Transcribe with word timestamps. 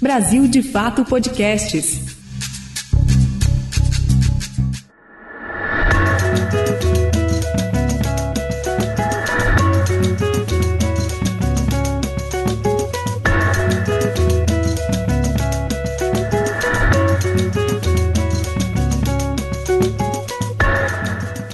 Brasil 0.00 0.46
de 0.46 0.62
Fato 0.62 1.04
Podcasts. 1.04 2.14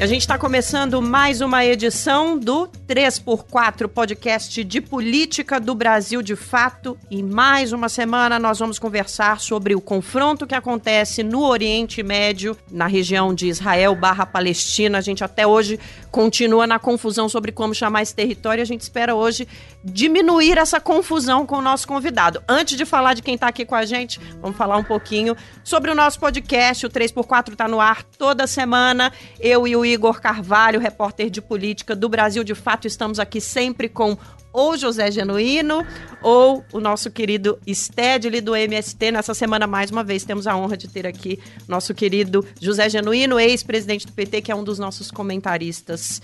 A 0.00 0.06
gente 0.06 0.22
está 0.22 0.38
começando 0.38 1.02
mais 1.02 1.42
uma 1.42 1.64
edição 1.64 2.38
do 2.38 2.66
3x4 2.90 3.86
podcast 3.86 4.64
de 4.64 4.80
política 4.80 5.60
do 5.60 5.76
Brasil 5.76 6.20
de 6.20 6.34
fato. 6.34 6.98
E 7.08 7.22
mais 7.22 7.72
uma 7.72 7.88
semana 7.88 8.36
nós 8.36 8.58
vamos 8.58 8.80
conversar 8.80 9.38
sobre 9.38 9.76
o 9.76 9.80
confronto 9.80 10.44
que 10.44 10.56
acontece 10.56 11.22
no 11.22 11.44
Oriente 11.44 12.02
Médio, 12.02 12.56
na 12.68 12.88
região 12.88 13.32
de 13.32 13.46
Israel 13.46 13.94
barra 13.94 14.26
Palestina. 14.26 14.98
A 14.98 15.00
gente 15.00 15.22
até 15.22 15.46
hoje 15.46 15.78
continua 16.10 16.66
na 16.66 16.80
confusão 16.80 17.28
sobre 17.28 17.52
como 17.52 17.72
chamar 17.72 18.02
esse 18.02 18.12
território. 18.12 18.60
A 18.60 18.66
gente 18.66 18.80
espera 18.80 19.14
hoje 19.14 19.46
diminuir 19.84 20.58
essa 20.58 20.80
confusão 20.80 21.46
com 21.46 21.58
o 21.58 21.62
nosso 21.62 21.86
convidado. 21.86 22.42
Antes 22.48 22.76
de 22.76 22.84
falar 22.84 23.14
de 23.14 23.22
quem 23.22 23.36
está 23.36 23.46
aqui 23.46 23.64
com 23.64 23.76
a 23.76 23.84
gente, 23.84 24.18
vamos 24.40 24.56
falar 24.56 24.76
um 24.76 24.82
pouquinho 24.84 25.36
sobre 25.62 25.92
o 25.92 25.94
nosso 25.94 26.18
podcast. 26.18 26.86
O 26.86 26.90
3x4 26.90 27.52
está 27.52 27.68
no 27.68 27.80
ar 27.80 28.02
toda 28.02 28.48
semana. 28.48 29.12
Eu 29.38 29.68
e 29.68 29.76
o 29.76 29.86
Igor 29.86 30.20
Carvalho, 30.20 30.80
repórter 30.80 31.30
de 31.30 31.40
política 31.40 31.94
do 31.94 32.08
Brasil 32.08 32.42
de 32.42 32.56
Fato, 32.56 32.79
estamos 32.86 33.18
aqui 33.18 33.40
sempre 33.40 33.88
com 33.88 34.16
ou 34.52 34.76
José 34.76 35.10
Genuíno 35.10 35.86
ou 36.22 36.64
o 36.72 36.80
nosso 36.80 37.10
querido 37.10 37.58
Stedley 37.68 38.40
do 38.40 38.54
MST. 38.54 39.12
Nessa 39.12 39.34
semana, 39.34 39.66
mais 39.66 39.90
uma 39.90 40.02
vez, 40.02 40.24
temos 40.24 40.46
a 40.46 40.56
honra 40.56 40.76
de 40.76 40.88
ter 40.88 41.06
aqui 41.06 41.38
nosso 41.68 41.94
querido 41.94 42.44
José 42.60 42.88
Genuíno, 42.88 43.38
ex-presidente 43.38 44.06
do 44.06 44.12
PT, 44.12 44.42
que 44.42 44.52
é 44.52 44.54
um 44.54 44.64
dos 44.64 44.78
nossos 44.78 45.10
comentaristas. 45.10 46.20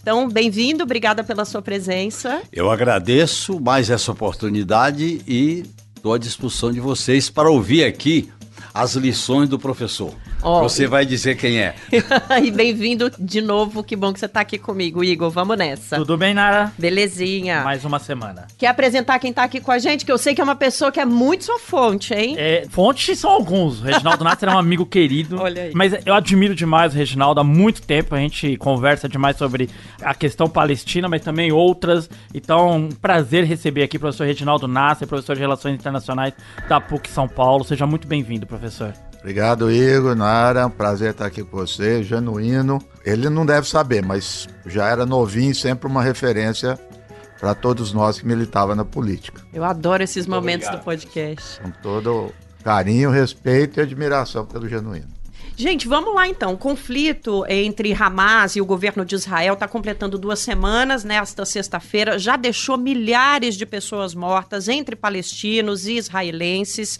Então, 0.00 0.28
bem-vindo, 0.28 0.84
obrigada 0.84 1.24
pela 1.24 1.44
sua 1.44 1.62
presença. 1.62 2.42
Eu 2.52 2.70
agradeço 2.70 3.58
mais 3.60 3.88
essa 3.88 4.12
oportunidade 4.12 5.22
e 5.26 5.64
estou 5.96 6.12
à 6.12 6.18
disposição 6.18 6.70
de 6.70 6.80
vocês 6.80 7.30
para 7.30 7.50
ouvir 7.50 7.84
aqui 7.84 8.30
as 8.72 8.94
lições 8.94 9.48
do 9.48 9.58
professor. 9.58 10.12
Oh, 10.46 10.60
você 10.60 10.86
vai 10.86 11.06
dizer 11.06 11.36
quem 11.36 11.58
é. 11.58 11.74
e 12.44 12.50
bem-vindo 12.50 13.10
de 13.18 13.40
novo, 13.40 13.82
que 13.82 13.96
bom 13.96 14.12
que 14.12 14.20
você 14.20 14.26
está 14.26 14.40
aqui 14.40 14.58
comigo, 14.58 15.02
Igor. 15.02 15.30
Vamos 15.30 15.56
nessa. 15.56 15.96
Tudo 15.96 16.18
bem, 16.18 16.34
Nara? 16.34 16.70
Belezinha. 16.76 17.62
Mais 17.62 17.82
uma 17.82 17.98
semana. 17.98 18.46
Quer 18.58 18.66
apresentar 18.66 19.18
quem 19.18 19.30
está 19.30 19.42
aqui 19.42 19.58
com 19.58 19.72
a 19.72 19.78
gente? 19.78 20.04
Que 20.04 20.12
eu 20.12 20.18
sei 20.18 20.34
que 20.34 20.42
é 20.42 20.44
uma 20.44 20.54
pessoa 20.54 20.92
que 20.92 21.00
é 21.00 21.04
muito 21.06 21.44
sua 21.44 21.58
fonte, 21.58 22.12
hein? 22.12 22.34
É, 22.36 22.66
fontes 22.68 23.18
são 23.18 23.30
alguns. 23.30 23.80
O 23.80 23.84
Reginaldo 23.84 24.22
Nasser 24.24 24.50
é 24.50 24.52
um 24.52 24.58
amigo 24.58 24.84
querido. 24.84 25.40
Olha 25.40 25.62
aí. 25.62 25.72
Mas 25.74 25.94
eu 26.04 26.12
admiro 26.12 26.54
demais 26.54 26.92
o 26.92 26.96
Reginaldo 26.98 27.40
há 27.40 27.44
muito 27.44 27.80
tempo. 27.80 28.14
A 28.14 28.18
gente 28.18 28.58
conversa 28.58 29.08
demais 29.08 29.38
sobre 29.38 29.70
a 30.02 30.14
questão 30.14 30.46
palestina, 30.46 31.08
mas 31.08 31.22
também 31.22 31.52
outras. 31.52 32.10
Então, 32.34 32.76
um 32.76 32.88
prazer 32.90 33.44
receber 33.44 33.82
aqui 33.82 33.96
o 33.96 34.00
professor 34.00 34.26
Reginaldo 34.26 34.68
Nasser, 34.68 35.08
professor 35.08 35.34
de 35.34 35.40
Relações 35.40 35.74
Internacionais 35.74 36.34
da 36.68 36.82
PUC 36.82 37.08
São 37.08 37.26
Paulo. 37.26 37.64
Seja 37.64 37.86
muito 37.86 38.06
bem-vindo, 38.06 38.46
professor. 38.46 38.92
Obrigado, 39.24 39.72
Igor, 39.72 40.14
Nara. 40.14 40.68
Prazer 40.68 41.12
estar 41.12 41.24
aqui 41.24 41.42
com 41.42 41.56
você, 41.56 42.02
genuíno. 42.02 42.78
Ele 43.06 43.30
não 43.30 43.46
deve 43.46 43.66
saber, 43.66 44.04
mas 44.04 44.46
já 44.66 44.86
era 44.86 45.06
novinho, 45.06 45.54
sempre 45.54 45.88
uma 45.88 46.02
referência 46.02 46.78
para 47.40 47.54
todos 47.54 47.94
nós 47.94 48.20
que 48.20 48.26
militavam 48.26 48.74
na 48.74 48.84
política. 48.84 49.40
Eu 49.50 49.64
adoro 49.64 50.02
esses 50.02 50.26
momentos 50.26 50.68
do 50.68 50.78
podcast. 50.80 51.58
Com 51.62 51.70
todo 51.70 52.34
carinho, 52.62 53.10
respeito 53.10 53.80
e 53.80 53.82
admiração 53.82 54.44
pelo 54.44 54.68
genuíno. 54.68 55.08
Gente, 55.56 55.86
vamos 55.86 56.12
lá 56.12 56.26
então. 56.26 56.54
O 56.54 56.58
conflito 56.58 57.44
entre 57.48 57.92
Hamas 57.92 58.56
e 58.56 58.60
o 58.60 58.66
governo 58.66 59.04
de 59.04 59.14
Israel 59.14 59.54
está 59.54 59.68
completando 59.68 60.18
duas 60.18 60.40
semanas 60.40 61.04
nesta 61.04 61.44
sexta-feira. 61.44 62.18
Já 62.18 62.36
deixou 62.36 62.76
milhares 62.76 63.54
de 63.54 63.64
pessoas 63.64 64.16
mortas 64.16 64.68
entre 64.68 64.96
palestinos 64.96 65.86
e 65.86 65.92
israelenses. 65.92 66.98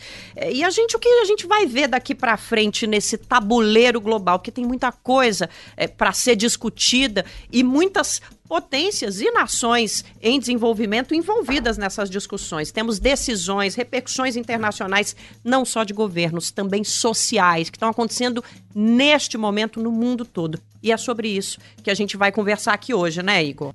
E 0.53 0.63
a 0.63 0.71
gente, 0.71 0.95
o 0.95 1.01
que 1.01 1.09
a 1.09 1.25
gente 1.25 1.49
vai 1.49 1.67
ver 1.67 1.89
daqui 1.89 2.15
para 2.15 2.37
frente 2.37 2.87
nesse 2.87 3.19
tabuleiro 3.19 4.01
global? 4.01 4.39
Porque 4.39 4.53
tem 4.53 4.65
muita 4.65 4.93
coisa 4.93 5.51
é, 5.77 5.89
para 5.89 6.13
ser 6.13 6.37
discutida 6.37 7.25
e 7.51 7.65
muitas 7.65 8.23
potências 8.55 9.21
e 9.21 9.33
nações 9.33 10.05
em 10.23 10.39
desenvolvimento 10.39 11.13
envolvidas 11.13 11.77
nessas 11.77 12.09
discussões. 12.09 12.71
Temos 12.71 13.01
decisões, 13.01 13.75
repercussões 13.75 14.37
internacionais, 14.37 15.17
não 15.43 15.65
só 15.65 15.83
de 15.83 15.93
governos, 15.93 16.53
também 16.53 16.85
sociais, 16.85 17.69
que 17.69 17.77
estão 17.77 17.89
acontecendo 17.89 18.45
neste 18.73 19.37
momento 19.37 19.83
no 19.83 19.91
mundo 19.91 20.25
todo. 20.25 20.61
E 20.81 20.93
é 20.93 20.97
sobre 20.97 21.27
isso 21.27 21.59
que 21.83 21.91
a 21.91 21.95
gente 21.95 22.17
vai 22.17 22.31
conversar 22.31 22.75
aqui 22.75 22.95
hoje, 22.95 23.25
né, 23.25 23.43
Igor? 23.43 23.75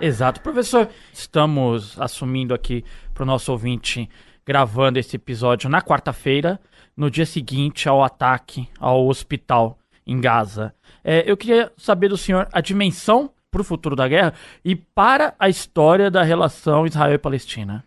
Exato, 0.00 0.40
professor. 0.40 0.88
Estamos 1.12 1.96
assumindo 2.00 2.52
aqui 2.52 2.84
para 3.14 3.22
o 3.22 3.26
nosso 3.26 3.52
ouvinte, 3.52 4.10
gravando 4.44 4.98
esse 4.98 5.14
episódio 5.14 5.70
na 5.70 5.80
quarta-feira, 5.80 6.58
no 6.96 7.08
dia 7.08 7.24
seguinte 7.24 7.88
ao 7.88 8.02
ataque 8.02 8.68
ao 8.80 9.06
hospital 9.06 9.78
em 10.04 10.20
Gaza. 10.20 10.74
É, 11.04 11.22
eu 11.24 11.36
queria 11.36 11.70
saber 11.76 12.08
do 12.08 12.16
senhor 12.16 12.48
a 12.52 12.60
dimensão 12.60 13.30
para 13.56 13.62
o 13.62 13.64
futuro 13.64 13.96
da 13.96 14.06
guerra 14.06 14.34
e 14.62 14.76
para 14.76 15.34
a 15.38 15.48
história 15.48 16.10
da 16.10 16.22
relação 16.22 16.86
Israel 16.86 17.14
e 17.14 17.18
Palestina? 17.18 17.82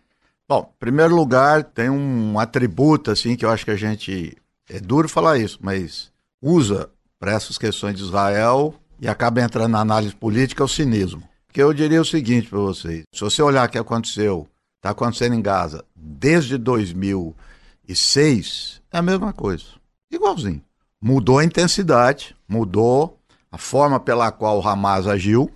Bom, 0.48 0.68
em 0.74 0.78
primeiro 0.80 1.14
lugar, 1.14 1.62
tem 1.62 1.88
um 1.88 2.40
atributo 2.40 3.12
assim 3.12 3.36
que 3.36 3.44
eu 3.44 3.50
acho 3.50 3.64
que 3.64 3.70
a 3.70 3.76
gente 3.76 4.36
é 4.68 4.80
duro 4.80 5.08
falar 5.08 5.38
isso, 5.38 5.60
mas 5.62 6.10
usa 6.42 6.90
para 7.20 7.30
essas 7.32 7.56
questões 7.56 7.94
de 7.94 8.02
Israel 8.02 8.74
e 9.00 9.06
acaba 9.06 9.40
entrando 9.40 9.70
na 9.70 9.78
análise 9.78 10.12
política 10.12 10.64
é 10.64 10.66
o 10.66 10.68
cinismo. 10.68 11.22
Porque 11.46 11.62
eu 11.62 11.72
diria 11.72 12.00
o 12.00 12.04
seguinte 12.04 12.48
para 12.48 12.58
vocês: 12.58 13.04
se 13.12 13.20
você 13.20 13.40
olhar 13.40 13.68
o 13.68 13.70
que 13.70 13.78
aconteceu, 13.78 14.48
está 14.76 14.90
acontecendo 14.90 15.36
em 15.36 15.42
Gaza 15.42 15.84
desde 15.94 16.58
2006, 16.58 18.82
é 18.92 18.98
a 18.98 19.02
mesma 19.02 19.32
coisa, 19.32 19.66
igualzinho. 20.10 20.60
Mudou 21.00 21.38
a 21.38 21.44
intensidade, 21.44 22.34
mudou 22.48 23.16
a 23.52 23.58
forma 23.58 24.00
pela 24.00 24.32
qual 24.32 24.58
o 24.58 24.66
Hamas 24.66 25.06
agiu, 25.06 25.48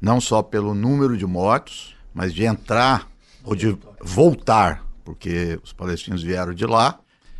não 0.00 0.20
só 0.20 0.42
pelo 0.42 0.74
número 0.74 1.16
de 1.16 1.26
mortos, 1.26 1.94
mas 2.14 2.32
de 2.32 2.44
entrar 2.44 3.08
ou 3.44 3.54
de 3.54 3.76
voltar, 4.00 4.84
porque 5.04 5.58
os 5.62 5.72
palestinos 5.72 6.22
vieram 6.22 6.54
de 6.54 6.66
lá, 6.66 6.98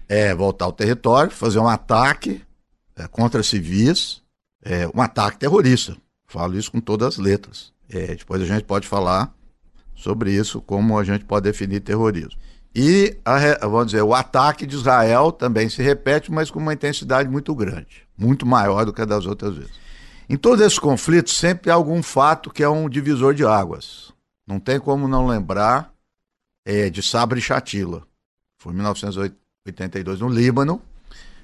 é, 0.08 0.34
voltar 0.34 0.64
ao 0.66 0.72
território, 0.72 1.30
fazer 1.30 1.58
um 1.58 1.68
ataque 1.68 2.42
é, 2.96 3.06
contra 3.06 3.42
civis, 3.42 4.22
é, 4.62 4.88
um 4.94 5.00
ataque 5.00 5.38
terrorista. 5.38 5.96
Falo 6.26 6.56
isso 6.56 6.70
com 6.70 6.80
todas 6.80 7.14
as 7.14 7.18
letras. 7.18 7.72
É, 7.88 8.14
depois 8.14 8.42
a 8.42 8.46
gente 8.46 8.64
pode 8.64 8.86
falar 8.86 9.34
sobre 9.94 10.32
isso, 10.32 10.60
como 10.60 10.98
a 10.98 11.04
gente 11.04 11.24
pode 11.24 11.44
definir 11.44 11.80
terrorismo. 11.80 12.38
E, 12.74 13.16
a, 13.24 13.66
vamos 13.66 13.86
dizer, 13.86 14.02
o 14.02 14.14
ataque 14.14 14.64
de 14.64 14.76
Israel 14.76 15.32
também 15.32 15.68
se 15.68 15.82
repete, 15.82 16.30
mas 16.30 16.50
com 16.50 16.60
uma 16.60 16.72
intensidade 16.72 17.28
muito 17.28 17.54
grande, 17.54 18.06
muito 18.16 18.46
maior 18.46 18.84
do 18.84 18.92
que 18.92 19.02
a 19.02 19.04
das 19.04 19.26
outras 19.26 19.56
vezes. 19.56 19.72
Em 20.32 20.36
todos 20.36 20.64
esses 20.64 20.78
conflitos 20.78 21.36
sempre 21.36 21.72
há 21.72 21.74
algum 21.74 22.00
fato 22.04 22.52
que 22.52 22.62
é 22.62 22.68
um 22.68 22.88
divisor 22.88 23.34
de 23.34 23.44
águas. 23.44 24.12
Não 24.46 24.60
tem 24.60 24.78
como 24.78 25.08
não 25.08 25.26
lembrar 25.26 25.92
é, 26.64 26.88
de 26.88 27.02
Sabra 27.02 27.36
e 27.36 27.42
Shatila. 27.42 28.06
Foi 28.56 28.72
em 28.72 28.76
1982 28.76 30.20
no 30.20 30.28
Líbano. 30.28 30.80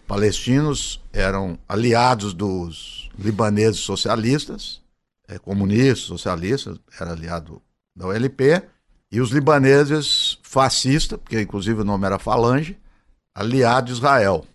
Palestinos 0.07 1.03
eram 1.13 1.59
aliados 1.69 2.33
dos 2.33 3.11
libaneses 3.19 3.81
socialistas, 3.81 4.81
é, 5.27 5.37
comunistas, 5.37 6.07
socialistas, 6.07 6.79
era 7.01 7.11
aliado 7.11 7.61
da 7.93 8.07
OLP, 8.07 8.63
e 9.11 9.21
os 9.21 9.31
libaneses 9.31 10.39
fascistas, 10.45 11.19
porque 11.19 11.41
inclusive 11.41 11.81
o 11.81 11.85
nome 11.85 12.07
era 12.07 12.21
Falange, 12.21 12.79
aliado 13.35 13.87
de 13.87 13.95
Israel. 13.95 14.47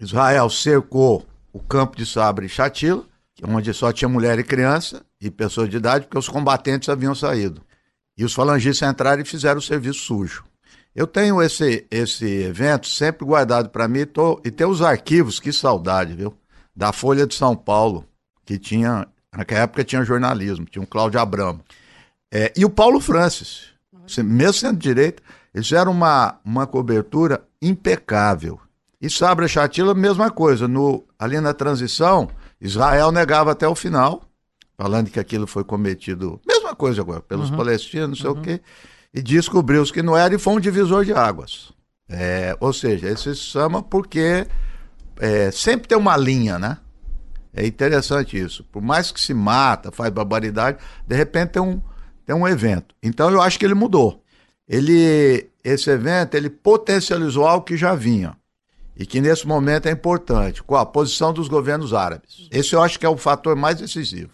Israel 0.00 0.50
cercou 0.50 1.24
o 1.52 1.60
campo 1.60 1.96
de 1.96 2.04
Sabra 2.04 2.44
e 2.44 2.48
Shatila, 2.48 3.08
onde 3.46 3.72
só 3.72 3.92
tinha 3.92 4.08
mulher 4.08 4.38
e 4.38 4.44
criança 4.44 5.02
e 5.20 5.30
pessoas 5.30 5.68
de 5.68 5.76
idade, 5.76 6.06
porque 6.06 6.18
os 6.18 6.28
combatentes 6.28 6.88
haviam 6.88 7.14
saído. 7.14 7.62
E 8.16 8.24
os 8.24 8.34
falangistas 8.34 8.88
entraram 8.88 9.22
e 9.22 9.24
fizeram 9.24 9.58
o 9.58 9.62
serviço 9.62 10.00
sujo. 10.00 10.44
Eu 10.94 11.06
tenho 11.06 11.40
esse, 11.40 11.86
esse 11.90 12.24
evento 12.24 12.88
sempre 12.88 13.24
guardado 13.24 13.70
para 13.70 13.86
mim 13.86 14.04
tô, 14.04 14.40
e 14.44 14.50
tem 14.50 14.66
os 14.66 14.82
arquivos, 14.82 15.38
que 15.38 15.52
saudade, 15.52 16.14
viu? 16.14 16.34
Da 16.74 16.92
Folha 16.92 17.26
de 17.26 17.34
São 17.34 17.54
Paulo, 17.54 18.04
que 18.44 18.58
tinha, 18.58 19.06
naquela 19.34 19.62
época 19.62 19.84
tinha 19.84 20.04
jornalismo, 20.04 20.66
tinha 20.66 20.82
um 20.82 20.86
Cláudio 20.86 21.20
Abramo. 21.20 21.60
É, 22.32 22.52
e 22.56 22.64
o 22.64 22.70
Paulo 22.70 23.00
Francis, 23.00 23.68
mesmo 24.18 24.54
sendo 24.54 24.78
direito, 24.78 25.22
eles 25.54 25.66
fizeram 25.66 25.92
uma, 25.92 26.38
uma 26.44 26.66
cobertura 26.66 27.42
impecável. 27.62 28.60
E 29.00 29.08
Sabra 29.08 29.48
Chatila, 29.48 29.94
mesma 29.94 30.30
coisa. 30.30 30.68
No, 30.68 31.04
ali 31.18 31.40
na 31.40 31.54
transição, 31.54 32.28
Israel 32.60 33.10
negava 33.10 33.52
até 33.52 33.66
o 33.66 33.74
final, 33.74 34.22
falando 34.76 35.10
que 35.10 35.18
aquilo 35.18 35.46
foi 35.46 35.64
cometido, 35.64 36.40
mesma 36.46 36.74
coisa 36.74 37.00
agora, 37.00 37.20
pelos 37.20 37.50
uhum. 37.50 37.56
palestinos, 37.56 38.08
não 38.08 38.16
sei 38.16 38.30
uhum. 38.30 38.38
o 38.38 38.42
quê, 38.42 38.60
e 39.14 39.22
descobriu-se 39.22 39.92
que 39.92 40.02
não 40.02 40.16
era 40.16 40.34
e 40.34 40.38
foi 40.38 40.54
um 40.54 40.60
divisor 40.60 41.04
de 41.04 41.12
águas. 41.12 41.72
É, 42.08 42.56
ou 42.60 42.72
seja, 42.72 43.06
ele 43.06 43.16
se 43.16 43.34
chama 43.34 43.82
porque 43.82 44.46
é, 45.18 45.50
sempre 45.50 45.88
tem 45.88 45.96
uma 45.96 46.16
linha, 46.16 46.58
né? 46.58 46.78
É 47.52 47.66
interessante 47.66 48.38
isso. 48.38 48.64
Por 48.64 48.82
mais 48.82 49.10
que 49.10 49.20
se 49.20 49.34
mata, 49.34 49.90
faz 49.90 50.10
barbaridade, 50.10 50.78
de 51.06 51.16
repente 51.16 51.50
tem 51.50 51.62
um, 51.62 51.80
tem 52.24 52.34
um 52.34 52.46
evento. 52.46 52.94
Então 53.02 53.30
eu 53.30 53.40
acho 53.40 53.58
que 53.58 53.64
ele 53.64 53.74
mudou. 53.74 54.22
Ele, 54.68 55.48
esse 55.64 55.90
evento 55.90 56.36
ele 56.36 56.48
potencializou 56.48 57.46
algo 57.46 57.64
que 57.64 57.76
já 57.76 57.94
vinha 57.94 58.36
e 59.00 59.06
que 59.06 59.18
nesse 59.18 59.46
momento 59.46 59.86
é 59.86 59.90
importante, 59.90 60.62
com 60.62 60.76
a 60.76 60.84
posição 60.84 61.32
dos 61.32 61.48
governos 61.48 61.94
árabes. 61.94 62.46
Esse 62.50 62.74
eu 62.74 62.82
acho 62.82 62.98
que 62.98 63.06
é 63.06 63.08
o 63.08 63.16
fator 63.16 63.56
mais 63.56 63.78
decisivo 63.78 64.30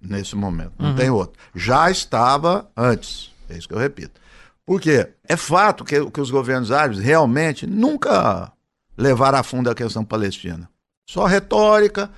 nesse 0.00 0.34
momento, 0.34 0.72
não 0.76 0.90
uhum. 0.90 0.96
tem 0.96 1.08
outro. 1.08 1.38
Já 1.54 1.88
estava 1.88 2.68
antes, 2.76 3.30
é 3.48 3.56
isso 3.56 3.68
que 3.68 3.74
eu 3.74 3.78
repito. 3.78 4.20
Por 4.66 4.80
quê? 4.80 5.08
É 5.22 5.36
fato 5.36 5.84
que, 5.84 6.04
que 6.10 6.20
os 6.20 6.32
governos 6.32 6.72
árabes 6.72 6.98
realmente 6.98 7.64
nunca 7.64 8.50
levaram 8.98 9.38
a 9.38 9.44
fundo 9.44 9.70
a 9.70 9.74
questão 9.74 10.04
palestina. 10.04 10.68
Só 11.08 11.24
retórica. 11.26 12.10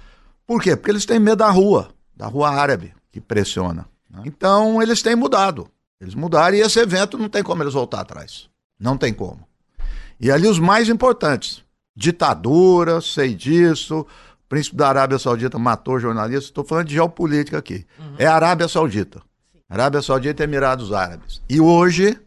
Por 0.47 0.63
quê? 0.63 0.75
Porque 0.77 0.91
eles 0.91 1.05
têm 1.05 1.21
medo 1.21 1.37
da 1.37 1.51
rua, 1.51 1.91
da 2.17 2.27
rua 2.27 2.49
árabe, 2.49 2.95
que 3.13 3.21
pressiona. 3.21 3.87
Né? 4.09 4.23
Então 4.25 4.81
eles 4.81 5.03
têm 5.03 5.15
mudado. 5.15 5.69
Eles 6.01 6.15
mudaram 6.15 6.57
e 6.57 6.61
esse 6.61 6.81
evento 6.81 7.19
não 7.19 7.29
tem 7.29 7.43
como 7.43 7.63
eles 7.63 7.75
voltar 7.75 8.01
atrás. 8.01 8.49
Não 8.81 8.97
tem 8.97 9.13
como. 9.13 9.47
E 10.19 10.31
ali 10.31 10.49
os 10.49 10.59
mais 10.59 10.89
importantes. 10.89 11.64
Ditadura, 11.97 13.01
sei 13.01 13.35
disso. 13.35 14.01
O 14.01 14.49
príncipe 14.49 14.77
da 14.77 14.89
Arábia 14.89 15.19
Saudita 15.19 15.59
matou 15.59 15.99
jornalistas. 15.99 16.45
Estou 16.45 16.65
falando 16.65 16.89
de 16.89 16.95
geopolítica 16.95 17.59
aqui. 17.59 17.87
Uhum. 17.99 18.15
É 18.19 18.27
a 18.27 18.35
Arábia 18.35 18.69
Saudita. 18.69 19.23
Arábia 19.69 20.03
Saudita 20.03 20.43
e 20.43 20.45
Emirados 20.45 20.93
Árabes. 20.93 21.43
E 21.49 21.61
hoje, 21.61 22.19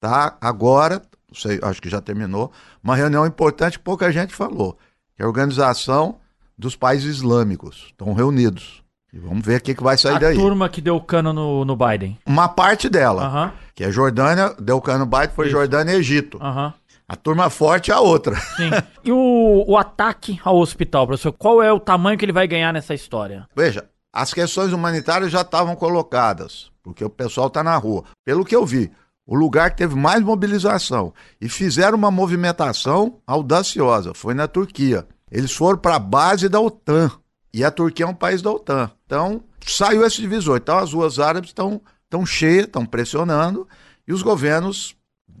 tá? 0.00 0.36
Agora, 0.40 1.02
sei, 1.32 1.58
acho 1.62 1.80
que 1.80 1.88
já 1.88 2.00
terminou, 2.00 2.52
uma 2.82 2.94
reunião 2.94 3.26
importante 3.26 3.78
que 3.78 3.84
pouca 3.84 4.12
gente 4.12 4.34
falou. 4.34 4.78
Que 5.14 5.22
é 5.22 5.24
a 5.24 5.28
Organização 5.28 6.18
dos 6.56 6.76
Países 6.76 7.16
Islâmicos. 7.16 7.86
Estão 7.88 8.12
reunidos. 8.12 8.82
E 9.12 9.18
vamos 9.18 9.44
ver 9.44 9.58
o 9.58 9.62
que, 9.62 9.74
que 9.74 9.82
vai 9.82 9.96
sair 9.96 10.16
a 10.16 10.18
daí. 10.18 10.36
A 10.36 10.40
turma 10.40 10.68
que 10.68 10.80
deu 10.80 11.00
cano 11.00 11.32
no, 11.32 11.64
no 11.64 11.76
Biden. 11.76 12.18
Uma 12.26 12.48
parte 12.48 12.88
dela. 12.88 13.54
Que 13.74 13.84
é 13.84 13.90
Jordânia, 13.90 14.54
deu 14.58 14.80
cano 14.80 15.00
no 15.00 15.06
Biden, 15.06 15.30
foi 15.34 15.46
Isso. 15.46 15.56
Jordânia 15.56 15.92
e 15.92 15.96
Egito. 15.96 16.38
Uhum. 16.38 16.72
A 17.08 17.14
turma 17.14 17.48
forte 17.50 17.90
é 17.90 17.94
a 17.94 18.00
outra. 18.00 18.36
Sim. 18.56 18.70
E 19.04 19.12
o, 19.12 19.64
o 19.68 19.76
ataque 19.76 20.40
ao 20.44 20.58
hospital, 20.58 21.06
professor, 21.06 21.32
qual 21.32 21.62
é 21.62 21.72
o 21.72 21.78
tamanho 21.78 22.18
que 22.18 22.24
ele 22.24 22.32
vai 22.32 22.48
ganhar 22.48 22.72
nessa 22.72 22.92
história? 22.92 23.46
Veja, 23.54 23.88
as 24.12 24.34
questões 24.34 24.72
humanitárias 24.72 25.30
já 25.30 25.42
estavam 25.42 25.76
colocadas, 25.76 26.72
porque 26.82 27.04
o 27.04 27.08
pessoal 27.08 27.46
está 27.46 27.62
na 27.62 27.76
rua. 27.76 28.02
Pelo 28.24 28.44
que 28.44 28.56
eu 28.56 28.66
vi, 28.66 28.90
o 29.24 29.36
lugar 29.36 29.70
que 29.70 29.76
teve 29.76 29.94
mais 29.94 30.24
mobilização 30.24 31.14
e 31.40 31.48
fizeram 31.48 31.96
uma 31.96 32.10
movimentação 32.10 33.20
audaciosa 33.24 34.12
foi 34.12 34.34
na 34.34 34.48
Turquia. 34.48 35.06
Eles 35.30 35.52
foram 35.52 35.78
para 35.78 35.94
a 35.94 36.00
base 36.00 36.48
da 36.48 36.58
OTAN. 36.58 37.12
E 37.54 37.62
a 37.62 37.70
Turquia 37.70 38.06
é 38.06 38.08
um 38.08 38.14
país 38.14 38.42
da 38.42 38.50
OTAN. 38.50 38.90
Então, 39.06 39.44
saiu 39.64 40.04
esse 40.04 40.20
divisor. 40.20 40.56
Então, 40.56 40.78
as 40.78 40.92
ruas 40.92 41.20
árabes 41.20 41.50
estão 41.50 41.80
tão 42.10 42.26
cheias, 42.26 42.66
estão 42.66 42.84
pressionando, 42.84 43.68
e 44.08 44.12
os 44.12 44.22
governos 44.22 44.95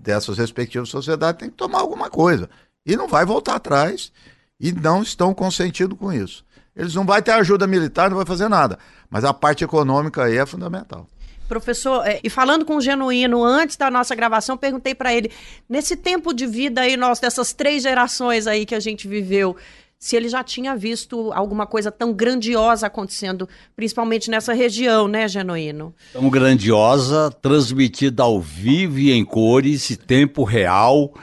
dessas 0.06 0.38
respectivas 0.38 0.88
sociedades 0.88 1.40
têm 1.40 1.50
que 1.50 1.56
tomar 1.56 1.80
alguma 1.80 2.08
coisa. 2.08 2.48
E 2.86 2.96
não 2.96 3.08
vai 3.08 3.26
voltar 3.26 3.56
atrás 3.56 4.12
e 4.58 4.70
não 4.70 5.02
estão 5.02 5.34
consentindo 5.34 5.96
com 5.96 6.12
isso. 6.12 6.44
Eles 6.76 6.94
não 6.94 7.04
vão 7.04 7.20
ter 7.20 7.32
ajuda 7.32 7.66
militar, 7.66 8.08
não 8.08 8.16
vai 8.16 8.24
fazer 8.24 8.48
nada. 8.48 8.78
Mas 9.10 9.24
a 9.24 9.34
parte 9.34 9.64
econômica 9.64 10.24
aí 10.24 10.36
é 10.36 10.46
fundamental. 10.46 11.08
Professor, 11.48 12.06
é, 12.06 12.20
e 12.22 12.30
falando 12.30 12.64
com 12.64 12.76
o 12.76 12.80
Genuíno 12.80 13.42
antes 13.42 13.76
da 13.76 13.90
nossa 13.90 14.14
gravação, 14.14 14.56
perguntei 14.56 14.94
para 14.94 15.12
ele, 15.12 15.30
nesse 15.68 15.96
tempo 15.96 16.32
de 16.32 16.46
vida 16.46 16.82
aí 16.82 16.96
nosso, 16.96 17.22
dessas 17.22 17.52
três 17.52 17.82
gerações 17.82 18.46
aí 18.46 18.66
que 18.66 18.74
a 18.74 18.80
gente 18.80 19.08
viveu, 19.08 19.56
se 19.98 20.14
ele 20.14 20.28
já 20.28 20.44
tinha 20.44 20.76
visto 20.76 21.32
alguma 21.32 21.66
coisa 21.66 21.90
tão 21.90 22.12
grandiosa 22.12 22.86
acontecendo, 22.86 23.48
principalmente 23.74 24.30
nessa 24.30 24.52
região, 24.52 25.08
né, 25.08 25.26
Genuíno? 25.26 25.94
Tão 26.12 26.28
grandiosa, 26.28 27.30
transmitida 27.30 28.22
ao 28.22 28.40
vivo 28.40 28.98
e 28.98 29.12
em 29.12 29.24
cores, 29.24 29.90
e 29.90 29.96
tempo 29.96 30.44
real, 30.44 31.14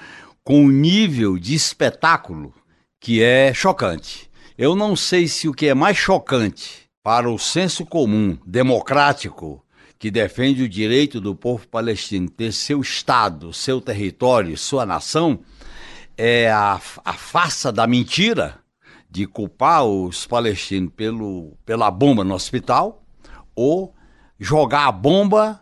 com 0.43 0.65
um 0.65 0.69
nível 0.69 1.37
de 1.37 1.53
espetáculo 1.53 2.53
que 2.99 3.21
é 3.21 3.53
chocante. 3.53 4.29
Eu 4.57 4.75
não 4.75 4.95
sei 4.95 5.27
se 5.27 5.47
o 5.47 5.53
que 5.53 5.67
é 5.67 5.73
mais 5.73 5.97
chocante 5.97 6.83
para 7.03 7.29
o 7.29 7.37
senso 7.37 7.85
comum 7.85 8.37
democrático 8.45 9.63
que 9.99 10.11
defende 10.11 10.63
o 10.63 10.69
direito 10.69 11.21
do 11.21 11.33
povo 11.33 11.67
palestino 11.67 12.29
ter 12.29 12.51
seu 12.51 12.81
Estado, 12.81 13.53
seu 13.53 13.79
território, 13.79 14.57
sua 14.57 14.85
nação, 14.85 15.39
é 16.17 16.49
a, 16.51 16.79
a 17.05 17.13
farsa 17.13 17.71
da 17.71 17.87
mentira 17.87 18.62
de 19.13 19.27
culpar 19.27 19.85
os 19.85 20.25
palestinos 20.25 20.91
pelo, 20.95 21.55
pela 21.63 21.91
bomba 21.91 22.23
no 22.23 22.33
hospital 22.33 23.03
ou 23.55 23.93
jogar 24.39 24.87
a 24.87 24.91
bomba 24.91 25.61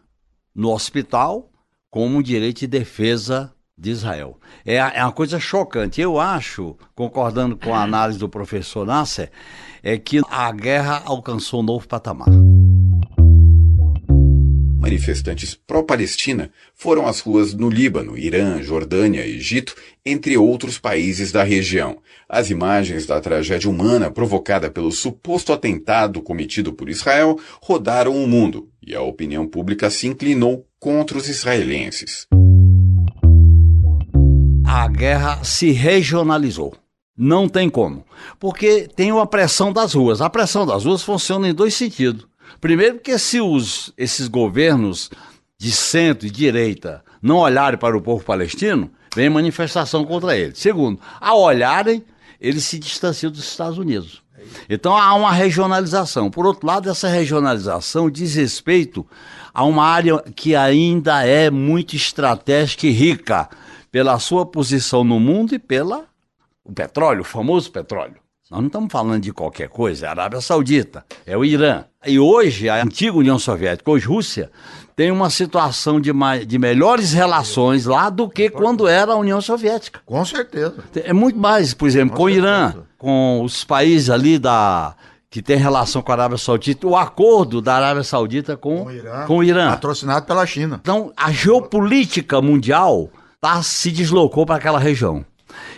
no 0.56 0.71
hospital 0.71 1.51
como 1.89 2.24
direito 2.24 2.62
de 2.62 2.68
defesa 2.68 3.53
de 3.77 3.92
Israel. 3.92 4.39
É, 4.65 4.75
é 4.77 5.03
uma 5.03 5.12
coisa 5.12 5.38
chocante. 5.38 6.00
Eu 6.00 6.18
acho, 6.18 6.77
concordando 6.95 7.57
com 7.57 7.75
a 7.75 7.83
análise 7.83 8.18
do 8.18 8.30
professor 8.30 8.86
Nasser, 8.86 9.30
é 9.83 9.98
que 9.98 10.21
a 10.30 10.50
guerra 10.53 11.01
alcançou 11.06 11.59
um 11.59 11.63
novo 11.63 11.86
patamar 11.86 12.30
manifestantes 14.81 15.54
pró-Palestina 15.54 16.51
foram 16.74 17.06
às 17.06 17.19
ruas 17.19 17.54
no 17.54 17.69
Líbano, 17.69 18.18
Irã, 18.18 18.62
Jordânia, 18.63 19.25
Egito, 19.25 19.75
entre 20.04 20.36
outros 20.36 20.80
países 20.80 21.31
da 21.31 21.44
região. 21.44 22.00
As 22.28 22.50
imagens 22.50 23.06
da 23.06 23.22
tragédia 23.22 23.69
humana 23.69 24.10
provocada 24.10 24.72
pelo 24.72 24.92
suposto 24.92 25.54
atentado 25.54 26.19
cometido 26.22 26.74
por 26.74 26.89
Israel 26.89 27.39
rodaram 27.62 28.16
o 28.16 28.28
mundo 28.28 28.69
e 28.81 28.95
a 28.95 29.01
opinião 29.01 29.48
pública 29.48 29.92
se 29.92 30.07
inclinou 30.07 30.66
contra 30.80 31.16
os 31.16 31.30
israelenses. 31.30 32.25
A 34.66 34.88
guerra 34.88 35.44
se 35.44 35.72
regionalizou. 35.72 36.74
Não 37.16 37.48
tem 37.48 37.69
como. 37.69 38.04
Porque 38.39 38.88
tem 38.95 39.12
uma 39.12 39.27
pressão 39.27 39.72
das 39.72 39.94
ruas. 39.94 40.22
A 40.22 40.30
pressão 40.30 40.66
das 40.66 40.86
ruas 40.86 41.04
funciona 41.04 41.48
em 41.48 41.54
dois 41.54 41.75
sentidos. 41.75 42.31
Primeiro, 42.62 42.96
porque 42.96 43.18
se 43.18 43.42
os, 43.42 43.92
esses 43.98 44.28
governos 44.28 45.10
de 45.58 45.72
centro 45.72 46.28
e 46.28 46.31
direita 46.31 47.04
não 47.19 47.38
olharem 47.38 47.80
para 47.80 47.98
o 47.98 48.02
povo 48.02 48.24
palestino, 48.24 48.92
vem 49.16 49.30
manifestação 49.30 50.06
contra 50.06 50.38
eles. 50.38 50.60
Segundo, 50.60 51.00
ao 51.20 51.41
olharem, 51.41 52.03
eles 52.39 52.63
se 52.63 52.77
distanciam 52.77 53.32
dos 53.32 53.44
Estados 53.44 53.80
Unidos. 53.80 54.22
Então 54.70 54.96
há 54.96 55.13
uma 55.15 55.32
regionalização. 55.32 56.30
Por 56.30 56.46
outro 56.46 56.68
lado, 56.68 56.89
essa 56.89 57.08
regionalização 57.08 58.10
diz 58.10 58.36
respeito 58.36 59.06
a 59.53 59.63
uma 59.63 59.86
área 59.86 60.20
que 60.36 60.56
ainda 60.56 61.25
é 61.25 61.50
muito 61.50 61.96
estratégica 61.96 62.86
e 62.86 62.91
rica 62.91 63.50
pela 63.91 64.20
sua 64.20 64.46
posição 64.46 65.03
no 65.03 65.20
mundo 65.20 65.56
e 65.56 65.60
pela 65.60 66.06
o 66.63 66.72
petróleo, 66.72 67.22
o 67.22 67.25
famoso 67.25 67.72
petróleo. 67.72 68.21
Nós 68.51 68.60
não 68.60 68.67
estamos 68.67 68.91
falando 68.91 69.22
de 69.22 69.31
qualquer 69.31 69.70
coisa, 69.70 70.05
é 70.05 70.10
a 70.10 70.12
Arábia 70.12 70.41
Saudita, 70.41 71.05
é 71.25 71.38
o 71.38 71.46
Irã. 71.46 71.86
E 72.05 72.20
hoje, 72.20 72.67
a 72.67 72.84
antiga 72.84 73.15
União 73.15 73.39
Soviética, 73.39 73.89
hoje 73.89 74.05
Rússia, 74.05 74.51
tem 74.93 75.10
uma 75.10 75.29
situação 75.29 76.01
de, 76.01 76.12
mais, 76.12 76.46
de 76.46 76.60
melhores 76.60 77.13
relações 77.13 77.86
lá 77.86 78.10
do 78.10 78.29
que 78.29 78.50
quando 78.50 78.89
era 78.89 79.13
a 79.13 79.15
União 79.15 79.39
Soviética. 79.39 80.01
Com 80.05 80.25
certeza. 80.25 80.84
É 80.96 81.13
muito 81.13 81.39
mais, 81.39 81.74
por 81.74 81.88
exemplo, 81.88 82.10
com, 82.10 82.17
com 82.17 82.24
o 82.24 82.29
Irã, 82.29 82.74
com 82.98 83.41
os 83.41 83.63
países 83.63 84.10
ali 84.10 84.38
da 84.38 84.96
que 85.29 85.41
tem 85.41 85.55
relação 85.55 86.01
com 86.01 86.12
a 86.12 86.15
Arábia 86.15 86.38
Saudita, 86.38 86.86
o 86.86 86.98
acordo 86.98 87.62
da 87.62 87.75
Arábia 87.75 88.03
Saudita 88.03 88.58
com, 88.58 88.79
com, 88.79 88.86
o, 88.88 88.91
Irã, 88.91 89.25
com 89.27 89.38
o 89.38 89.43
Irã. 89.46 89.70
Patrocinado 89.70 90.25
pela 90.25 90.46
China. 90.46 90.77
Então, 90.81 91.13
a 91.15 91.31
geopolítica 91.31 92.41
mundial 92.41 93.10
tá, 93.39 93.63
se 93.63 93.91
deslocou 93.91 94.46
para 94.46 94.58
aquela 94.58 94.77
região. 94.77 95.25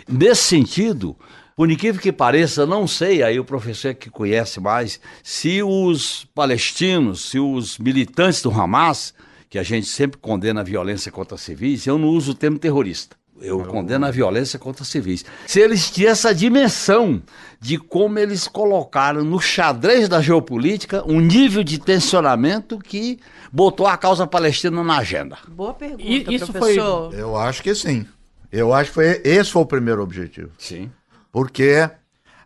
Nesse 0.08 0.42
sentido, 0.42 1.16
por 1.56 1.70
incrível 1.70 2.00
que 2.00 2.12
pareça, 2.12 2.66
não 2.66 2.86
sei, 2.86 3.22
aí 3.22 3.38
o 3.38 3.44
professor 3.44 3.88
é 3.88 3.94
que 3.94 4.10
conhece 4.10 4.60
mais, 4.60 5.00
se 5.22 5.62
os 5.62 6.26
palestinos, 6.34 7.30
se 7.30 7.38
os 7.38 7.78
militantes 7.78 8.42
do 8.42 8.50
Hamas, 8.50 9.14
que 9.48 9.58
a 9.58 9.62
gente 9.62 9.86
sempre 9.86 10.18
condena 10.18 10.60
a 10.60 10.64
violência 10.64 11.12
contra 11.12 11.38
civis, 11.38 11.86
eu 11.86 11.96
não 11.96 12.08
uso 12.08 12.32
o 12.32 12.34
termo 12.34 12.58
terrorista. 12.58 13.16
Eu 13.40 13.64
condeno 13.64 14.06
a 14.06 14.10
violência 14.10 14.58
contra 14.58 14.84
civis. 14.84 15.24
Se 15.46 15.60
eles 15.60 15.90
tinham 15.90 16.10
essa 16.10 16.34
dimensão 16.34 17.22
de 17.60 17.76
como 17.76 18.18
eles 18.18 18.46
colocaram 18.46 19.24
no 19.24 19.40
xadrez 19.40 20.08
da 20.08 20.20
geopolítica 20.20 21.04
um 21.06 21.20
nível 21.20 21.64
de 21.64 21.78
tensionamento 21.78 22.78
que 22.78 23.18
botou 23.52 23.86
a 23.86 23.96
causa 23.96 24.26
palestina 24.26 24.82
na 24.82 24.98
agenda. 24.98 25.38
Boa 25.48 25.74
pergunta, 25.74 26.02
e, 26.02 26.34
isso 26.34 26.52
professor. 26.52 27.10
Foi... 27.10 27.20
Eu 27.20 27.36
acho 27.36 27.62
que 27.62 27.74
sim. 27.74 28.06
Eu 28.50 28.72
acho 28.72 28.90
que 28.90 28.94
foi, 28.94 29.20
esse 29.24 29.50
foi 29.50 29.62
o 29.62 29.66
primeiro 29.66 30.02
objetivo. 30.02 30.50
Sim. 30.58 30.90
Porque 31.34 31.90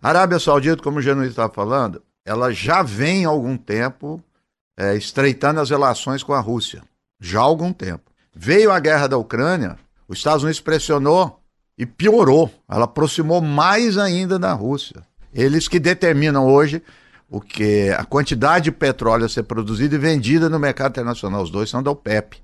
a 0.01 0.09
Arábia 0.09 0.39
Saudita, 0.39 0.83
como 0.83 0.97
o 0.99 1.03
Genuíno 1.03 1.29
estava 1.29 1.53
falando, 1.53 2.01
ela 2.25 2.51
já 2.51 2.83
vem 2.83 3.27
há 3.27 3.29
algum 3.29 3.55
tempo 3.55 4.19
é, 4.79 4.97
estreitando 4.97 5.61
as 5.61 5.69
relações 5.69 6.23
com 6.23 6.33
a 6.33 6.41
Rússia. 6.41 6.83
Já 7.21 7.41
há 7.41 7.43
algum 7.43 7.71
tempo. 7.71 8.11
Veio 8.35 8.73
a 8.73 8.81
guerra 8.81 9.07
da 9.07 9.19
Ucrânia, 9.19 9.77
os 10.09 10.17
Estados 10.17 10.43
Unidos 10.43 10.63
pressionou 10.63 11.39
e 11.77 11.85
piorou. 11.85 12.51
Ela 12.67 12.87
aproximou 12.87 13.43
mais 13.43 13.99
ainda 13.99 14.39
da 14.39 14.55
Rússia. 14.55 15.03
Eles 15.35 15.69
que 15.69 15.79
determinam 15.79 16.47
hoje 16.47 16.83
o 17.29 17.43
que 17.43 17.91
a 17.91 18.07
quantidade 18.07 18.65
de 18.65 18.73
petróleo 18.73 19.27
a 19.27 19.29
ser 19.29 19.43
produzida 19.43 19.97
e 19.97 19.99
vendida 19.99 20.49
no 20.49 20.59
mercado 20.59 20.93
internacional. 20.93 21.43
Os 21.43 21.51
dois 21.51 21.69
são 21.69 21.83
da 21.83 21.91
OPEP. 21.91 22.43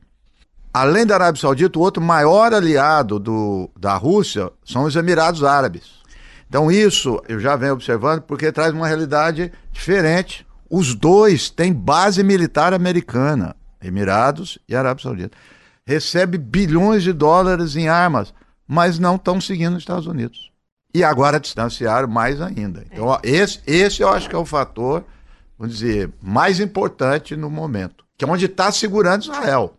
Além 0.75 1.07
da 1.07 1.15
Arábia 1.15 1.41
Saudita, 1.41 1.79
o 1.79 1.83
outro 1.83 2.03
maior 2.03 2.53
aliado 2.53 3.19
do, 3.19 3.71
da 3.81 3.97
Rússia 3.97 4.53
são 4.63 4.85
os 4.85 4.95
Emirados 4.95 5.43
Árabes. 5.43 6.04
Então, 6.55 6.71
isso 6.71 7.21
eu 7.29 7.41
já 7.41 7.57
venho 7.57 7.73
observando 7.73 8.23
porque 8.23 8.53
traz 8.53 8.73
uma 8.73 8.87
realidade 8.87 9.51
diferente. 9.73 10.47
Os 10.71 10.95
dois 10.95 11.51
têm 11.51 11.73
base 11.73 12.23
militar 12.23 12.73
americana, 12.73 13.57
Emirados 13.83 14.57
e 14.69 14.77
Arábia 14.77 15.03
Saudita. 15.03 15.37
Recebe 15.85 16.39
bilhões 16.39 17.03
de 17.03 17.13
dólares 17.13 17.75
em 17.75 17.89
armas, 17.89 18.33
mas 18.69 19.01
não 19.01 19.17
estão 19.17 19.41
seguindo 19.41 19.73
os 19.73 19.81
Estados 19.81 20.07
Unidos. 20.07 20.53
E 20.95 21.03
agora 21.03 21.41
distanciaram 21.41 22.07
mais 22.07 22.41
ainda. 22.41 22.85
Então, 22.89 23.07
ó, 23.07 23.19
esse, 23.25 23.61
esse 23.67 24.01
eu 24.01 24.09
acho 24.09 24.31
que 24.31 24.37
é 24.37 24.39
o 24.39 24.45
fator, 24.45 25.05
vamos 25.59 25.77
dizer, 25.77 26.13
mais 26.23 26.61
importante 26.61 27.35
no 27.35 27.51
momento. 27.51 28.05
Que 28.17 28.25
é 28.25 28.29
onde 28.29 28.45
está 28.45 28.71
segurando 28.71 29.25
Israel. 29.25 29.75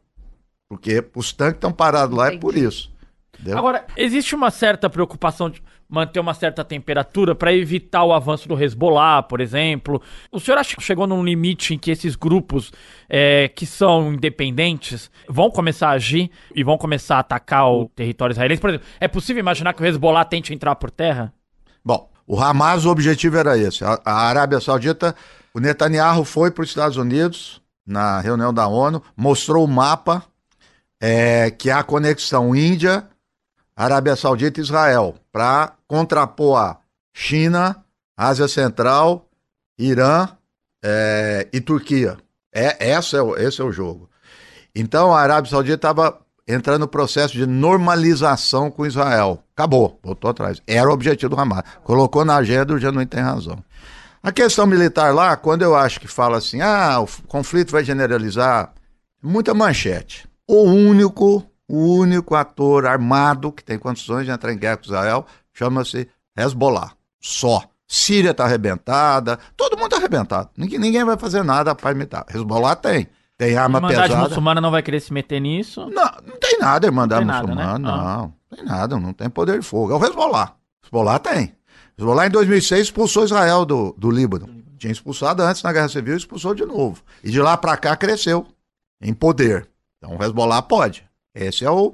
Porque 0.67 1.01
os 1.15 1.31
tanques 1.31 1.55
estão 1.55 1.71
parados 1.71 2.17
lá 2.17 2.33
é 2.33 2.37
por 2.37 2.57
isso. 2.57 2.93
Entendeu? 3.33 3.57
Agora, 3.57 3.85
existe 3.95 4.35
uma 4.35 4.51
certa 4.51 4.89
preocupação 4.89 5.49
de 5.49 5.63
manter 5.87 6.19
uma 6.19 6.33
certa 6.33 6.63
temperatura 6.63 7.35
para 7.35 7.53
evitar 7.53 8.03
o 8.03 8.13
avanço 8.13 8.47
do 8.47 8.61
Hezbollah, 8.61 9.23
por 9.23 9.39
exemplo. 9.39 10.01
O 10.31 10.39
senhor 10.39 10.57
acha 10.57 10.75
que 10.75 10.83
chegou 10.83 11.05
num 11.05 11.23
limite 11.23 11.73
em 11.73 11.77
que 11.77 11.91
esses 11.91 12.15
grupos 12.15 12.71
é, 13.07 13.47
que 13.49 13.65
são 13.65 14.13
independentes 14.13 15.11
vão 15.29 15.49
começar 15.49 15.89
a 15.89 15.91
agir 15.91 16.31
e 16.53 16.63
vão 16.63 16.77
começar 16.77 17.17
a 17.17 17.19
atacar 17.19 17.69
o 17.69 17.89
território 17.89 18.33
israelense? 18.33 18.61
Por 18.61 18.69
exemplo, 18.69 18.87
é 18.99 19.07
possível 19.07 19.39
imaginar 19.39 19.73
que 19.73 19.81
o 19.81 19.85
Hezbollah 19.85 20.25
tente 20.25 20.53
entrar 20.53 20.75
por 20.75 20.89
terra? 20.89 21.33
Bom, 21.83 22.09
o 22.27 22.39
Hamas, 22.39 22.85
o 22.85 22.89
objetivo 22.89 23.37
era 23.37 23.57
esse. 23.57 23.83
A, 23.83 23.99
a 24.03 24.27
Arábia 24.27 24.59
Saudita, 24.59 25.15
o 25.53 25.59
Netanyahu 25.59 26.25
foi 26.25 26.49
para 26.49 26.63
os 26.63 26.69
Estados 26.69 26.97
Unidos 26.97 27.61
na 27.85 28.19
reunião 28.19 28.51
da 28.51 28.67
ONU, 28.67 29.01
mostrou 29.15 29.63
o 29.63 29.67
mapa 29.67 30.23
é, 30.99 31.51
que 31.51 31.69
a 31.69 31.83
conexão 31.83 32.55
Índia 32.55 33.07
Arábia 33.75 34.15
Saudita 34.15 34.59
e 34.59 34.63
Israel, 34.63 35.15
para 35.31 35.73
contrapor 35.87 36.57
a 36.57 36.77
China, 37.13 37.83
Ásia 38.15 38.47
Central, 38.47 39.27
Irã 39.77 40.29
é, 40.83 41.47
e 41.51 41.59
Turquia. 41.59 42.17
É, 42.53 42.91
esse, 42.91 43.17
é 43.17 43.21
o, 43.21 43.35
esse 43.35 43.59
é 43.59 43.63
o 43.63 43.71
jogo. 43.71 44.09
Então 44.73 45.13
a 45.13 45.19
Arábia 45.19 45.51
Saudita 45.51 45.75
estava 45.75 46.19
entrando 46.47 46.81
no 46.81 46.87
processo 46.87 47.33
de 47.33 47.45
normalização 47.45 48.69
com 48.69 48.85
Israel. 48.85 49.43
Acabou, 49.53 49.99
voltou 50.03 50.29
atrás. 50.29 50.61
Era 50.65 50.89
o 50.89 50.93
objetivo 50.93 51.35
do 51.35 51.41
Hamas. 51.41 51.63
Colocou 51.83 52.23
na 52.23 52.35
agenda, 52.37 52.77
já 52.79 52.91
não 52.91 53.05
tem 53.05 53.21
razão. 53.21 53.63
A 54.21 54.31
questão 54.31 54.65
militar 54.65 55.13
lá, 55.13 55.35
quando 55.35 55.61
eu 55.61 55.75
acho 55.75 55.99
que 55.99 56.07
fala 56.07 56.37
assim, 56.37 56.61
ah, 56.61 56.99
o 56.99 57.07
conflito 57.27 57.71
vai 57.71 57.83
generalizar, 57.83 58.73
muita 59.21 59.53
manchete. 59.53 60.27
O 60.47 60.63
único 60.63 61.43
o 61.67 61.97
único 61.97 62.35
ator 62.35 62.85
armado 62.85 63.51
que 63.51 63.63
tem 63.63 63.77
condições 63.77 64.25
de 64.25 64.31
entrar 64.31 64.53
em 64.53 64.57
guerra 64.57 64.77
com 64.77 64.85
Israel 64.85 65.25
chama-se 65.53 66.07
Hezbollah. 66.37 66.91
Só. 67.19 67.63
Síria 67.87 68.31
está 68.31 68.45
arrebentada, 68.45 69.37
todo 69.55 69.77
mundo 69.77 69.85
está 69.85 69.97
arrebentado. 69.97 70.49
Ninguém, 70.57 70.79
ninguém 70.79 71.03
vai 71.03 71.17
fazer 71.17 71.43
nada 71.43 71.75
para 71.75 71.91
imitar. 71.91 72.25
Hezbollah 72.33 72.75
tem. 72.75 73.07
Tem 73.37 73.55
arma 73.57 73.79
pesada. 73.81 74.01
A 74.01 74.05
Irmandade 74.05 74.29
muçulmana 74.29 74.61
não 74.61 74.71
vai 74.71 74.81
querer 74.81 74.99
se 75.01 75.13
meter 75.13 75.39
nisso? 75.39 75.81
Não, 75.89 76.11
não 76.25 76.39
tem 76.39 76.57
nada, 76.57 76.87
Irmandade 76.87 77.25
muçulmana, 77.25 77.77
né? 77.77 77.79
não. 77.79 78.33
Não 78.49 78.57
tem 78.57 78.65
nada, 78.65 78.99
não 78.99 79.13
tem 79.13 79.29
poder 79.29 79.59
de 79.59 79.65
fogo. 79.65 79.91
É 79.91 79.95
o 79.95 80.03
Hezbollah. 80.03 80.55
Hezbollah 80.83 81.19
tem. 81.19 81.53
Hezbollah 81.97 82.27
em 82.27 82.29
2006 82.31 82.81
expulsou 82.81 83.25
Israel 83.25 83.65
do, 83.65 83.93
do 83.97 84.09
Líbano. 84.09 84.49
Tinha 84.77 84.91
expulsado 84.91 85.43
antes 85.43 85.61
na 85.61 85.71
Guerra 85.71 85.89
Civil 85.89 86.13
e 86.15 86.17
expulsou 86.17 86.55
de 86.55 86.65
novo. 86.65 87.01
E 87.23 87.29
de 87.29 87.41
lá 87.41 87.55
para 87.57 87.77
cá 87.77 87.95
cresceu 87.95 88.47
em 89.01 89.13
poder. 89.13 89.67
Então 89.97 90.17
o 90.17 90.23
Hezbollah 90.23 90.61
pode. 90.61 91.05
Esse 91.35 91.65
é 91.65 91.69
o. 91.69 91.93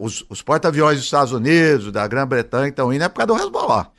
Os, 0.00 0.24
os 0.30 0.40
porta-aviões 0.40 0.96
dos 0.96 1.04
Estados 1.04 1.32
Unidos, 1.32 1.92
da 1.92 2.08
Grã-Bretanha 2.08 2.68
estão 2.68 2.92
indo 2.92 3.04
é 3.04 3.08
por 3.08 3.16
causa 3.16 3.34
do 3.34 3.46
Hezbollah. 3.46 3.90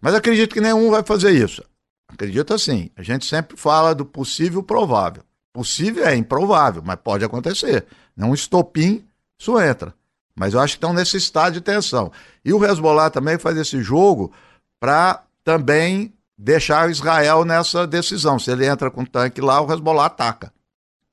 Mas 0.00 0.14
acredito 0.14 0.54
que 0.54 0.60
nenhum 0.60 0.88
vai 0.88 1.02
fazer 1.02 1.32
isso. 1.32 1.62
Acredito 2.08 2.54
assim. 2.54 2.88
A 2.96 3.02
gente 3.02 3.26
sempre 3.26 3.56
fala 3.56 3.92
do 3.92 4.06
possível 4.06 4.62
provável. 4.62 5.24
Possível 5.52 6.06
é 6.06 6.14
improvável, 6.14 6.82
mas 6.84 6.96
pode 7.02 7.24
acontecer. 7.24 7.86
Não 8.16 8.32
estopim, 8.32 9.04
isso 9.38 9.60
entra. 9.60 9.92
Mas 10.34 10.54
eu 10.54 10.60
acho 10.60 10.74
que 10.74 10.76
estão 10.76 10.92
nesse 10.92 11.16
estado 11.16 11.54
de 11.54 11.60
tensão. 11.60 12.12
E 12.44 12.52
o 12.52 12.64
Hezbollah 12.64 13.10
também 13.10 13.38
faz 13.38 13.56
esse 13.56 13.82
jogo 13.82 14.32
para 14.78 15.24
também 15.42 16.12
deixar 16.36 16.90
Israel 16.90 17.44
nessa 17.44 17.86
decisão. 17.86 18.38
Se 18.38 18.50
ele 18.50 18.66
entra 18.66 18.90
com 18.90 19.04
tanque 19.04 19.40
lá, 19.40 19.60
o 19.60 19.72
Hezbollah 19.72 20.06
ataca. 20.06 20.52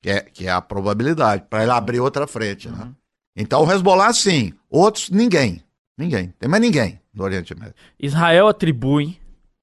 Que 0.02 0.10
é, 0.10 0.20
que 0.20 0.46
é 0.46 0.50
a 0.50 0.60
probabilidade, 0.60 1.44
para 1.48 1.62
ele 1.62 1.72
abrir 1.72 1.98
outra 1.98 2.26
frente. 2.26 2.68
Né? 2.68 2.84
Uhum. 2.84 2.94
Então 3.36 3.64
o 3.64 3.72
Hezbollah 3.72 4.12
sim, 4.12 4.52
outros 4.70 5.10
ninguém. 5.10 5.62
Ninguém. 5.96 6.32
Tem 6.38 6.48
mais 6.48 6.62
ninguém 6.62 7.00
no 7.12 7.24
Oriente 7.24 7.54
Médio. 7.54 7.74
Israel 7.98 8.48
atribui 8.48 9.18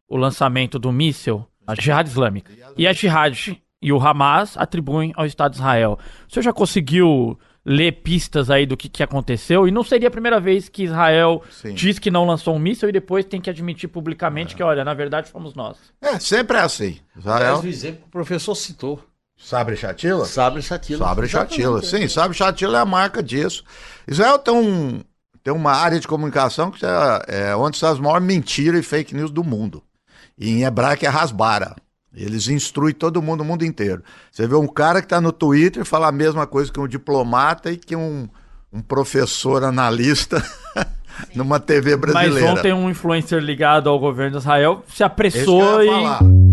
o 0.07 0.17
lançamento 0.17 0.79
do 0.79 0.91
míssil 0.91 1.45
à 1.65 1.75
Jihad 1.75 2.07
Islâmica. 2.07 2.51
E 2.77 2.87
a 2.87 2.93
Jihad 2.93 3.61
e 3.81 3.91
o 3.91 3.99
Hamas 3.99 4.55
atribuem 4.57 5.11
ao 5.15 5.25
Estado 5.25 5.51
de 5.51 5.57
Israel. 5.57 5.97
O 6.29 6.33
senhor 6.33 6.43
já 6.43 6.53
conseguiu 6.53 7.37
ler 7.65 7.91
pistas 8.03 8.49
aí 8.49 8.65
do 8.65 8.75
que, 8.75 8.89
que 8.89 9.03
aconteceu? 9.03 9.67
E 9.67 9.71
não 9.71 9.83
seria 9.83 10.07
a 10.07 10.11
primeira 10.11 10.39
vez 10.39 10.67
que 10.67 10.83
Israel 10.83 11.43
Sim. 11.51 11.73
diz 11.73 11.99
que 11.99 12.09
não 12.09 12.25
lançou 12.25 12.55
um 12.55 12.59
míssil 12.59 12.89
e 12.89 12.91
depois 12.91 13.25
tem 13.25 13.39
que 13.39 13.49
admitir 13.49 13.87
publicamente 13.87 14.53
é. 14.53 14.57
que, 14.57 14.63
olha, 14.63 14.83
na 14.83 14.93
verdade 14.93 15.29
fomos 15.29 15.53
nós. 15.53 15.77
É, 16.01 16.19
sempre 16.19 16.57
é 16.57 16.61
assim. 16.61 16.99
Israel... 17.17 17.55
Mas 17.55 17.65
o 17.65 17.67
exemplo 17.67 18.01
que 18.01 18.07
o 18.07 18.11
professor 18.11 18.55
citou. 18.55 19.03
Sabre 19.41 19.75
Chatila? 19.75 20.25
Sabre 20.25 20.61
Chatila. 20.61 21.05
Sabre 21.05 21.27
Chatila, 21.27 21.81
sim. 21.81 22.07
Sabre 22.07 22.37
Chatila 22.37 22.77
é 22.77 22.81
a 22.81 22.85
marca 22.85 23.21
disso. 23.23 23.63
Israel 24.07 24.39
tem, 24.39 24.53
um, 24.53 25.01
tem 25.43 25.53
uma 25.53 25.71
área 25.71 25.99
de 25.99 26.07
comunicação 26.07 26.71
que 26.71 26.85
é, 26.85 27.49
é 27.49 27.55
onde 27.55 27.75
estão 27.75 27.91
as 27.91 27.99
maiores 27.99 28.25
mentiras 28.25 28.79
e 28.79 28.83
fake 28.83 29.15
news 29.15 29.31
do 29.31 29.43
mundo. 29.43 29.83
E 30.37 30.49
em 30.49 30.63
hebraico 30.63 31.05
é 31.05 31.09
rasbara. 31.09 31.75
Eles 32.13 32.47
instruem 32.47 32.93
todo 32.93 33.21
mundo, 33.21 33.41
o 33.41 33.45
mundo 33.45 33.65
inteiro. 33.65 34.03
Você 34.31 34.45
vê 34.45 34.55
um 34.55 34.67
cara 34.67 35.01
que 35.01 35.05
está 35.05 35.19
no 35.19 35.31
Twitter 35.31 35.83
falar 35.85 36.09
a 36.09 36.13
mesma 36.13 36.45
coisa 36.45 36.71
que 36.71 36.79
um 36.79 36.87
diplomata 36.87 37.71
e 37.71 37.77
que 37.77 37.95
um, 37.95 38.27
um 38.71 38.81
professor 38.81 39.63
analista 39.63 40.43
numa 41.33 41.59
TV 41.59 41.95
brasileira. 41.95 42.49
Mas 42.49 42.59
ontem 42.59 42.73
um 42.73 42.89
influencer 42.89 43.41
ligado 43.41 43.89
ao 43.89 43.97
governo 43.97 44.31
de 44.31 44.37
Israel 44.37 44.83
se 44.93 45.03
apressou 45.03 45.81
e... 45.83 46.50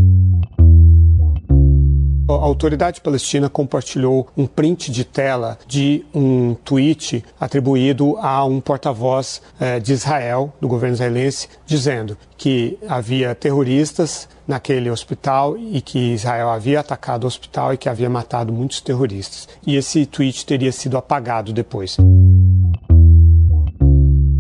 A 2.29 2.33
autoridade 2.35 3.01
palestina 3.01 3.49
compartilhou 3.49 4.29
um 4.37 4.47
print 4.47 4.93
de 4.93 5.03
tela 5.03 5.59
de 5.67 6.05
um 6.15 6.55
tweet 6.55 7.25
atribuído 7.41 8.19
a 8.19 8.45
um 8.45 8.61
porta-voz 8.61 9.41
eh, 9.59 9.81
de 9.81 9.95
Israel, 9.95 10.53
do 10.61 10.69
governo 10.69 10.95
israelense, 10.95 11.49
dizendo 11.65 12.19
que 12.37 12.79
havia 12.87 13.35
terroristas 13.35 14.29
naquele 14.47 14.91
hospital 14.91 15.57
e 15.57 15.81
que 15.81 16.13
Israel 16.13 16.51
havia 16.51 16.81
atacado 16.81 17.25
o 17.25 17.27
hospital 17.27 17.73
e 17.73 17.79
que 17.79 17.89
havia 17.89 18.11
matado 18.11 18.53
muitos 18.53 18.83
terroristas. 18.83 19.49
E 19.67 19.75
esse 19.75 20.05
tweet 20.05 20.45
teria 20.45 20.71
sido 20.71 20.99
apagado 20.99 21.51
depois. 21.51 21.97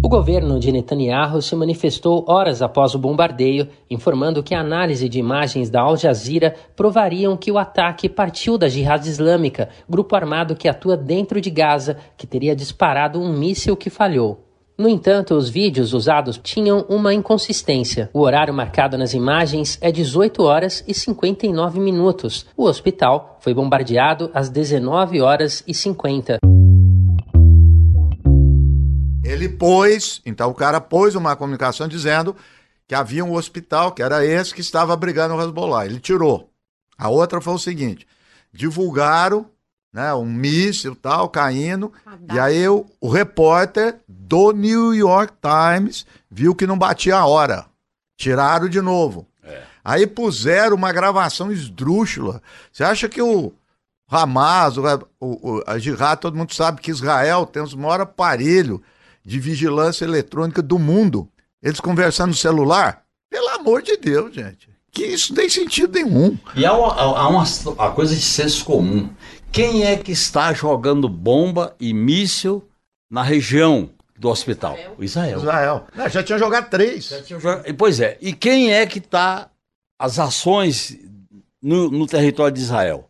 O 0.09 0.11
governo 0.11 0.59
de 0.59 0.73
Netanyahu 0.73 1.43
se 1.43 1.55
manifestou 1.55 2.25
horas 2.27 2.62
após 2.62 2.95
o 2.95 2.99
bombardeio, 2.99 3.69
informando 3.91 4.43
que 4.43 4.55
a 4.55 4.61
análise 4.61 5.07
de 5.07 5.19
imagens 5.19 5.69
da 5.69 5.83
Al 5.83 5.99
Jazeera 5.99 6.55
provariam 6.75 7.37
que 7.37 7.53
o 7.53 7.59
ataque 7.59 8.09
partiu 8.09 8.57
da 8.57 8.71
Jihad 8.71 9.05
Islâmica, 9.05 9.69
grupo 9.87 10.17
armado 10.17 10.57
que 10.57 10.67
atua 10.67 10.97
dentro 10.97 11.43
de 11.43 11.50
Gaza, 11.50 11.99
que 12.17 12.27
teria 12.27 12.57
disparado 12.57 13.21
um 13.21 13.31
míssil 13.31 13.77
que 13.77 13.91
falhou. 13.91 14.47
No 14.79 14.88
entanto, 14.88 15.35
os 15.35 15.50
vídeos 15.50 15.93
usados 15.93 16.41
tinham 16.43 16.87
uma 16.88 17.12
inconsistência. 17.12 18.09
O 18.15 18.21
horário 18.21 18.55
marcado 18.55 18.97
nas 18.97 19.12
imagens 19.12 19.77
é 19.79 19.93
18 19.93 20.43
horas 20.43 20.83
e 20.88 20.95
59 20.95 21.79
minutos. 21.79 22.47
O 22.57 22.65
hospital 22.65 23.37
foi 23.41 23.53
bombardeado 23.53 24.31
às 24.33 24.49
19 24.49 25.21
horas 25.21 25.62
e 25.67 25.75
50. 25.75 26.38
Ele 29.29 29.47
pôs, 29.49 30.23
então 30.25 30.51
o 30.51 30.55
cara 30.55 30.81
pôs 30.81 31.15
uma 31.15 31.37
comunicação 31.37 31.87
dizendo 31.87 32.35
que 32.87 32.95
havia 32.95 33.23
um 33.23 33.35
hospital, 33.35 33.93
que 33.93 34.03
era 34.03 34.25
esse 34.25 34.55
que 34.55 34.63
estava 34.63 34.97
brigando 34.97 35.35
o 35.35 35.43
Hezbollah. 35.43 35.85
Ele 35.85 36.01
tirou. 36.01 36.51
A 36.97 37.11
outra 37.11 37.39
foi 37.39 37.53
o 37.53 37.59
seguinte: 37.59 38.07
divulgaram 38.51 39.45
né, 39.93 40.15
um 40.15 40.25
míssil 40.25 40.97
tal 40.97 41.29
caindo, 41.29 41.93
e 42.33 42.39
aí 42.39 42.67
o, 42.69 42.87
o 43.01 43.11
repórter 43.11 43.97
do 44.09 44.53
New 44.53 44.95
York 44.95 45.35
Times 45.43 46.07
viu 46.31 46.55
que 46.55 46.67
não 46.67 46.79
batia 46.79 47.17
a 47.17 47.27
hora. 47.27 47.67
Tiraram 48.17 48.69
de 48.69 48.81
novo. 48.81 49.27
É. 49.45 49.63
Aí 49.85 50.07
puseram 50.07 50.75
uma 50.75 50.91
gravação 50.91 51.53
esdrúxula. 51.53 52.43
Você 52.73 52.83
acha 52.83 53.09
que 53.09 53.21
o 53.21 53.53
Hamas, 54.11 54.79
o, 54.79 54.83
o, 55.21 55.63
a 55.67 55.79
Jihad, 55.79 56.19
todo 56.19 56.37
mundo 56.37 56.55
sabe 56.55 56.81
que 56.81 56.91
Israel 56.91 57.45
tem 57.45 57.63
os 57.63 57.75
maiores 57.75 58.05
aparelhos 58.05 58.81
de 59.29 59.39
vigilância 59.39 60.07
eletrônica 60.07 60.63
do 60.63 60.79
mundo. 60.79 61.29
Eles 61.63 61.81
conversando 61.81 62.31
no 62.31 62.35
celular. 62.35 63.05
Pelo 63.29 63.49
amor 63.51 63.83
de 63.83 63.95
Deus, 63.99 64.35
gente. 64.35 64.71
Que 64.91 65.05
isso 65.05 65.35
não 65.35 65.37
tem 65.37 65.51
sentido 65.51 65.93
nenhum. 65.93 66.39
E 66.57 66.65
há 66.65 66.73
uma, 66.73 66.95
há 66.95 67.29
uma, 67.29 67.45
uma 67.67 67.93
coisa 67.93 68.15
de 68.15 68.23
senso 68.23 68.65
comum. 68.65 69.11
Quem 69.53 69.85
é 69.85 69.99
que 69.99 70.13
está 70.13 70.55
jogando 70.55 71.11
bomba 71.11 71.77
e 71.79 71.93
míssil 71.93 72.67
na 73.11 73.23
região 73.23 73.91
do 74.19 74.31
hospital? 74.31 74.79
O 74.97 75.05
Israel. 75.05 75.39
Israel. 75.41 75.87
Não, 75.95 76.09
já 76.09 76.23
tinha 76.23 76.39
jogado 76.39 76.71
três. 76.71 77.13
Pois 77.77 78.01
é. 78.01 78.17
E 78.23 78.33
quem 78.33 78.73
é 78.73 78.87
que 78.87 78.99
está 78.99 79.51
as 79.99 80.19
ações 80.19 80.97
no, 81.63 81.91
no 81.91 82.07
território 82.07 82.55
de 82.55 82.63
Israel? 82.63 83.08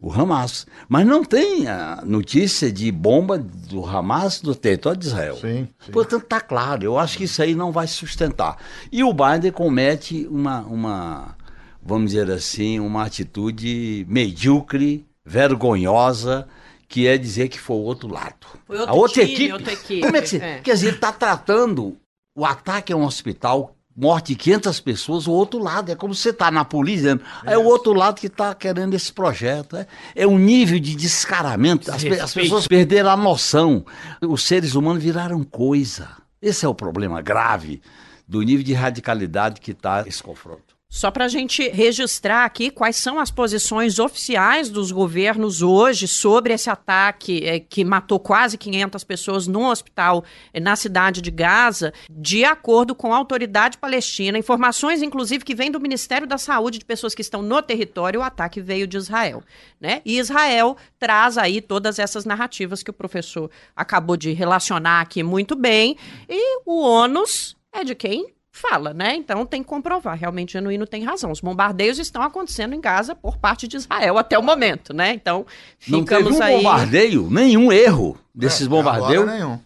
O 0.00 0.12
Hamas. 0.12 0.66
Mas 0.88 1.06
não 1.06 1.24
tem 1.24 1.66
a 1.66 2.02
notícia 2.04 2.70
de 2.70 2.90
bomba 2.92 3.36
do 3.36 3.84
Hamas 3.84 4.42
no 4.42 4.54
território 4.54 4.98
de 4.98 5.06
Israel. 5.06 5.36
Sim, 5.36 5.68
sim. 5.80 5.92
Portanto, 5.92 6.22
está 6.22 6.40
claro. 6.40 6.84
Eu 6.84 6.98
acho 6.98 7.18
que 7.18 7.24
isso 7.24 7.42
aí 7.42 7.54
não 7.54 7.72
vai 7.72 7.88
sustentar. 7.88 8.56
E 8.92 9.02
o 9.02 9.12
Biden 9.12 9.50
comete 9.50 10.26
uma, 10.30 10.60
uma 10.60 11.36
vamos 11.82 12.12
dizer 12.12 12.30
assim, 12.30 12.78
uma 12.78 13.04
atitude 13.04 14.06
medíocre, 14.08 15.06
vergonhosa, 15.24 16.46
que 16.88 17.06
é 17.06 17.18
dizer 17.18 17.48
que 17.48 17.58
foi 17.58 17.76
o 17.76 17.80
outro 17.80 18.08
lado. 18.08 18.46
Foi 18.66 18.78
outro 18.78 18.94
a 18.94 18.96
outra 18.96 19.22
time, 19.22 19.34
equipe. 19.34 19.52
outra 19.52 19.72
equipe. 19.72 20.00
Como 20.00 20.16
é 20.16 20.20
que 20.22 20.28
você. 20.28 20.36
É. 20.36 20.60
Quer 20.60 20.74
dizer, 20.74 20.86
ele 20.86 20.96
está 20.96 21.12
tratando 21.12 21.96
o 22.36 22.44
ataque 22.44 22.92
a 22.92 22.96
um 22.96 23.04
hospital, 23.04 23.74
morte 23.98 24.28
de 24.28 24.36
500 24.36 24.80
pessoas, 24.80 25.26
o 25.26 25.32
outro 25.32 25.58
lado. 25.58 25.90
É 25.90 25.96
como 25.96 26.14
você 26.14 26.30
está 26.30 26.50
na 26.50 26.64
polícia, 26.64 26.98
dizendo, 26.98 27.24
é 27.44 27.58
o 27.58 27.64
outro 27.64 27.92
lado 27.92 28.20
que 28.20 28.28
está 28.28 28.54
querendo 28.54 28.94
esse 28.94 29.12
projeto. 29.12 29.76
É, 29.76 29.86
é 30.14 30.26
um 30.26 30.38
nível 30.38 30.78
de 30.78 30.94
descaramento. 30.94 31.90
As, 31.90 32.04
as 32.04 32.32
pessoas 32.32 32.68
perderam 32.68 33.10
a 33.10 33.16
noção. 33.16 33.84
Os 34.22 34.44
seres 34.44 34.74
humanos 34.74 35.02
viraram 35.02 35.42
coisa. 35.42 36.10
Esse 36.40 36.64
é 36.64 36.68
o 36.68 36.74
problema 36.74 37.20
grave 37.20 37.82
do 38.26 38.40
nível 38.42 38.64
de 38.64 38.74
radicalidade 38.74 39.60
que 39.60 39.72
está 39.72 40.04
esse 40.06 40.22
confronto. 40.22 40.77
Só 40.90 41.10
para 41.10 41.26
a 41.26 41.28
gente 41.28 41.68
registrar 41.68 42.46
aqui 42.46 42.70
quais 42.70 42.96
são 42.96 43.20
as 43.20 43.30
posições 43.30 43.98
oficiais 43.98 44.70
dos 44.70 44.90
governos 44.90 45.60
hoje 45.60 46.08
sobre 46.08 46.54
esse 46.54 46.70
ataque 46.70 47.44
eh, 47.44 47.60
que 47.60 47.84
matou 47.84 48.18
quase 48.18 48.56
500 48.56 49.04
pessoas 49.04 49.46
num 49.46 49.66
hospital 49.66 50.24
eh, 50.50 50.58
na 50.58 50.76
cidade 50.76 51.20
de 51.20 51.30
Gaza, 51.30 51.92
de 52.10 52.42
acordo 52.42 52.94
com 52.94 53.12
a 53.12 53.18
autoridade 53.18 53.76
palestina. 53.76 54.38
Informações, 54.38 55.02
inclusive, 55.02 55.44
que 55.44 55.54
vêm 55.54 55.70
do 55.70 55.78
Ministério 55.78 56.26
da 56.26 56.38
Saúde 56.38 56.78
de 56.78 56.86
pessoas 56.86 57.14
que 57.14 57.20
estão 57.20 57.42
no 57.42 57.60
território, 57.60 58.20
o 58.20 58.24
ataque 58.24 58.58
veio 58.58 58.86
de 58.86 58.96
Israel. 58.96 59.42
Né? 59.78 60.00
E 60.06 60.18
Israel 60.18 60.74
traz 60.98 61.36
aí 61.36 61.60
todas 61.60 61.98
essas 61.98 62.24
narrativas 62.24 62.82
que 62.82 62.90
o 62.90 62.94
professor 62.94 63.50
acabou 63.76 64.16
de 64.16 64.32
relacionar 64.32 65.02
aqui 65.02 65.22
muito 65.22 65.54
bem. 65.54 65.98
E 66.26 66.60
o 66.64 66.80
ônus 66.80 67.58
é 67.74 67.84
de 67.84 67.94
quem 67.94 68.37
fala, 68.58 68.92
né? 68.92 69.14
Então 69.16 69.46
tem 69.46 69.62
que 69.62 69.68
comprovar. 69.68 70.16
Realmente, 70.18 70.52
Genuíno 70.54 70.86
tem 70.86 71.04
razão. 71.04 71.30
Os 71.30 71.40
bombardeios 71.40 71.98
estão 71.98 72.22
acontecendo 72.22 72.74
em 72.74 72.80
Gaza 72.80 73.14
por 73.14 73.36
parte 73.38 73.66
de 73.68 73.76
Israel 73.76 74.18
até 74.18 74.38
o 74.38 74.42
momento, 74.42 74.92
né? 74.92 75.12
Então 75.14 75.46
Não 75.86 76.04
teve 76.04 76.22
ficamos 76.22 76.40
um 76.40 76.42
aí. 76.42 76.56
bombardeio, 76.56 77.28
nenhum 77.30 77.72
erro 77.72 78.18
desses 78.34 78.62
É, 78.62 78.64
agora 78.66 78.82
bombardeios 78.82 79.26
nenhum. 79.26 79.58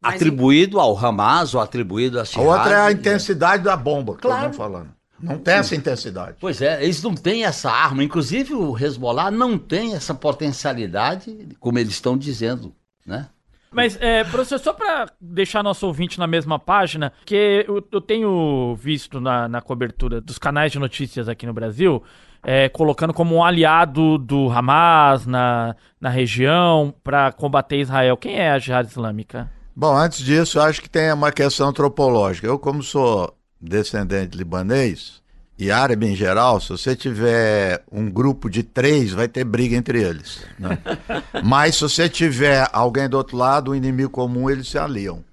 Mas 0.00 0.14
atribuído 0.14 0.78
ao 0.78 0.96
Hamas 0.96 1.54
ou 1.54 1.60
atribuído 1.60 2.20
a 2.20 2.22
A 2.22 2.40
outra 2.40 2.70
é 2.70 2.74
a 2.76 2.88
Jihad. 2.88 2.94
intensidade 3.00 3.62
da 3.64 3.76
bomba 3.76 4.14
que 4.14 4.22
Claro. 4.22 4.36
estamos 4.50 4.56
falando. 4.56 4.88
Não 5.20 5.36
tem 5.38 5.54
essa 5.54 5.74
intensidade. 5.74 6.36
Pois 6.40 6.62
é, 6.62 6.80
eles 6.84 7.02
não 7.02 7.12
têm 7.12 7.44
essa 7.44 7.68
arma. 7.68 8.04
Inclusive 8.04 8.54
o 8.54 8.78
Hezbollah 8.78 9.32
não 9.32 9.58
tem 9.58 9.96
essa 9.96 10.14
potencialidade, 10.14 11.48
como 11.58 11.78
eles 11.78 11.92
estão 11.94 12.16
dizendo, 12.16 12.72
né? 13.04 13.26
Mas, 13.70 13.98
é, 14.00 14.24
professor, 14.24 14.58
só 14.58 14.72
para 14.72 15.06
deixar 15.20 15.62
nosso 15.62 15.86
ouvinte 15.86 16.18
na 16.18 16.26
mesma 16.26 16.58
página, 16.58 17.12
que 17.24 17.64
eu, 17.68 17.86
eu 17.92 18.00
tenho 18.00 18.74
visto 18.76 19.20
na, 19.20 19.48
na 19.48 19.60
cobertura 19.60 20.20
dos 20.20 20.38
canais 20.38 20.72
de 20.72 20.78
notícias 20.78 21.28
aqui 21.28 21.46
no 21.46 21.52
Brasil, 21.52 22.02
é, 22.42 22.68
colocando 22.68 23.12
como 23.12 23.34
um 23.34 23.44
aliado 23.44 24.16
do 24.18 24.50
Hamas 24.50 25.26
na, 25.26 25.76
na 26.00 26.08
região 26.08 26.94
para 27.04 27.32
combater 27.32 27.78
Israel. 27.78 28.16
Quem 28.16 28.38
é 28.38 28.50
a 28.50 28.58
Jihad 28.58 28.88
Islâmica? 28.88 29.50
Bom, 29.74 29.96
antes 29.96 30.18
disso, 30.18 30.60
acho 30.60 30.80
que 30.82 30.88
tem 30.88 31.12
uma 31.12 31.30
questão 31.30 31.68
antropológica. 31.68 32.46
Eu, 32.46 32.58
como 32.58 32.82
sou 32.82 33.32
descendente 33.60 34.36
libanês 34.36 35.22
e 35.58 35.70
árabe 35.72 36.06
em 36.06 36.14
geral, 36.14 36.60
se 36.60 36.68
você 36.68 36.94
tiver 36.94 37.82
um 37.90 38.08
grupo 38.08 38.48
de 38.48 38.62
três, 38.62 39.10
vai 39.10 39.26
ter 39.26 39.42
briga 39.44 39.74
entre 39.76 40.00
eles. 40.02 40.44
né? 40.58 40.78
Mas 41.42 41.74
se 41.74 41.80
você 41.82 42.08
tiver 42.08 42.68
alguém 42.72 43.08
do 43.08 43.16
outro 43.16 43.36
lado, 43.36 43.72
um 43.72 43.74
inimigo 43.74 44.10
comum, 44.10 44.48
eles 44.48 44.68
se 44.68 44.78
aliam. 44.78 45.24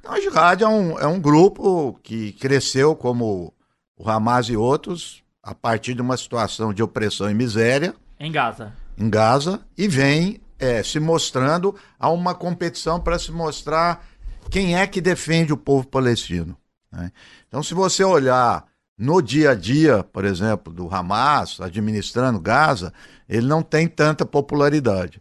Então 0.00 0.12
a 0.12 0.20
Jihad 0.20 0.62
é 0.62 0.66
um, 0.68 0.98
é 0.98 1.06
um 1.06 1.20
grupo 1.20 1.98
que 2.02 2.32
cresceu 2.32 2.96
como 2.96 3.52
o 3.96 4.08
Hamas 4.08 4.48
e 4.48 4.56
outros 4.56 5.22
a 5.42 5.54
partir 5.54 5.92
de 5.94 6.00
uma 6.00 6.16
situação 6.16 6.72
de 6.72 6.82
opressão 6.82 7.30
e 7.30 7.34
miséria 7.34 7.94
Em 8.18 8.32
Gaza. 8.32 8.72
em 8.96 9.10
Gaza 9.10 9.60
e 9.76 9.86
vem 9.86 10.40
é, 10.58 10.82
se 10.82 10.98
mostrando 10.98 11.74
a 11.98 12.08
uma 12.10 12.34
competição 12.34 12.98
para 12.98 13.18
se 13.18 13.30
mostrar 13.30 14.04
quem 14.50 14.76
é 14.78 14.86
que 14.86 15.00
defende 15.00 15.52
o 15.52 15.56
povo 15.58 15.86
palestino. 15.86 16.56
né? 16.90 17.12
Então, 17.46 17.62
se 17.62 17.74
você 17.74 18.02
olhar 18.02 18.64
no 18.98 19.22
dia 19.22 19.50
a 19.52 19.54
dia, 19.54 20.02
por 20.02 20.24
exemplo, 20.24 20.72
do 20.72 20.92
Hamas 20.92 21.60
administrando 21.60 22.40
Gaza, 22.40 22.92
ele 23.28 23.46
não 23.46 23.62
tem 23.62 23.86
tanta 23.86 24.26
popularidade. 24.26 25.20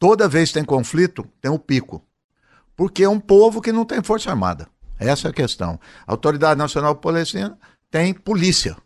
Toda 0.00 0.28
vez 0.28 0.48
que 0.48 0.54
tem 0.54 0.64
conflito, 0.64 1.24
tem 1.40 1.50
o 1.50 1.58
pico. 1.58 2.04
Porque 2.76 3.04
é 3.04 3.08
um 3.08 3.20
povo 3.20 3.62
que 3.62 3.70
não 3.70 3.84
tem 3.84 4.02
força 4.02 4.30
armada. 4.30 4.66
Essa 4.98 5.28
é 5.28 5.30
a 5.30 5.34
questão. 5.34 5.78
A 6.04 6.12
Autoridade 6.12 6.58
Nacional 6.58 6.96
Palestina 6.96 7.56
tem 7.88 8.12
polícia. 8.12 8.76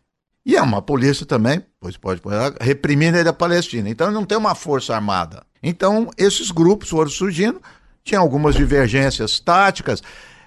E 0.45 0.57
é 0.57 0.63
uma 0.63 0.83
polícia 0.83 1.25
também, 1.25 1.65
pois 1.81 1.97
pode 1.97 2.21
pôr, 2.21 2.33
reprimindo 2.61 3.17
a 3.27 3.33
Palestina. 3.33 3.89
Então 3.89 4.11
não 4.11 4.27
tem 4.27 4.37
uma 4.37 4.55
força 4.55 4.95
armada. 4.95 5.43
Então 5.63 6.11
esses 6.19 6.51
grupos 6.51 6.91
foram 6.91 7.11
surgindo, 7.11 7.63
tinha 8.05 8.21
algumas 8.21 8.55
divergências 8.55 9.41
táticas. 9.41 10.03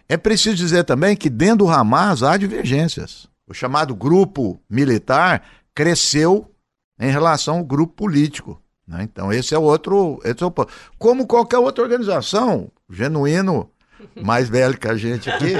É 0.07 0.17
preciso 0.17 0.55
dizer 0.55 0.83
também 0.83 1.15
que 1.15 1.29
dentro 1.29 1.65
do 1.65 1.69
Hamas 1.69 2.21
há 2.21 2.37
divergências. 2.37 3.30
O 3.51 3.53
chamado 3.53 3.93
grupo 3.93 4.61
militar 4.69 5.43
cresceu 5.75 6.49
em 6.97 7.11
relação 7.11 7.57
ao 7.57 7.65
grupo 7.65 7.93
político. 7.93 8.61
né? 8.87 9.03
Então 9.03 9.31
esse 9.31 9.53
é 9.53 9.59
outro, 9.59 10.21
esse 10.23 10.41
é 10.41 10.45
o. 10.45 10.53
Como 10.97 11.27
qualquer 11.27 11.57
outra 11.57 11.83
organização, 11.83 12.71
genuíno, 12.89 13.69
mais 14.23 14.47
velho 14.47 14.77
que 14.77 14.87
a 14.87 14.95
gente 14.95 15.29
aqui, 15.29 15.53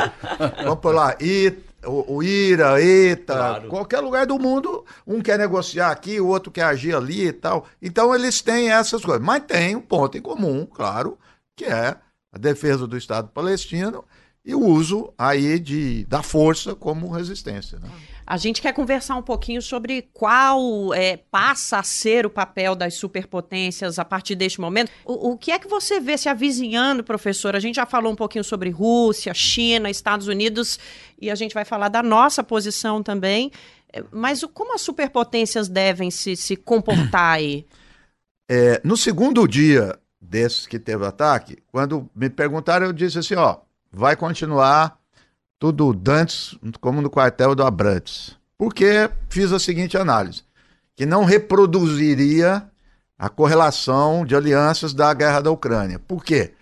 vamos 0.64 0.80
por 0.80 0.96
lá, 0.96 1.18
o, 1.86 2.16
o 2.16 2.24
IRA, 2.24 2.82
ETA, 2.82 3.34
Claro. 3.34 3.68
qualquer 3.68 4.00
lugar 4.00 4.26
do 4.26 4.40
mundo, 4.40 4.86
um 5.06 5.20
quer 5.20 5.38
negociar 5.38 5.92
aqui, 5.92 6.22
o 6.22 6.28
outro 6.28 6.50
quer 6.50 6.64
agir 6.64 6.96
ali 6.96 7.28
e 7.28 7.34
tal. 7.34 7.66
Então 7.82 8.16
eles 8.16 8.40
têm 8.42 8.72
essas 8.72 9.04
coisas. 9.04 9.22
Mas 9.22 9.44
tem 9.44 9.76
um 9.76 9.82
ponto 9.82 10.18
em 10.18 10.22
comum, 10.22 10.66
claro, 10.66 11.18
que 11.58 11.66
é 11.66 11.98
a 12.32 12.38
defesa 12.38 12.88
do 12.88 12.98
Estado 12.98 13.28
palestino 13.34 14.06
e 14.44 14.56
o 14.56 14.60
uso 14.66 15.14
aí 15.18 15.60
de, 15.60 16.04
da 16.06 16.24
força 16.24 16.74
como 16.74 17.10
resistência. 17.10 17.78
Né? 17.80 17.88
A 18.26 18.38
gente 18.38 18.62
quer 18.62 18.74
conversar 18.74 19.16
um 19.16 19.22
pouquinho 19.22 19.62
sobre 19.62 20.04
qual 20.14 20.94
é, 20.94 21.18
passa 21.18 21.78
a 21.80 21.84
ser 21.84 22.26
o 22.26 22.30
papel 22.30 22.76
das 22.76 22.96
superpotências 22.96 24.00
a 24.00 24.06
partir 24.06 24.36
deste 24.36 24.60
momento. 24.62 24.90
O, 25.06 25.32
o 25.32 25.38
que 25.38 25.52
é 25.52 25.60
que 25.60 25.68
você 25.68 26.00
vê 26.00 26.18
se 26.18 26.30
avizinhando, 26.30 27.04
professor? 27.04 27.56
A 27.56 27.60
gente 27.60 27.76
já 27.76 27.86
falou 27.86 28.12
um 28.12 28.16
pouquinho 28.16 28.44
sobre 28.44 28.70
Rússia, 28.70 29.34
China, 29.34 29.90
Estados 29.90 30.28
Unidos, 30.28 30.80
e 31.20 31.30
a 31.30 31.36
gente 31.36 31.54
vai 31.54 31.66
falar 31.66 31.90
da 31.90 32.02
nossa 32.02 32.44
posição 32.44 33.04
também. 33.04 33.52
É, 33.94 34.04
Mas 34.12 34.42
o- 34.44 34.50
como 34.50 34.74
as 34.74 34.82
superpotências 34.82 35.68
devem 35.68 36.10
se, 36.10 36.36
se 36.36 36.56
comportar 36.56 37.36
aí? 37.36 37.66
É, 38.50 38.82
no 38.84 38.96
segundo 38.98 39.48
dia 39.48 39.98
desses 40.22 40.66
que 40.68 40.80
teve 40.80 41.06
ataque, 41.06 41.58
quando 41.72 42.10
me 42.16 42.30
perguntaram, 42.30 42.86
eu 42.88 42.94
disse 42.94 43.20
assim, 43.20 43.36
ó, 43.36 43.58
vai 43.92 44.16
continuar 44.16 44.98
tudo 45.60 45.94
dantes 45.94 46.58
como 46.80 47.02
no 47.02 47.10
quartel 47.10 47.54
do 47.54 47.64
Abrantes. 47.64 48.38
Porque 48.58 49.10
fiz 49.30 49.52
a 49.52 49.60
seguinte 49.60 49.98
análise, 49.98 50.44
que 50.96 51.06
não 51.06 51.26
reproduziria 51.26 52.68
a 53.18 53.30
correlação 53.30 54.26
de 54.26 54.36
alianças 54.36 54.94
da 54.94 55.14
guerra 55.14 55.42
da 55.42 55.52
Ucrânia. 55.52 56.00
Por 56.00 56.24
quê? 56.24 56.54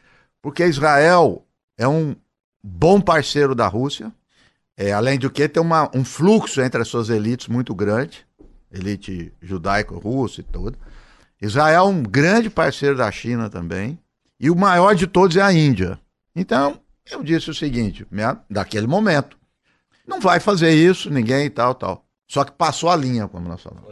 Porque 0.41 0.65
Israel 0.65 1.45
é 1.77 1.87
um 1.87 2.15
bom 2.63 2.99
parceiro 2.99 3.55
da 3.55 3.67
Rússia, 3.67 4.11
é, 4.75 4.91
além 4.91 5.19
do 5.19 5.29
que 5.29 5.47
tem 5.47 5.61
uma, 5.61 5.89
um 5.93 6.03
fluxo 6.03 6.61
entre 6.61 6.81
as 6.81 6.87
suas 6.87 7.09
elites 7.09 7.47
muito 7.47 7.75
grande, 7.75 8.25
elite 8.71 9.33
judaico-russa 9.41 10.41
e 10.41 10.43
tudo. 10.43 10.77
Israel 11.41 11.85
é 11.85 11.87
um 11.87 12.03
grande 12.03 12.49
parceiro 12.49 12.97
da 12.97 13.09
China 13.11 13.49
também. 13.49 13.99
E 14.39 14.49
o 14.49 14.55
maior 14.55 14.95
de 14.95 15.07
todos 15.07 15.35
é 15.35 15.41
a 15.41 15.51
Índia. 15.51 15.99
Então, 16.35 16.79
eu 17.11 17.23
disse 17.23 17.49
o 17.49 17.53
seguinte, 17.53 18.05
né, 18.11 18.37
daquele 18.49 18.87
momento. 18.87 19.37
Não 20.07 20.19
vai 20.19 20.39
fazer 20.39 20.71
isso, 20.71 21.09
ninguém 21.09 21.45
e 21.45 21.49
tal, 21.49 21.75
tal. 21.75 22.05
Só 22.27 22.43
que 22.43 22.51
passou 22.51 22.89
a 22.89 22.95
linha, 22.95 23.27
como 23.27 23.47
nós 23.47 23.61
falamos. 23.61 23.89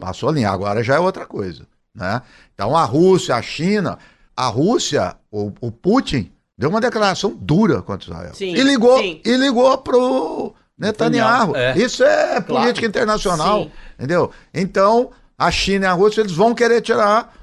Passou 0.00 0.28
a 0.28 0.32
linha. 0.32 0.50
Agora 0.50 0.82
já 0.82 0.94
é 0.94 0.98
outra 0.98 1.26
coisa. 1.26 1.66
Né? 1.94 2.22
Então, 2.54 2.76
a 2.76 2.84
Rússia, 2.84 3.34
a 3.34 3.42
China. 3.42 3.98
A 4.36 4.46
Rússia, 4.46 5.16
o, 5.30 5.52
o 5.60 5.70
Putin, 5.70 6.32
deu 6.56 6.70
uma 6.70 6.80
declaração 6.80 7.36
dura 7.38 7.82
contra 7.82 8.10
Israel. 8.10 8.34
Sim, 8.34 8.54
e 8.54 8.62
ligou, 8.62 8.98
sim. 8.98 9.20
e 9.24 9.36
ligou 9.36 9.76
pro 9.78 10.54
Netanyahu. 10.78 11.56
É. 11.56 11.76
Isso 11.76 12.02
é 12.02 12.40
política 12.40 12.86
internacional, 12.86 13.64
Sim. 13.64 13.70
entendeu? 13.98 14.30
Então, 14.54 15.10
a 15.36 15.50
China 15.50 15.86
e 15.86 15.88
a 15.88 15.92
Rússia 15.92 16.20
eles 16.20 16.32
vão 16.32 16.54
querer 16.54 16.80
tirar, 16.80 17.34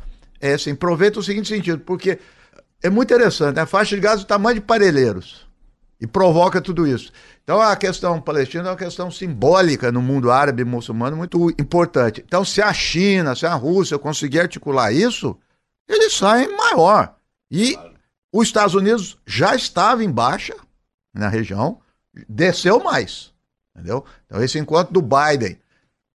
é, 0.41 0.53
assim, 0.53 0.73
proveito 0.73 1.19
o 1.19 1.23
seguinte 1.23 1.47
sentido, 1.47 1.79
porque 1.79 2.19
é 2.81 2.89
muito 2.89 3.13
interessante, 3.13 3.55
né? 3.55 3.61
A 3.61 3.65
faixa 3.65 3.95
de 3.95 4.01
Gaza 4.01 4.21
é 4.21 4.25
do 4.25 4.27
tamanho 4.27 4.55
de 4.55 4.61
Parelheiros 4.61 5.47
e 5.99 6.07
provoca 6.07 6.61
tudo 6.61 6.87
isso. 6.87 7.11
Então 7.43 7.59
a 7.59 7.75
questão 7.75 8.21
palestina 8.21 8.69
é 8.69 8.71
uma 8.71 8.77
questão 8.77 9.11
simbólica 9.11 9.91
no 9.91 10.01
mundo 10.01 10.31
árabe 10.31 10.61
e 10.61 10.65
muçulmano 10.65 11.17
muito 11.17 11.49
importante. 11.59 12.23
Então 12.25 12.45
se 12.45 12.61
a 12.61 12.71
China, 12.71 13.35
se 13.35 13.45
a 13.45 13.53
Rússia 13.53 13.99
conseguir 13.99 14.39
articular 14.39 14.91
isso, 14.93 15.37
eles 15.87 16.13
saem 16.13 16.55
maior. 16.55 17.15
E 17.51 17.77
os 18.31 18.47
Estados 18.47 18.75
Unidos 18.75 19.17
já 19.25 19.55
estava 19.55 20.03
em 20.03 20.11
baixa 20.11 20.55
na 21.13 21.27
região, 21.27 21.79
desceu 22.27 22.81
mais, 22.81 23.33
entendeu? 23.75 24.05
Então 24.25 24.41
esse 24.41 24.57
encontro 24.59 24.93
do 24.93 25.01
Biden 25.01 25.59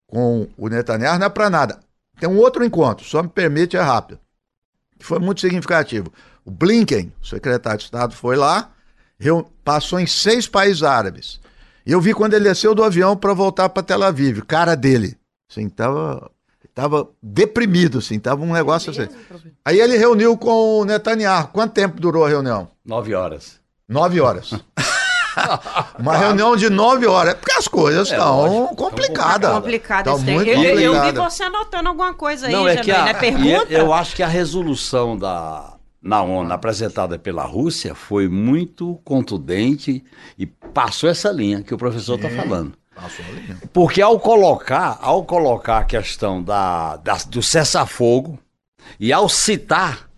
com 0.06 0.48
o 0.56 0.68
Netanyahu 0.68 1.18
não 1.18 1.26
é 1.26 1.30
para 1.30 1.50
nada. 1.50 1.80
Tem 2.18 2.28
um 2.28 2.38
outro 2.38 2.64
encontro, 2.64 3.04
só 3.04 3.22
me 3.22 3.28
permite, 3.28 3.76
é 3.76 3.80
rápido, 3.80 4.20
que 4.96 5.04
foi 5.04 5.18
muito 5.18 5.40
significativo. 5.40 6.12
O 6.44 6.50
Blinken, 6.50 7.12
o 7.22 7.26
secretário 7.26 7.78
de 7.78 7.84
Estado, 7.84 8.14
foi 8.14 8.36
lá, 8.36 8.70
passou 9.64 9.98
em 9.98 10.06
seis 10.06 10.46
países 10.46 10.82
árabes. 10.82 11.40
E 11.86 11.92
eu 11.92 12.00
vi 12.00 12.12
quando 12.14 12.34
ele 12.34 12.44
desceu 12.48 12.74
do 12.74 12.82
avião 12.84 13.16
para 13.16 13.32
voltar 13.34 13.68
para 13.68 13.82
Tel 13.82 14.02
Aviv, 14.02 14.38
o 14.40 14.44
cara 14.46 14.74
dele, 14.74 15.16
assim, 15.50 15.68
tava, 15.68 16.30
tava 16.74 17.08
deprimido, 17.22 17.98
assim, 17.98 18.18
tava 18.18 18.42
um 18.42 18.52
negócio 18.52 18.90
assim. 18.90 19.08
Aí 19.64 19.80
ele 19.80 19.96
reuniu 19.96 20.36
com 20.36 20.80
o 20.80 20.84
Netanyahu. 20.84 21.48
Quanto 21.48 21.72
tempo 21.72 22.00
durou 22.00 22.24
a 22.24 22.28
reunião? 22.28 22.68
Nove 22.84 23.14
horas. 23.14 23.60
Nove 23.88 24.20
horas. 24.20 24.50
Uma 25.98 26.16
reunião 26.16 26.56
de 26.56 26.70
nove 26.70 27.06
horas. 27.06 27.32
É 27.32 27.34
porque 27.34 27.52
as 27.52 27.66
coisas 27.66 28.08
É, 28.10 28.14
estão 28.16 28.36
lógico. 28.36 28.76
complicadas. 28.76 29.50
É 29.50 29.54
complicado 29.54 30.10
esse 30.10 30.24
trem. 30.24 30.36
muito 30.36 30.50
Eu, 30.50 30.94
eu 30.94 31.02
vi 31.02 31.12
você 31.12 31.42
anotando 31.42 31.88
alguma 31.88 32.14
coisa 32.14 32.46
aí, 32.46 32.52
Não, 32.52 32.68
é 32.68 32.76
que 32.76 32.90
a, 32.90 32.94
Janaína. 32.94 33.10
É 33.10 33.20
pergunta? 33.20 33.72
eu 33.72 33.92
acho 33.92 34.14
que 34.14 34.22
a 34.22 34.28
resolução 34.28 35.16
da, 35.18 35.73
na 36.04 36.22
ONU 36.22 36.52
apresentada 36.52 37.18
pela 37.18 37.44
Rússia 37.44 37.94
foi 37.94 38.28
muito 38.28 39.00
contundente 39.04 40.04
e 40.38 40.44
passou 40.46 41.08
essa 41.08 41.30
linha 41.32 41.62
que 41.62 41.72
o 41.74 41.78
professor 41.78 42.16
está 42.16 42.28
falando. 42.28 42.74
Passou 42.94 43.24
ali. 43.24 43.56
Porque 43.72 44.02
ao 44.02 44.20
colocar, 44.20 44.98
ao 45.00 45.24
colocar 45.24 45.78
a 45.78 45.84
questão 45.84 46.42
da, 46.42 46.96
da- 46.98 47.16
do 47.28 47.42
cessar-fogo 47.42 48.38
e 49.00 49.12
ao 49.12 49.28
citar 49.28 50.08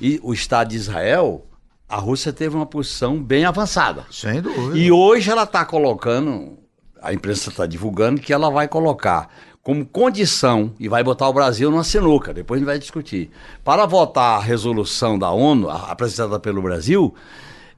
e 0.00 0.18
o 0.22 0.32
Estado 0.32 0.70
de 0.70 0.76
Israel, 0.76 1.46
a 1.88 1.96
Rússia 1.96 2.32
teve 2.32 2.56
uma 2.56 2.66
posição 2.66 3.22
bem 3.22 3.44
avançada. 3.44 4.06
Sem 4.10 4.40
dúvida. 4.40 4.78
E 4.78 4.90
hoje 4.90 5.30
ela 5.30 5.42
está 5.44 5.64
colocando, 5.64 6.58
a 7.02 7.12
imprensa 7.12 7.50
está 7.50 7.66
divulgando 7.66 8.20
que 8.20 8.32
ela 8.32 8.50
vai 8.50 8.66
colocar 8.66 9.28
como 9.68 9.84
condição 9.84 10.72
e 10.80 10.88
vai 10.88 11.04
botar 11.04 11.28
o 11.28 11.32
Brasil 11.34 11.70
numa 11.70 11.84
sinuca, 11.84 12.32
depois 12.32 12.56
a 12.56 12.60
gente 12.60 12.66
vai 12.66 12.78
discutir. 12.78 13.30
Para 13.62 13.84
votar 13.84 14.38
a 14.38 14.42
resolução 14.42 15.18
da 15.18 15.30
ONU, 15.30 15.68
apresentada 15.68 16.40
pelo 16.40 16.62
Brasil, 16.62 17.14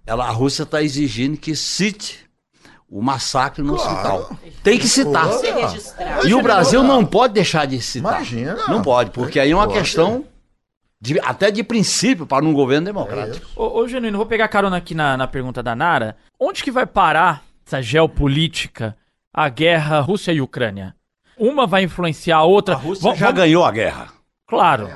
ela, 0.07 0.25
a 0.25 0.31
Rússia 0.31 0.63
está 0.63 0.81
exigindo 0.81 1.37
que 1.37 1.57
cite 1.57 2.25
o 2.89 3.03
massacre 3.03 3.61
no 3.65 3.75
hospital. 3.75 4.31
Tem 4.63 4.79
que 4.79 4.87
citar. 4.87 5.27
E 6.25 6.33
o 6.33 6.41
Brasil 6.41 6.85
não 6.85 7.05
pode 7.05 7.35
deixar 7.35 7.67
de 7.67 7.83
citar. 7.83 8.15
Imagina. 8.19 8.55
Não 8.69 8.83
pode, 8.83 9.11
porque 9.11 9.41
aí 9.41 9.51
é 9.51 9.57
uma 9.57 9.67
questão 9.67 10.25
de- 11.01 11.19
até 11.19 11.51
de 11.51 11.65
princípio 11.65 12.25
para 12.25 12.45
um 12.45 12.53
governo 12.53 12.85
democrático. 12.87 13.45
Ô, 13.57 13.81
ô 13.81 13.89
Genuíno, 13.89 14.17
vou 14.17 14.27
pegar 14.29 14.47
carona 14.47 14.77
aqui 14.77 14.95
na, 14.95 15.17
na 15.17 15.27
pergunta 15.27 15.61
da 15.61 15.75
Nara. 15.75 16.17
Onde 16.39 16.63
que 16.63 16.71
vai 16.71 16.87
parar 16.87 17.43
essa 17.67 17.83
geopolítica, 17.83 18.97
a 19.35 19.49
guerra 19.49 19.99
Rússia 19.99 20.31
e 20.31 20.41
Ucrânia? 20.41 20.95
Uma 21.41 21.67
vai 21.67 21.83
influenciar 21.85 22.37
a 22.39 22.45
outra. 22.45 22.75
A 22.75 22.79
Rússia 22.79 23.15
já 23.17 23.31
ganhou 23.33 23.65
a 23.65 23.71
guerra. 23.73 24.09
Claro. 24.47 24.89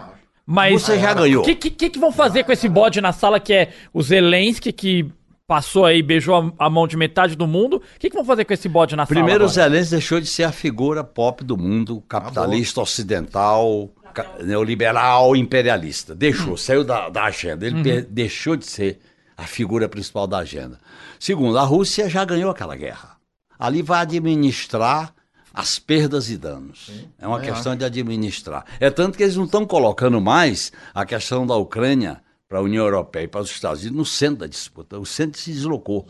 Mas 0.46 0.72
A 0.72 0.74
Rússia 0.74 0.98
já 0.98 1.14
ganhou. 1.14 1.42
O 1.42 1.44
que, 1.46 1.54
que, 1.54 1.88
que 1.88 1.98
vão 1.98 2.12
fazer 2.12 2.44
com 2.44 2.52
esse 2.52 2.68
bode 2.68 3.00
na 3.00 3.12
sala 3.12 3.40
que 3.40 3.52
é 3.52 3.72
o 3.94 4.02
Zelensky, 4.02 4.70
que 4.72 5.10
passou 5.46 5.86
aí, 5.86 6.02
beijou 6.02 6.54
a, 6.58 6.68
mão 6.68 6.86
de 6.86 6.96
metade 6.98 7.34
do 7.34 7.46
mundo? 7.46 7.76
O 7.76 7.98
que, 7.98 8.10
que 8.10 8.16
vão 8.16 8.24
fazer 8.24 8.44
com 8.44 8.52
esse 8.52 8.68
bode 8.68 8.94
na 8.94 9.06
Primeiro, 9.06 9.46
o 9.46 9.48
sala? 9.48 9.66
agora? 9.68 9.70
Zelensky 9.78 9.90
deixou 9.92 10.20
de 10.20 10.26
ser 10.26 10.42
a 10.44 10.52
figura 10.52 11.02
pop 11.02 11.42
do 11.42 11.56
mundo 11.56 12.02
capitalista 12.06 12.80
ocidental, 12.82 13.88
ca- 14.12 14.26
neoliberal, 14.42 15.34
imperialista. 15.34 16.14
Deixou, 16.14 16.56
saiu 16.58 16.84
da, 16.84 17.08
da 17.08 17.24
agenda. 17.24 17.66
Ele 17.66 17.82
per- 17.82 18.06
deixou 18.10 18.54
de 18.54 18.66
ser 18.66 19.00
a 19.36 19.44
figura 19.44 19.88
principal 19.88 20.26
da 20.26 20.38
agenda. 20.38 20.78
Segundo, 21.18 21.56
a 21.58 21.62
Rússia 21.62 22.08
já 22.10 22.22
ganhou 22.24 22.50
aquela 22.50 22.76
guerra. 22.76 23.16
Ali 23.58 23.80
vai 23.82 24.00
administrar 24.02 25.14
as 25.54 25.78
perdas 25.78 26.28
e 26.28 26.36
danos. 26.36 26.90
É 27.18 27.26
uma 27.26 27.38
questão 27.40 27.76
de 27.76 27.84
administrar. 27.84 28.64
É 28.80 28.90
tanto 28.90 29.16
que 29.16 29.22
eles 29.22 29.36
não 29.36 29.44
estão 29.44 29.64
colocando 29.64 30.20
mais 30.20 30.72
a 30.92 31.06
questão 31.06 31.46
da 31.46 31.54
Ucrânia 31.56 32.20
para 32.48 32.58
a 32.58 32.62
União 32.62 32.84
Europeia 32.84 33.24
e 33.24 33.28
para 33.28 33.40
os 33.40 33.50
Estados 33.50 33.80
Unidos 33.82 33.96
no 33.98 34.04
centro 34.04 34.38
da 34.40 34.46
disputa. 34.46 34.98
O 34.98 35.06
centro 35.06 35.40
se 35.40 35.52
deslocou. 35.52 36.06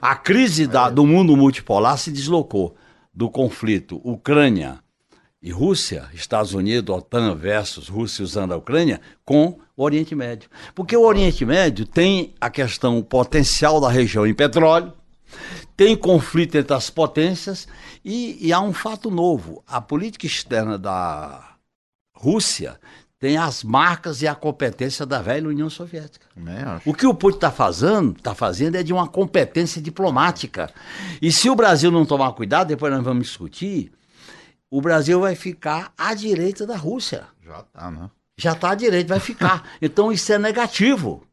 A 0.00 0.14
crise 0.14 0.66
da- 0.66 0.90
do 0.90 1.06
mundo 1.06 1.36
multipolar 1.36 1.96
se 1.98 2.10
deslocou 2.12 2.76
do 3.14 3.28
conflito 3.30 4.00
Ucrânia 4.04 4.78
e 5.42 5.50
Rússia, 5.50 6.08
Estados 6.14 6.54
Unidos, 6.54 6.94
OTAN 6.94 7.34
versus 7.34 7.88
Rússia 7.88 8.22
usando 8.22 8.52
a 8.52 8.56
Ucrânia, 8.56 9.00
com 9.24 9.58
o 9.76 9.82
Oriente 9.82 10.14
Médio. 10.14 10.48
Porque 10.74 10.96
o 10.96 11.02
Oriente 11.04 11.44
Médio 11.44 11.84
tem 11.84 12.32
a 12.40 12.48
questão 12.48 12.96
o 12.98 13.02
potencial 13.02 13.80
da 13.80 13.88
região 13.90 14.24
em 14.26 14.32
petróleo, 14.34 14.92
tem 15.84 15.96
conflito 15.96 16.56
entre 16.56 16.72
as 16.74 16.88
potências 16.90 17.66
e, 18.04 18.38
e 18.46 18.52
há 18.52 18.60
um 18.60 18.72
fato 18.72 19.10
novo. 19.10 19.64
A 19.66 19.80
política 19.80 20.26
externa 20.26 20.78
da 20.78 21.56
Rússia 22.14 22.78
tem 23.18 23.36
as 23.36 23.64
marcas 23.64 24.22
e 24.22 24.28
a 24.28 24.34
competência 24.34 25.04
da 25.04 25.20
velha 25.20 25.48
União 25.48 25.68
Soviética. 25.68 26.24
O 26.86 26.94
que 26.94 27.04
o 27.06 27.12
Putin 27.12 27.36
está 27.38 27.50
fazendo, 27.50 28.14
tá 28.14 28.32
fazendo 28.34 28.76
é 28.76 28.82
de 28.84 28.92
uma 28.92 29.08
competência 29.08 29.82
diplomática. 29.82 30.70
E 31.20 31.32
se 31.32 31.50
o 31.50 31.56
Brasil 31.56 31.90
não 31.90 32.06
tomar 32.06 32.32
cuidado, 32.32 32.68
depois 32.68 32.92
nós 32.92 33.02
vamos 33.02 33.26
discutir, 33.26 33.90
o 34.70 34.80
Brasil 34.80 35.20
vai 35.20 35.34
ficar 35.34 35.92
à 35.98 36.14
direita 36.14 36.64
da 36.64 36.76
Rússia. 36.76 37.24
Já 37.44 37.62
tá, 37.62 37.90
né? 37.90 38.08
Já 38.36 38.52
está 38.52 38.70
à 38.70 38.74
direita, 38.76 39.08
vai 39.08 39.20
ficar. 39.20 39.68
Então 39.82 40.12
isso 40.12 40.32
é 40.32 40.38
negativo. 40.38 41.24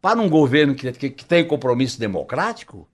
Para 0.00 0.20
um 0.20 0.28
governo 0.28 0.72
que, 0.74 0.90
que- 0.92 1.10
que 1.10 1.24
tem 1.24 1.44
compromisso 1.46 1.98
democrático, 1.98 2.88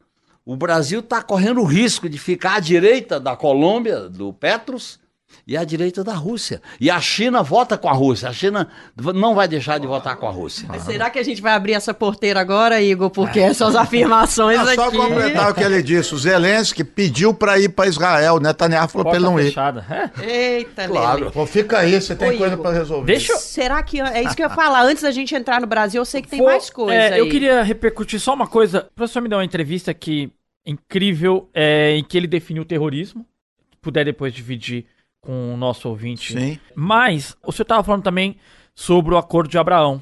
o 0.50 0.56
Brasil 0.56 1.00
está 1.00 1.22
correndo 1.22 1.60
o 1.60 1.64
risco 1.64 2.08
de 2.08 2.16
ficar 2.18 2.54
à 2.54 2.60
direita 2.60 3.20
da 3.20 3.36
Colômbia, 3.36 4.08
do 4.08 4.32
Petros, 4.32 4.98
e 5.46 5.58
à 5.58 5.64
direita 5.64 6.02
da 6.02 6.14
Rússia. 6.14 6.60
E 6.80 6.90
a 6.90 6.98
China 7.00 7.42
vota 7.42 7.76
com 7.76 7.86
a 7.88 7.92
Rússia. 7.92 8.30
A 8.30 8.32
China 8.32 8.66
não 9.14 9.34
vai 9.34 9.46
deixar 9.46 9.78
de 9.78 9.86
votar 9.86 10.16
com 10.16 10.26
a 10.26 10.30
Rússia. 10.30 10.66
Mas 10.68 10.82
será 10.82 11.10
que 11.10 11.18
a 11.18 11.22
gente 11.22 11.42
vai 11.42 11.52
abrir 11.52 11.74
essa 11.74 11.92
porteira 11.92 12.40
agora, 12.40 12.80
Igor? 12.80 13.10
Porque 13.10 13.38
essas 13.38 13.76
afirmações 13.76 14.58
É 14.58 14.74
só 14.74 14.88
aqui... 14.88 14.96
completar 14.96 15.50
o 15.50 15.54
que 15.54 15.62
ele 15.62 15.82
disse. 15.82 16.14
O 16.14 16.18
Zelensky 16.18 16.82
pediu 16.82 17.34
para 17.34 17.58
ir 17.58 17.68
para 17.68 17.86
Israel. 17.88 18.34
O 18.36 18.40
Netanyahu 18.40 18.88
falou 18.88 19.06
para 19.06 19.16
ele 19.16 19.24
não 19.26 19.38
ir. 19.38 19.44
fechada. 19.48 19.84
É. 20.18 20.56
Eita, 20.56 20.88
Claro. 20.88 21.20
Lele. 21.20 21.30
Pô, 21.30 21.44
fica 21.46 21.78
aí, 21.78 22.00
você 22.00 22.16
tem 22.16 22.30
Ô, 22.30 22.38
coisa 22.38 22.56
para 22.56 22.70
resolver. 22.72 23.06
Deixa 23.12 23.32
eu... 23.32 23.38
Será 23.38 23.82
que... 23.82 24.00
É 24.00 24.22
isso 24.22 24.34
que 24.34 24.42
eu 24.42 24.48
ia 24.48 24.54
falar. 24.54 24.82
Antes 24.82 25.02
da 25.02 25.10
gente 25.10 25.34
entrar 25.34 25.60
no 25.60 25.66
Brasil, 25.66 26.00
eu 26.00 26.06
sei 26.06 26.22
que 26.22 26.28
tem 26.28 26.38
Vou- 26.40 26.48
mais 26.48 26.68
coisa 26.70 26.92
é, 26.94 27.12
aí. 27.14 27.18
Eu 27.20 27.28
queria 27.28 27.62
repercutir 27.62 28.18
só 28.18 28.32
uma 28.34 28.46
coisa. 28.46 28.86
O 28.90 28.94
professor 28.94 29.20
me 29.20 29.28
deu 29.28 29.38
uma 29.38 29.44
entrevista 29.44 29.92
que 29.92 30.30
incrível, 30.68 31.48
é, 31.54 31.96
em 31.96 32.04
que 32.04 32.16
ele 32.16 32.26
definiu 32.26 32.62
o 32.62 32.66
terrorismo. 32.66 33.24
Se 33.70 33.76
puder 33.80 34.04
depois 34.04 34.34
dividir 34.34 34.86
com 35.20 35.54
o 35.54 35.56
nosso 35.56 35.88
ouvinte. 35.88 36.34
Sim. 36.34 36.60
Mas 36.74 37.36
o 37.44 37.50
senhor 37.50 37.64
estava 37.64 37.82
falando 37.82 38.02
também 38.02 38.36
sobre 38.74 39.14
o 39.14 39.18
acordo 39.18 39.50
de 39.50 39.58
Abraão, 39.58 40.00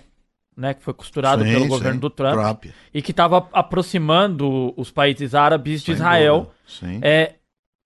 né, 0.57 0.75
que 0.75 0.83
foi 0.83 0.93
costurado 0.93 1.45
Sim, 1.45 1.53
pelo 1.53 1.63
sim. 1.63 1.69
governo 1.69 2.01
do 2.01 2.11
Trump, 2.11 2.35
Trump. 2.35 2.65
e 2.93 3.01
que 3.01 3.11
estava 3.13 3.49
aproximando 3.53 4.75
os 4.77 4.91
países 4.91 5.35
árabes 5.35 5.81
de 5.81 5.87
Sem 5.87 5.95
Israel. 5.95 6.53
É, 7.01 7.35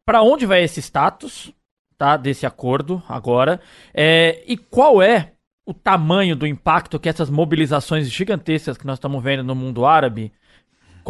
para 0.04 0.22
onde 0.22 0.46
vai 0.46 0.62
esse 0.64 0.80
status, 0.80 1.52
tá, 1.96 2.16
desse 2.16 2.46
acordo 2.46 3.02
agora? 3.08 3.60
É, 3.94 4.42
e 4.46 4.56
qual 4.56 5.02
é 5.02 5.32
o 5.64 5.74
tamanho 5.74 6.34
do 6.34 6.46
impacto 6.46 6.98
que 6.98 7.08
essas 7.08 7.30
mobilizações 7.30 8.10
gigantescas 8.10 8.76
que 8.76 8.86
nós 8.86 8.98
estamos 8.98 9.22
vendo 9.22 9.44
no 9.44 9.54
mundo 9.54 9.86
árabe, 9.86 10.32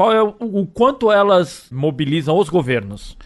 qual 0.01 0.13
é 0.15 0.23
o, 0.23 0.35
o 0.41 0.67
quanto 0.67 1.13
elas 1.13 1.65
mobilizam 1.71 2.39
os 2.39 2.49
governos? 2.49 3.19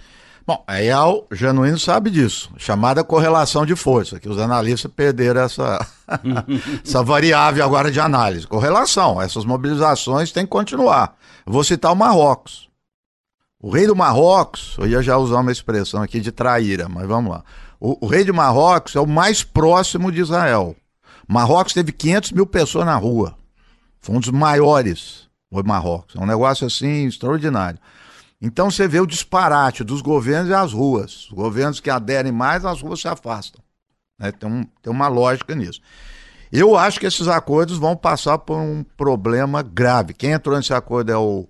Bom, 0.44 0.60
aí 0.66 0.88
é 0.88 0.98
o 0.98 1.24
Genuíno 1.30 1.78
sabe 1.78 2.10
disso. 2.10 2.50
Chamada 2.56 3.04
correlação 3.04 3.64
de 3.64 3.76
força, 3.76 4.18
que 4.18 4.28
os 4.28 4.40
analistas 4.40 4.90
perderam 4.90 5.42
essa, 5.42 5.87
essa 6.84 7.00
variável 7.04 7.64
agora 7.64 7.92
de 7.92 8.00
análise. 8.00 8.48
Correlação, 8.48 9.22
essas 9.22 9.44
mobilizações 9.44 10.32
têm 10.32 10.42
que 10.42 10.50
continuar. 10.50 11.16
Vou 11.46 11.62
citar 11.62 11.92
o 11.92 11.96
Marrocos. 11.96 12.68
O 13.62 13.70
rei 13.70 13.87
do 13.87 13.94
Marrocos, 13.94 14.74
eu 14.76 14.88
ia 14.88 15.00
já 15.00 15.16
usar 15.16 15.42
uma 15.42 15.52
expressão 15.52 16.02
aqui 16.02 16.18
de 16.18 16.32
traíra, 16.32 16.88
mas 16.88 17.06
vamos 17.06 17.30
lá. 17.30 17.44
O, 17.78 18.04
o 18.04 18.08
rei 18.08 18.24
de 18.24 18.32
Marrocos 18.32 18.96
é 18.96 19.00
o 19.00 19.06
mais 19.06 19.44
próximo 19.44 20.10
de 20.10 20.20
Israel. 20.20 20.74
Marrocos 21.28 21.72
teve 21.72 21.92
500 21.92 22.32
mil 22.32 22.46
pessoas 22.48 22.84
na 22.84 22.96
rua. 22.96 23.37
Foi 24.00 24.16
um 24.16 24.18
dos 24.18 24.30
maiores 24.30 25.24
o 25.62 25.66
Marrocos. 25.66 26.14
É 26.16 26.20
um 26.20 26.26
negócio 26.26 26.66
assim 26.66 27.06
extraordinário. 27.06 27.78
Então 28.40 28.70
você 28.70 28.86
vê 28.86 29.00
o 29.00 29.06
disparate 29.06 29.82
dos 29.84 30.02
governos 30.02 30.50
e 30.50 30.54
as 30.54 30.72
ruas. 30.72 31.26
Os 31.26 31.32
governos 31.32 31.80
que 31.80 31.90
aderem 31.90 32.32
mais, 32.32 32.64
as 32.64 32.82
ruas 32.82 33.00
se 33.00 33.08
afastam. 33.08 33.62
Né? 34.18 34.32
Tem, 34.32 34.48
um, 34.48 34.64
tem 34.82 34.92
uma 34.92 35.08
lógica 35.08 35.54
nisso. 35.54 35.80
Eu 36.52 36.76
acho 36.76 37.00
que 37.00 37.06
esses 37.06 37.26
acordos 37.26 37.78
vão 37.78 37.96
passar 37.96 38.38
por 38.38 38.58
um 38.58 38.84
problema 38.96 39.62
grave. 39.62 40.14
Quem 40.14 40.32
entrou 40.32 40.56
nesse 40.56 40.72
acordo 40.72 41.10
é 41.10 41.16
o 41.16 41.48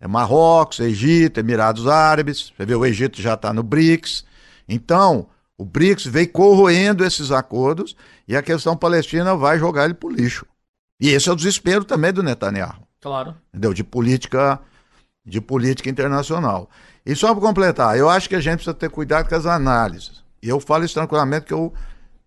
é 0.00 0.08
Marrocos, 0.08 0.80
Egito, 0.80 1.38
Emirados 1.38 1.86
Árabes. 1.86 2.52
Você 2.56 2.64
vê, 2.64 2.74
o 2.74 2.86
Egito 2.86 3.20
já 3.20 3.34
está 3.34 3.52
no 3.52 3.62
BRICS. 3.62 4.24
Então, 4.66 5.26
o 5.58 5.64
BRICS 5.64 6.06
vem 6.06 6.26
corroendo 6.26 7.04
esses 7.04 7.30
acordos 7.30 7.94
e 8.26 8.34
a 8.34 8.42
questão 8.42 8.74
palestina 8.74 9.36
vai 9.36 9.58
jogar 9.58 9.84
ele 9.84 9.94
pro 9.94 10.08
lixo. 10.08 10.46
E 10.98 11.10
esse 11.10 11.28
é 11.28 11.32
o 11.32 11.36
desespero 11.36 11.84
também 11.84 12.12
do 12.12 12.22
Netanyahu. 12.22 12.82
Claro. 13.00 13.34
Entendeu? 13.48 13.72
De 13.72 13.82
política, 13.82 14.60
de 15.24 15.40
política 15.40 15.88
internacional. 15.88 16.68
E 17.04 17.14
só 17.14 17.32
para 17.34 17.40
completar, 17.40 17.96
eu 17.96 18.08
acho 18.08 18.28
que 18.28 18.34
a 18.34 18.40
gente 18.40 18.56
precisa 18.56 18.74
ter 18.74 18.90
cuidado 18.90 19.28
com 19.28 19.34
as 19.34 19.46
análises. 19.46 20.22
E 20.42 20.48
eu 20.48 20.60
falo 20.60 20.84
isso 20.84 20.94
tranquilamente 20.94 21.46
que 21.46 21.52
eu, 21.52 21.72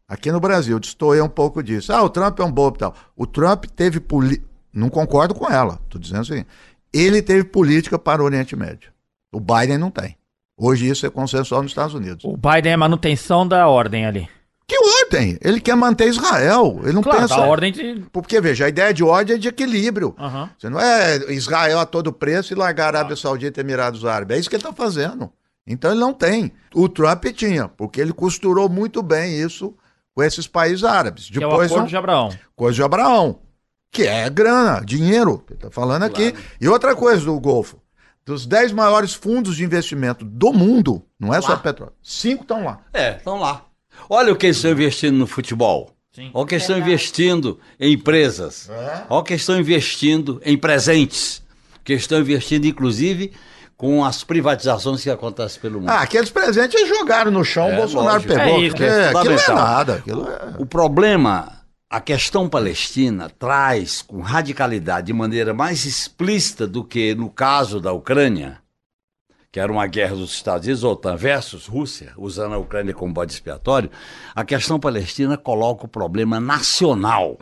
aqui 0.07 0.31
no 0.31 0.39
Brasil, 0.39 0.79
destoei 0.79 1.21
um 1.21 1.29
pouco 1.29 1.61
disso. 1.61 1.93
Ah, 1.93 2.01
o 2.01 2.09
Trump 2.09 2.39
é 2.39 2.43
um 2.43 2.51
bobo 2.51 2.77
e 2.77 2.79
tal. 2.79 2.95
O 3.15 3.25
Trump 3.25 3.65
teve 3.75 3.99
política. 3.99 4.47
Não 4.73 4.89
concordo 4.89 5.35
com 5.35 5.47
ela. 5.47 5.79
Estou 5.83 6.01
dizendo 6.01 6.21
assim. 6.21 6.45
Ele 6.91 7.21
teve 7.21 7.43
política 7.43 7.99
para 7.99 8.21
o 8.21 8.25
Oriente 8.25 8.55
Médio. 8.55 8.91
O 9.31 9.39
Biden 9.39 9.77
não 9.77 9.91
tem. 9.91 10.17
Hoje 10.57 10.87
isso 10.87 11.05
é 11.05 11.09
consensual 11.09 11.61
nos 11.61 11.71
Estados 11.71 11.93
Unidos. 11.93 12.23
O 12.23 12.37
Biden 12.37 12.73
é 12.73 12.77
manutenção 12.77 13.47
da 13.47 13.67
ordem 13.67 14.05
ali. 14.05 14.29
Ordem? 15.03 15.37
Ele 15.41 15.59
quer 15.59 15.75
manter 15.75 16.07
Israel. 16.07 16.79
Ele 16.83 16.93
não 16.93 17.01
Claro, 17.03 17.19
pensa. 17.21 17.35
da 17.35 17.45
ordem 17.45 17.71
de. 17.71 18.05
Porque, 18.11 18.39
veja, 18.41 18.65
a 18.65 18.69
ideia 18.69 18.93
de 18.93 19.03
ordem 19.03 19.35
é 19.35 19.39
de 19.39 19.47
equilíbrio. 19.47 20.15
Aham. 20.17 20.49
Você 20.57 20.69
não 20.69 20.79
é 20.79 21.17
Israel 21.33 21.79
a 21.79 21.85
todo 21.85 22.11
preço 22.13 22.53
e 22.53 22.55
largar 22.55 22.85
a 22.95 22.99
Arábia 22.99 23.15
Saudita 23.15 23.59
e 23.59 23.63
Emirados 23.63 24.05
Árabes. 24.05 24.37
É 24.37 24.39
isso 24.39 24.49
que 24.49 24.55
ele 24.55 24.63
está 24.63 24.73
fazendo. 24.73 25.31
Então 25.65 25.91
ele 25.91 25.99
não 25.99 26.13
tem. 26.13 26.51
O 26.75 26.89
Trump 26.89 27.23
tinha, 27.35 27.67
porque 27.69 28.01
ele 28.01 28.11
costurou 28.13 28.67
muito 28.67 29.01
bem 29.01 29.39
isso 29.39 29.73
com 30.13 30.21
esses 30.21 30.45
países 30.47 30.83
árabes. 30.83 31.29
Que 31.29 31.41
é 31.41 31.45
o 31.47 31.49
Depois, 31.49 31.67
acordo 31.67 31.81
não- 31.83 31.87
de 31.89 31.95
Abraão. 31.97 32.29
coisa 32.55 32.75
de 32.75 32.83
Abraão, 32.83 33.39
que 33.91 34.03
é 34.03 34.29
grana, 34.29 34.81
dinheiro, 34.85 35.39
que 35.47 35.53
está 35.53 35.71
falando 35.71 36.03
aqui. 36.03 36.33
E 36.59 36.67
outra 36.67 36.95
coisa 36.95 37.23
do 37.25 37.39
Golfo, 37.39 37.77
dos 38.25 38.45
10 38.45 38.71
maiores 38.73 39.13
fundos 39.13 39.55
de 39.55 39.63
investimento 39.63 40.25
do 40.25 40.51
mundo, 40.51 41.01
não 41.19 41.33
é 41.33 41.39
só 41.41 41.55
petróleo, 41.55 41.93
cinco 42.01 42.41
estão 42.43 42.65
lá. 42.65 42.79
É, 42.93 43.15
estão 43.15 43.39
lá. 43.39 43.63
Olha 44.09 44.31
o 44.33 44.35
que 44.35 44.47
eles 44.47 44.57
estão 44.57 44.71
investindo 44.71 45.15
no 45.17 45.27
futebol. 45.27 45.91
Sim. 46.13 46.29
Olha 46.33 46.43
o 46.43 46.45
que 46.45 46.55
eles 46.55 46.63
estão 46.63 46.77
investindo 46.77 47.59
em 47.79 47.93
empresas. 47.93 48.69
Olha 49.09 49.19
o 49.19 49.23
que 49.23 49.33
eles 49.33 49.41
estão 49.41 49.59
investindo 49.59 50.41
em 50.45 50.57
presentes. 50.57 51.41
Que 51.83 51.93
estão 51.93 52.19
investindo, 52.19 52.65
inclusive, 52.65 53.33
com 53.75 54.05
as 54.05 54.23
privatizações 54.23 55.01
que 55.03 55.09
acontecem 55.09 55.59
pelo 55.59 55.79
mundo. 55.81 55.89
Ah, 55.89 56.01
aqueles 56.01 56.29
presentes 56.29 56.79
eles 56.79 56.87
jogaram 56.97 57.31
no 57.31 57.43
chão, 57.43 57.67
É, 57.69 57.73
o 57.73 57.77
Bolsonaro 57.77 58.13
lógico. 58.13 58.33
pegou. 58.33 58.55
É 58.55 58.59
isso, 58.61 58.69
porque 58.75 58.83
é 58.83 59.07
aquilo 59.09 59.23
não 59.35 59.41
é 59.41 59.53
nada. 59.53 59.93
Aquilo 59.95 60.27
é... 60.29 60.53
O 60.59 60.65
problema, 60.65 61.51
a 61.89 61.99
questão 61.99 62.47
palestina 62.47 63.29
traz 63.37 64.01
com 64.01 64.21
radicalidade, 64.21 65.07
de 65.07 65.13
maneira 65.13 65.53
mais 65.53 65.83
explícita 65.85 66.65
do 66.67 66.83
que 66.83 67.13
no 67.15 67.29
caso 67.29 67.81
da 67.81 67.91
Ucrânia, 67.91 68.59
que 69.53 69.59
era 69.59 69.71
uma 69.71 69.85
guerra 69.85 70.15
dos 70.15 70.33
Estados 70.33 70.65
Unidos, 70.65 70.83
OTAN 70.83 71.15
versus 71.15 71.67
Rússia, 71.67 72.11
usando 72.17 72.55
a 72.55 72.57
Ucrânia 72.57 72.91
como 72.91 73.13
bode 73.13 73.33
expiatório, 73.33 73.91
a 74.33 74.43
questão 74.43 74.79
palestina 74.79 75.37
coloca 75.37 75.85
o 75.85 75.87
problema 75.87 76.39
nacional, 76.39 77.37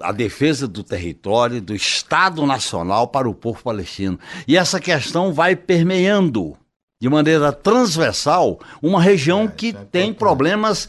a 0.00 0.10
defesa 0.10 0.66
do 0.66 0.82
território, 0.82 1.62
do 1.62 1.72
Estado 1.72 2.44
Nacional 2.44 3.06
para 3.06 3.30
o 3.30 3.34
povo 3.34 3.62
palestino. 3.62 4.18
E 4.46 4.56
essa 4.56 4.80
questão 4.80 5.32
vai 5.32 5.54
permeando 5.54 6.56
de 7.00 7.08
maneira 7.08 7.52
transversal 7.52 8.58
uma 8.82 9.00
região 9.00 9.46
que 9.46 9.72
tem 9.72 10.12
problemas 10.12 10.88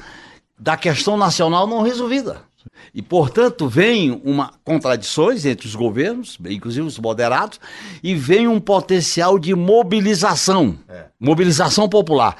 da 0.57 0.75
questão 0.75 1.17
nacional 1.17 1.67
não 1.67 1.83
resolvida. 1.83 2.48
E, 2.93 3.01
portanto, 3.01 3.67
vem 3.67 4.21
uma 4.23 4.51
contradições 4.63 5.45
entre 5.45 5.67
os 5.67 5.75
governos, 5.75 6.37
inclusive 6.49 6.85
os 6.85 6.99
moderados, 6.99 7.59
e 8.03 8.15
vem 8.15 8.47
um 8.47 8.59
potencial 8.59 9.39
de 9.39 9.55
mobilização, 9.55 10.77
mobilização 11.19 11.87
popular. 11.87 12.35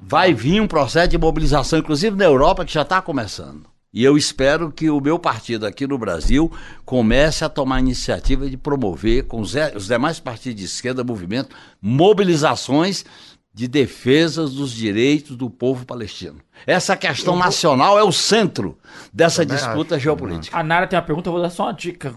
Vai 0.00 0.32
vir 0.32 0.60
um 0.60 0.66
processo 0.66 1.08
de 1.08 1.18
mobilização, 1.18 1.78
inclusive 1.78 2.16
na 2.16 2.24
Europa, 2.24 2.64
que 2.64 2.72
já 2.72 2.82
está 2.82 3.00
começando. 3.02 3.70
E 3.92 4.04
eu 4.04 4.16
espero 4.16 4.70
que 4.70 4.88
o 4.88 5.00
meu 5.00 5.18
partido 5.18 5.66
aqui 5.66 5.84
no 5.84 5.98
Brasil 5.98 6.50
comece 6.84 7.44
a 7.44 7.48
tomar 7.48 7.76
a 7.76 7.80
iniciativa 7.80 8.48
de 8.48 8.56
promover 8.56 9.24
com 9.24 9.40
os 9.40 9.54
os 9.74 9.88
demais 9.88 10.20
partidos 10.20 10.60
de 10.60 10.64
esquerda, 10.64 11.02
movimento, 11.02 11.56
mobilizações 11.82 13.04
de 13.52 13.66
defesa 13.66 14.46
dos 14.46 14.70
direitos 14.70 15.36
do 15.36 15.50
povo 15.50 15.84
palestino. 15.84 16.38
Essa 16.66 16.96
questão 16.96 17.36
nacional 17.36 17.98
é 17.98 18.02
o 18.02 18.12
centro 18.12 18.78
dessa 19.12 19.42
Também 19.44 19.56
disputa 19.56 19.94
acho, 19.96 20.04
geopolítica. 20.04 20.56
A 20.56 20.62
Nara 20.62 20.86
tem 20.86 20.96
uma 20.98 21.04
pergunta, 21.04 21.28
eu 21.28 21.32
vou 21.32 21.42
dar 21.42 21.50
só 21.50 21.64
uma 21.64 21.72
dica 21.74 22.14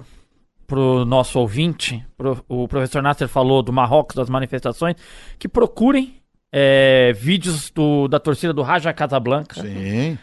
pro 0.67 1.05
nosso 1.05 1.39
ouvinte. 1.39 2.05
Pro- 2.17 2.43
o 2.47 2.67
professor 2.67 3.01
Nasser 3.01 3.27
falou 3.27 3.61
do 3.61 3.71
Marrocos, 3.73 4.15
das 4.15 4.29
manifestações, 4.29 4.95
que 5.37 5.47
procurem 5.47 6.15
é, 6.55 7.11
vídeos 7.15 7.71
do- 7.71 8.07
da 8.07 8.19
torcida 8.19 8.53
do 8.53 8.61
Raja 8.61 8.93
Casablanca. 8.93 9.59
Sim. 9.59 10.17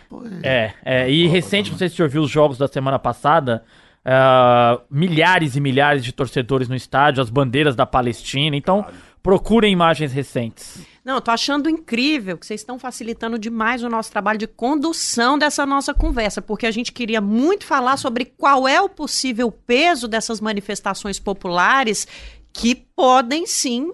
É, 0.45 0.73
é, 0.85 1.11
e 1.11 1.27
recente, 1.27 1.73
não 1.73 1.77
sei 1.79 1.89
se 1.89 1.97
você 1.97 2.05
ouviu 2.05 2.23
os 2.23 2.31
jogos 2.31 2.57
da 2.57 2.69
semana 2.69 3.01
passada, 3.01 3.65
ah, 4.05 4.81
milhares 4.89 5.57
e 5.57 5.61
milhares 5.61 6.05
de 6.05 6.13
torcedores 6.13 6.69
no 6.69 6.77
estádio, 6.77 7.21
as 7.21 7.29
bandeiras 7.31 7.75
da 7.75 7.85
Palestina. 7.85 8.55
Então, 8.57 8.87
procurem 9.23 9.73
imagens 9.73 10.13
recentes. 10.13 10.81
Não, 11.05 11.15
eu 11.15 11.21
tô 11.21 11.31
achando 11.31 11.69
incrível 11.69 12.37
que 12.37 12.47
vocês 12.47 12.61
estão 12.61 12.79
facilitando 12.79 13.39
demais 13.39 13.83
o 13.83 13.89
nosso 13.89 14.13
trabalho 14.13 14.39
de 14.39 14.47
condução 14.47 15.39
dessa 15.39 15.65
nossa 15.65 15.95
conversa, 15.95 16.43
porque 16.43 16.67
a 16.67 16.71
gente 16.71 16.93
queria 16.93 17.21
muito 17.21 17.65
falar 17.65 17.97
sobre 17.97 18.25
qual 18.25 18.69
é 18.69 18.81
o 18.81 18.89
possível 18.89 19.51
peso 19.51 20.07
dessas 20.07 20.41
manifestações 20.41 21.19
populares 21.19 22.07
que 22.53 22.75
podem 22.75 23.47
sim 23.47 23.93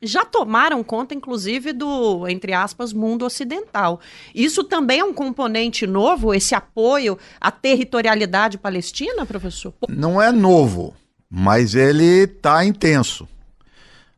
já 0.00 0.24
tomaram 0.24 0.82
conta, 0.84 1.14
inclusive, 1.14 1.72
do, 1.72 2.26
entre 2.28 2.52
aspas, 2.52 2.92
mundo 2.92 3.24
ocidental. 3.24 4.00
Isso 4.34 4.62
também 4.62 5.00
é 5.00 5.04
um 5.04 5.12
componente 5.12 5.86
novo, 5.86 6.32
esse 6.32 6.54
apoio 6.54 7.18
à 7.40 7.50
territorialidade 7.50 8.58
palestina, 8.58 9.26
professor? 9.26 9.74
Não 9.88 10.22
é 10.22 10.30
novo, 10.30 10.94
mas 11.28 11.74
ele 11.74 12.24
está 12.24 12.64
intenso. 12.64 13.28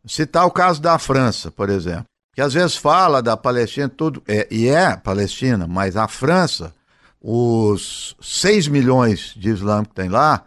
Citar 0.07 0.47
o 0.47 0.51
caso 0.51 0.81
da 0.81 0.99
França, 0.99 1.51
por 1.51 1.69
exemplo, 1.69 2.05
que 2.35 2.41
às 2.41 2.55
vezes 2.55 2.77
fala 2.77 3.23
da 3.23 3.37
Palestina, 3.37 3.89
tudo, 3.89 4.23
é, 4.27 4.47
e 4.51 4.69
é 4.69 4.97
Palestina, 4.97 5.67
mas 5.67 5.97
a 5.97 6.09
França, 6.09 6.75
os 7.21 8.17
6 8.21 8.69
milhões 8.69 9.35
de 9.37 9.51
islâmicos 9.51 9.89
que 9.89 10.03
tem 10.03 10.09
lá, 10.09 10.45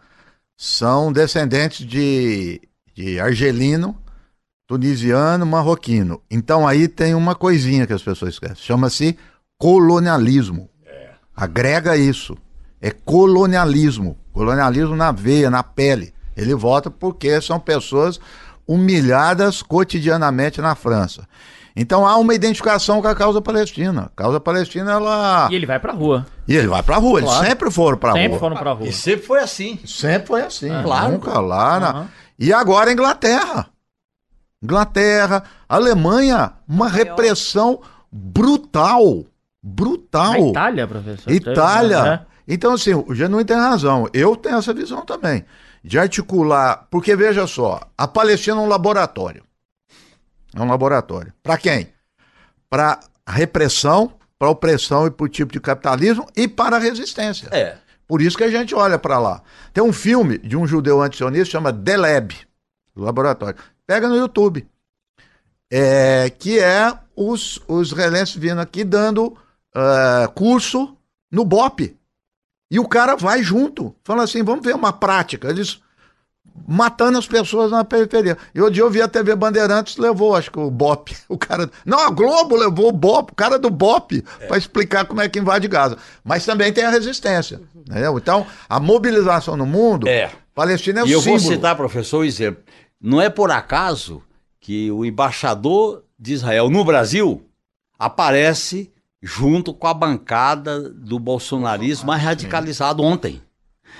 são 0.57 1.11
descendentes 1.11 1.85
de, 1.85 2.61
de 2.95 3.19
argelino, 3.19 3.95
tunisiano, 4.67 5.45
marroquino. 5.45 6.21
Então 6.31 6.67
aí 6.67 6.87
tem 6.87 7.13
uma 7.13 7.35
coisinha 7.35 7.85
que 7.85 7.93
as 7.93 8.01
pessoas 8.01 8.33
esquecem, 8.33 8.57
chama-se 8.57 9.17
colonialismo. 9.57 10.69
Agrega 11.35 11.97
isso. 11.97 12.37
É 12.81 12.91
colonialismo. 12.91 14.17
Colonialismo 14.31 14.95
na 14.95 15.11
veia, 15.11 15.49
na 15.49 15.63
pele. 15.63 16.13
Ele 16.35 16.53
vota 16.53 16.89
porque 16.89 17.39
são 17.41 17.59
pessoas 17.59 18.19
humilhadas 18.67 19.61
cotidianamente 19.61 20.61
na 20.61 20.75
França. 20.75 21.27
Então 21.75 22.05
há 22.05 22.15
uma 22.17 22.35
identificação 22.35 23.01
com 23.01 23.07
a 23.07 23.15
causa 23.15 23.41
palestina. 23.41 24.03
A 24.03 24.09
causa 24.15 24.39
palestina, 24.39 24.91
ela. 24.91 25.47
E 25.51 25.55
ele 25.55 25.65
vai 25.65 25.79
pra 25.79 25.91
rua. 25.91 26.25
E 26.47 26.55
ele 26.55 26.67
vai 26.67 26.83
pra 26.83 26.97
rua, 26.97 27.19
eles 27.19 27.29
Claro. 27.29 27.47
sempre 27.47 27.71
foram 27.71 27.97
pra 27.97 28.11
Sempre 28.13 28.27
rua. 28.29 28.39
foram 28.39 28.55
pra 28.57 28.71
rua. 28.73 28.87
E 28.87 28.93
sempre 28.93 29.25
foi 29.25 29.39
assim. 29.39 29.79
Sempre 29.85 30.27
foi 30.27 30.41
assim. 30.43 30.69
Claro. 30.83 31.13
Nunca 31.13 31.39
lá. 31.39 31.79
na- 31.79 31.89
Aham. 31.89 32.07
E 32.37 32.53
agora 32.53 32.89
a 32.89 32.93
Inglaterra. 32.93 33.67
Inglaterra, 34.61 35.43
Alemanha, 35.67 36.53
uma 36.67 36.87
repressão 36.87 37.81
brutal. 38.11 39.25
Brutal. 39.61 40.33
A 40.33 40.39
Itália, 40.39 40.87
professor. 40.87 41.31
Itália. 41.31 42.25
É. 42.29 42.33
Então, 42.53 42.73
assim, 42.73 42.93
o 42.93 43.13
Genuíno 43.15 43.45
tem 43.45 43.55
razão. 43.57 44.07
Eu 44.13 44.35
tenho 44.35 44.57
essa 44.57 44.73
visão 44.73 45.01
também. 45.01 45.45
De 45.83 45.99
articular. 45.99 46.87
Porque, 46.89 47.15
veja 47.15 47.45
só, 47.45 47.81
a 47.97 48.07
Palestina 48.07 48.57
é 48.57 48.59
um 48.59 48.67
laboratório. 48.67 49.43
É 50.55 50.61
um 50.61 50.67
laboratório. 50.67 51.33
Para 51.41 51.57
quem? 51.57 51.89
Para 52.69 52.99
repressão, 53.27 54.13
para 54.37 54.49
opressão 54.49 55.07
e 55.07 55.11
para 55.11 55.25
o 55.25 55.29
tipo 55.29 55.51
de 55.51 55.59
capitalismo 55.59 56.27
e 56.35 56.47
para 56.47 56.77
a 56.77 56.79
resistência. 56.79 57.49
É. 57.51 57.77
Por 58.07 58.21
isso 58.21 58.37
que 58.37 58.43
a 58.43 58.51
gente 58.51 58.75
olha 58.75 58.99
para 58.99 59.17
lá. 59.17 59.41
Tem 59.73 59.83
um 59.83 59.93
filme 59.93 60.37
de 60.37 60.55
um 60.55 60.67
judeu 60.67 61.01
antisionista 61.01 61.51
chama 61.51 61.73
The 61.73 61.97
Lab, 61.97 62.35
do 62.95 63.03
laboratório. 63.03 63.57
Pega 63.87 64.07
no 64.07 64.15
YouTube. 64.15 64.67
É, 65.71 66.29
que 66.29 66.59
é 66.59 66.93
os, 67.15 67.59
os 67.67 67.87
israelenses 67.87 68.35
vindo 68.35 68.59
aqui 68.59 68.83
dando 68.83 69.35
é, 69.75 70.27
curso 70.27 70.95
no 71.31 71.43
BOP. 71.43 71.97
E 72.73 72.79
o 72.79 72.87
cara 72.87 73.15
vai 73.15 73.43
junto, 73.43 73.95
fala 74.03 74.23
assim: 74.23 74.41
vamos 74.41 74.65
ver 74.65 74.73
uma 74.73 74.91
prática. 74.91 75.47
Eles 75.47 75.79
matando 76.67 77.19
as 77.19 77.27
pessoas 77.27 77.69
na 77.69 77.85
periferia. 77.85 78.35
E 78.53 78.59
outro 78.59 78.73
dia 78.73 78.81
eu 78.81 78.89
vi 78.89 78.99
a 78.99 79.07
TV 79.07 79.35
Bandeirantes, 79.35 79.95
levou, 79.97 80.35
acho 80.35 80.49
que 80.49 80.57
o 80.57 80.71
BOP, 80.71 81.15
o 81.29 81.37
cara. 81.37 81.69
Não, 81.85 81.99
a 81.99 82.09
Globo 82.09 82.55
levou 82.55 82.89
o 82.89 82.91
BOP, 82.91 83.31
o 83.31 83.35
cara 83.35 83.59
do 83.59 83.69
BOP, 83.69 84.25
é. 84.39 84.47
para 84.47 84.57
explicar 84.57 85.05
como 85.05 85.21
é 85.21 85.29
que 85.29 85.37
invade 85.37 85.67
Gaza. 85.67 85.99
Mas 86.23 86.47
também 86.47 86.73
tem 86.73 86.83
a 86.83 86.89
resistência. 86.89 87.61
Entendeu? 87.75 88.17
Então, 88.17 88.43
a 88.67 88.79
mobilização 88.79 89.55
no 89.55 89.67
mundo, 89.67 90.07
é. 90.07 90.31
Palestina 90.55 91.01
é 91.01 91.03
o 91.03 91.07
e 91.07 91.11
eu 91.11 91.21
símbolo. 91.21 91.43
vou 91.43 91.51
citar, 91.51 91.75
professor, 91.75 92.21
o 92.21 92.25
exemplo. 92.25 92.63
Não 92.99 93.21
é 93.21 93.29
por 93.29 93.51
acaso 93.51 94.23
que 94.59 94.89
o 94.89 95.05
embaixador 95.05 96.03
de 96.17 96.33
Israel 96.33 96.71
no 96.71 96.83
Brasil 96.83 97.45
aparece 97.99 98.91
junto 99.23 99.73
com 99.73 99.87
a 99.87 99.93
bancada 99.93 100.89
do 100.89 101.17
bolsonarismo 101.17 102.07
mais 102.07 102.21
radicalizado 102.21 103.01
ontem. 103.01 103.41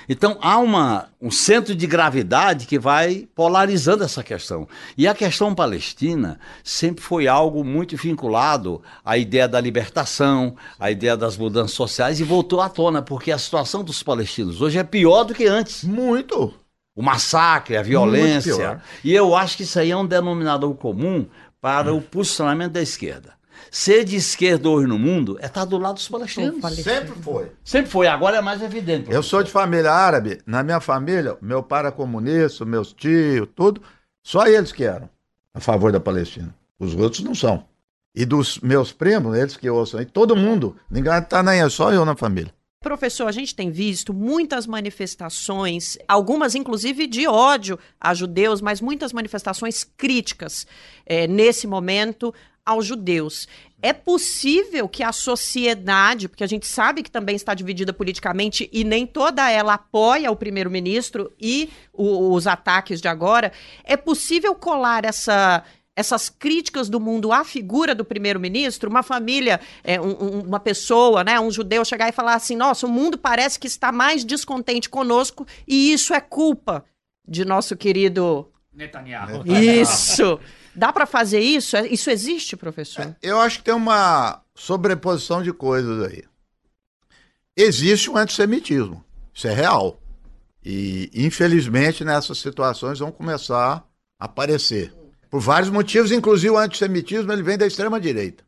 Então 0.09 0.37
há 0.41 0.57
uma, 0.57 1.07
um 1.21 1.31
centro 1.31 1.73
de 1.73 1.87
gravidade 1.87 2.65
que 2.65 2.77
vai 2.77 3.25
polarizando 3.33 4.03
essa 4.03 4.21
questão. 4.21 4.67
E 4.97 5.07
a 5.07 5.13
questão 5.13 5.55
palestina 5.55 6.37
sempre 6.61 7.01
foi 7.01 7.25
algo 7.25 7.63
muito 7.63 7.95
vinculado 7.95 8.81
à 9.05 9.17
ideia 9.17 9.47
da 9.47 9.61
libertação, 9.61 10.57
à 10.77 10.91
ideia 10.91 11.15
das 11.15 11.37
mudanças 11.37 11.71
sociais 11.71 12.19
e 12.19 12.23
voltou 12.23 12.59
à 12.59 12.67
tona, 12.67 13.01
porque 13.01 13.31
a 13.31 13.37
situação 13.37 13.81
dos 13.81 14.03
palestinos 14.03 14.61
hoje 14.61 14.77
é 14.77 14.83
pior 14.83 15.23
do 15.23 15.33
que 15.33 15.45
antes. 15.45 15.85
Muito. 15.85 16.53
O 16.93 17.01
massacre, 17.01 17.77
a 17.77 17.81
violência. 17.81 18.81
E 19.03 19.13
eu 19.13 19.33
acho 19.33 19.55
que 19.55 19.63
isso 19.63 19.79
aí 19.79 19.89
é 19.89 19.97
um 19.97 20.05
denominador 20.05 20.73
comum 20.75 21.25
para 21.61 21.93
hum. 21.93 21.97
o 21.97 22.01
posicionamento 22.01 22.73
da 22.73 22.81
esquerda. 22.81 23.33
Ser 23.73 24.03
de 24.05 24.15
esquerda 24.15 24.69
hoje 24.69 24.85
no 24.85 24.99
mundo 24.99 25.35
é 25.41 25.47
estar 25.47 25.61
tá 25.61 25.65
do 25.65 25.79
lado 25.79 25.95
dos 25.95 26.07
palestinos. 26.07 26.61
Sempre 26.75 27.19
foi. 27.19 27.51
Sempre 27.65 27.89
foi, 27.89 28.05
agora 28.05 28.37
é 28.37 28.41
mais 28.41 28.61
evidente. 28.61 29.05
Professor. 29.05 29.17
Eu 29.17 29.23
sou 29.23 29.41
de 29.41 29.49
família 29.49 29.91
árabe. 29.91 30.39
Na 30.45 30.61
minha 30.61 30.79
família, 30.79 31.35
meu 31.41 31.63
pai 31.63 31.79
era 31.79 31.91
comunista, 31.91 32.63
meus 32.65 32.93
tios, 32.93 33.47
tudo. 33.55 33.81
Só 34.21 34.45
eles 34.45 34.71
que 34.71 34.83
eram 34.83 35.09
a 35.55 35.59
favor 35.59 35.91
da 35.91 35.99
Palestina. 35.99 36.53
Os 36.77 36.93
outros 36.93 37.23
não 37.23 37.33
são. 37.33 37.65
E 38.13 38.25
dos 38.25 38.59
meus 38.59 38.91
primos, 38.91 39.35
eles 39.35 39.57
que 39.57 39.67
ouçam 39.67 39.99
aí, 39.99 40.05
todo 40.05 40.35
mundo. 40.35 40.75
Ninguém 40.87 41.17
está 41.17 41.41
nem, 41.41 41.59
é 41.59 41.67
só 41.67 41.91
eu 41.91 42.05
na 42.05 42.15
família. 42.15 42.53
Professor, 42.83 43.27
a 43.27 43.31
gente 43.31 43.55
tem 43.55 43.71
visto 43.71 44.13
muitas 44.13 44.67
manifestações, 44.67 45.97
algumas 46.05 46.53
inclusive 46.53 47.07
de 47.07 47.25
ódio 47.25 47.79
a 47.99 48.13
judeus, 48.13 48.61
mas 48.61 48.81
muitas 48.81 49.13
manifestações 49.13 49.85
críticas 49.85 50.67
é, 51.05 51.25
nesse 51.25 51.65
momento 51.65 52.33
aos 52.65 52.85
judeus. 52.85 53.47
É 53.81 53.91
possível 53.91 54.87
que 54.87 55.03
a 55.03 55.11
sociedade, 55.11 56.29
porque 56.29 56.43
a 56.43 56.47
gente 56.47 56.65
sabe 56.65 57.03
que 57.03 57.11
também 57.11 57.35
está 57.35 57.53
dividida 57.53 57.91
politicamente 57.91 58.69
e 58.71 58.83
nem 58.83 59.05
toda 59.05 59.49
ela 59.51 59.73
apoia 59.73 60.31
o 60.31 60.35
primeiro-ministro 60.35 61.31
e 61.39 61.69
o, 61.91 62.33
os 62.33 62.47
ataques 62.47 63.01
de 63.01 63.09
agora, 63.09 63.51
é 63.83 63.97
possível 63.97 64.55
colar 64.55 65.03
essa 65.03 65.63
essas 65.95 66.27
críticas 66.27 66.89
do 66.89 66.99
mundo 66.99 67.31
à 67.31 67.43
figura 67.43 67.93
do 67.93 68.03
primeiro-ministro, 68.03 68.89
uma 68.89 69.03
família, 69.03 69.59
é, 69.83 70.01
um, 70.01 70.39
uma 70.39 70.59
pessoa, 70.59 71.23
né, 71.23 71.39
um 71.39 71.51
judeu 71.51 71.85
chegar 71.85 72.09
e 72.09 72.11
falar 72.11 72.33
assim: 72.33 72.55
nossa, 72.55 72.87
o 72.87 72.89
mundo 72.89 73.17
parece 73.17 73.59
que 73.59 73.67
está 73.67 73.91
mais 73.91 74.25
descontente 74.25 74.89
conosco 74.89 75.45
e 75.67 75.93
isso 75.93 76.13
é 76.13 76.19
culpa 76.19 76.83
de 77.27 77.45
nosso 77.45 77.75
querido 77.75 78.49
Netanyahu. 78.73 79.43
Isso. 79.45 80.39
Dá 80.75 80.91
para 80.91 81.05
fazer 81.05 81.39
isso? 81.39 81.77
É, 81.77 81.87
isso 81.87 82.09
existe, 82.09 82.55
professor? 82.55 83.05
É, 83.05 83.15
eu 83.21 83.39
acho 83.39 83.59
que 83.59 83.65
tem 83.65 83.73
uma 83.73 84.41
sobreposição 84.55 85.41
de 85.41 85.53
coisas 85.53 86.11
aí. 86.11 86.23
Existe 87.55 88.09
um 88.09 88.17
antissemitismo. 88.17 89.03
Isso 89.33 89.47
é 89.47 89.53
real. 89.53 89.99
E, 90.65 91.11
infelizmente, 91.13 92.03
nessas 92.03 92.39
situações 92.39 92.99
vão 92.99 93.11
começar 93.11 93.85
a 94.19 94.25
aparecer. 94.25 94.93
Por 95.29 95.39
vários 95.39 95.69
motivos, 95.69 96.11
inclusive 96.11 96.51
o 96.51 96.57
antissemitismo 96.57 97.31
ele 97.31 97.43
vem 97.43 97.57
da 97.57 97.65
extrema-direita. 97.65 98.43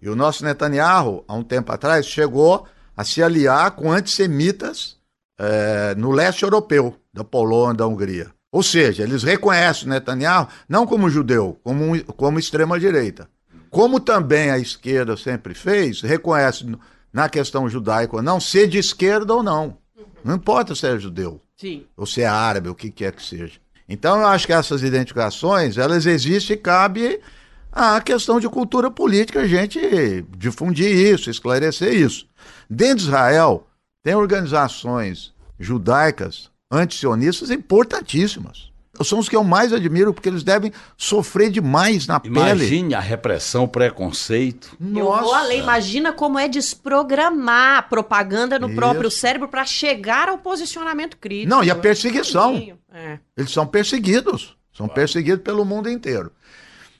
E 0.00 0.08
o 0.08 0.16
nosso 0.16 0.44
Netanyahu, 0.44 1.24
há 1.28 1.34
um 1.34 1.44
tempo 1.44 1.70
atrás, 1.70 2.06
chegou 2.06 2.66
a 2.96 3.04
se 3.04 3.22
aliar 3.22 3.72
com 3.72 3.92
antissemitas 3.92 4.96
é, 5.38 5.94
no 5.94 6.10
leste 6.10 6.42
europeu, 6.42 6.96
da 7.12 7.22
Polônia, 7.22 7.74
da 7.74 7.86
Hungria. 7.86 8.32
Ou 8.52 8.62
seja, 8.62 9.02
eles 9.02 9.22
reconhecem 9.22 9.88
Netanyahu 9.88 10.46
não 10.68 10.86
como 10.86 11.08
judeu, 11.08 11.58
como, 11.64 12.04
como 12.04 12.38
extrema-direita. 12.38 13.26
Como 13.70 13.98
também 13.98 14.50
a 14.50 14.58
esquerda 14.58 15.16
sempre 15.16 15.54
fez, 15.54 16.02
reconhece 16.02 16.76
na 17.10 17.30
questão 17.30 17.66
judaica 17.66 18.20
não 18.20 18.38
ser 18.38 18.68
de 18.68 18.76
esquerda 18.76 19.32
ou 19.32 19.42
não. 19.42 19.78
Não 20.22 20.34
importa 20.34 20.74
se 20.74 20.86
é 20.86 20.98
judeu 20.98 21.40
Sim. 21.56 21.86
ou 21.96 22.04
se 22.04 22.20
é 22.20 22.26
árabe, 22.26 22.68
o 22.68 22.74
que 22.74 22.90
quer 22.90 23.12
que 23.12 23.24
seja. 23.24 23.58
Então 23.88 24.20
eu 24.20 24.26
acho 24.26 24.46
que 24.46 24.52
essas 24.52 24.82
identificações, 24.82 25.78
elas 25.78 26.04
existem 26.04 26.54
e 26.54 26.58
cabe 26.58 27.20
a 27.72 27.98
questão 28.02 28.38
de 28.38 28.48
cultura 28.50 28.90
política 28.90 29.40
a 29.40 29.46
gente 29.46 29.80
difundir 30.36 30.94
isso, 30.94 31.30
esclarecer 31.30 31.94
isso. 31.94 32.26
Dentro 32.68 32.98
de 32.98 33.04
Israel, 33.04 33.66
tem 34.02 34.14
organizações 34.14 35.32
judaicas 35.58 36.51
antisionistas 36.72 37.50
importantíssimas. 37.50 38.72
São 39.04 39.18
os 39.18 39.28
que 39.28 39.34
eu 39.34 39.42
mais 39.42 39.72
admiro, 39.72 40.12
porque 40.12 40.28
eles 40.28 40.44
devem 40.44 40.72
sofrer 40.96 41.50
demais 41.50 42.06
na 42.06 42.20
Imagine 42.22 42.34
pele. 42.34 42.64
Imagine 42.64 42.94
a 42.94 43.00
repressão, 43.00 43.64
o 43.64 43.68
preconceito. 43.68 44.76
Eu 44.80 45.04
vou 45.06 45.34
além. 45.34 45.60
Imagina 45.60 46.12
como 46.12 46.38
é 46.38 46.46
desprogramar 46.46 47.78
a 47.78 47.82
propaganda 47.82 48.58
no 48.58 48.68
Isso. 48.68 48.76
próprio 48.76 49.10
cérebro 49.10 49.48
para 49.48 49.64
chegar 49.64 50.28
ao 50.28 50.38
posicionamento 50.38 51.16
crítico. 51.16 51.48
Não, 51.48 51.64
e 51.64 51.70
a 51.70 51.74
perseguição. 51.74 52.76
É. 52.92 53.18
Eles 53.36 53.50
são 53.50 53.66
perseguidos. 53.66 54.56
São 54.72 54.86
claro. 54.86 54.94
perseguidos 54.94 55.42
pelo 55.42 55.64
mundo 55.64 55.88
inteiro. 55.88 56.30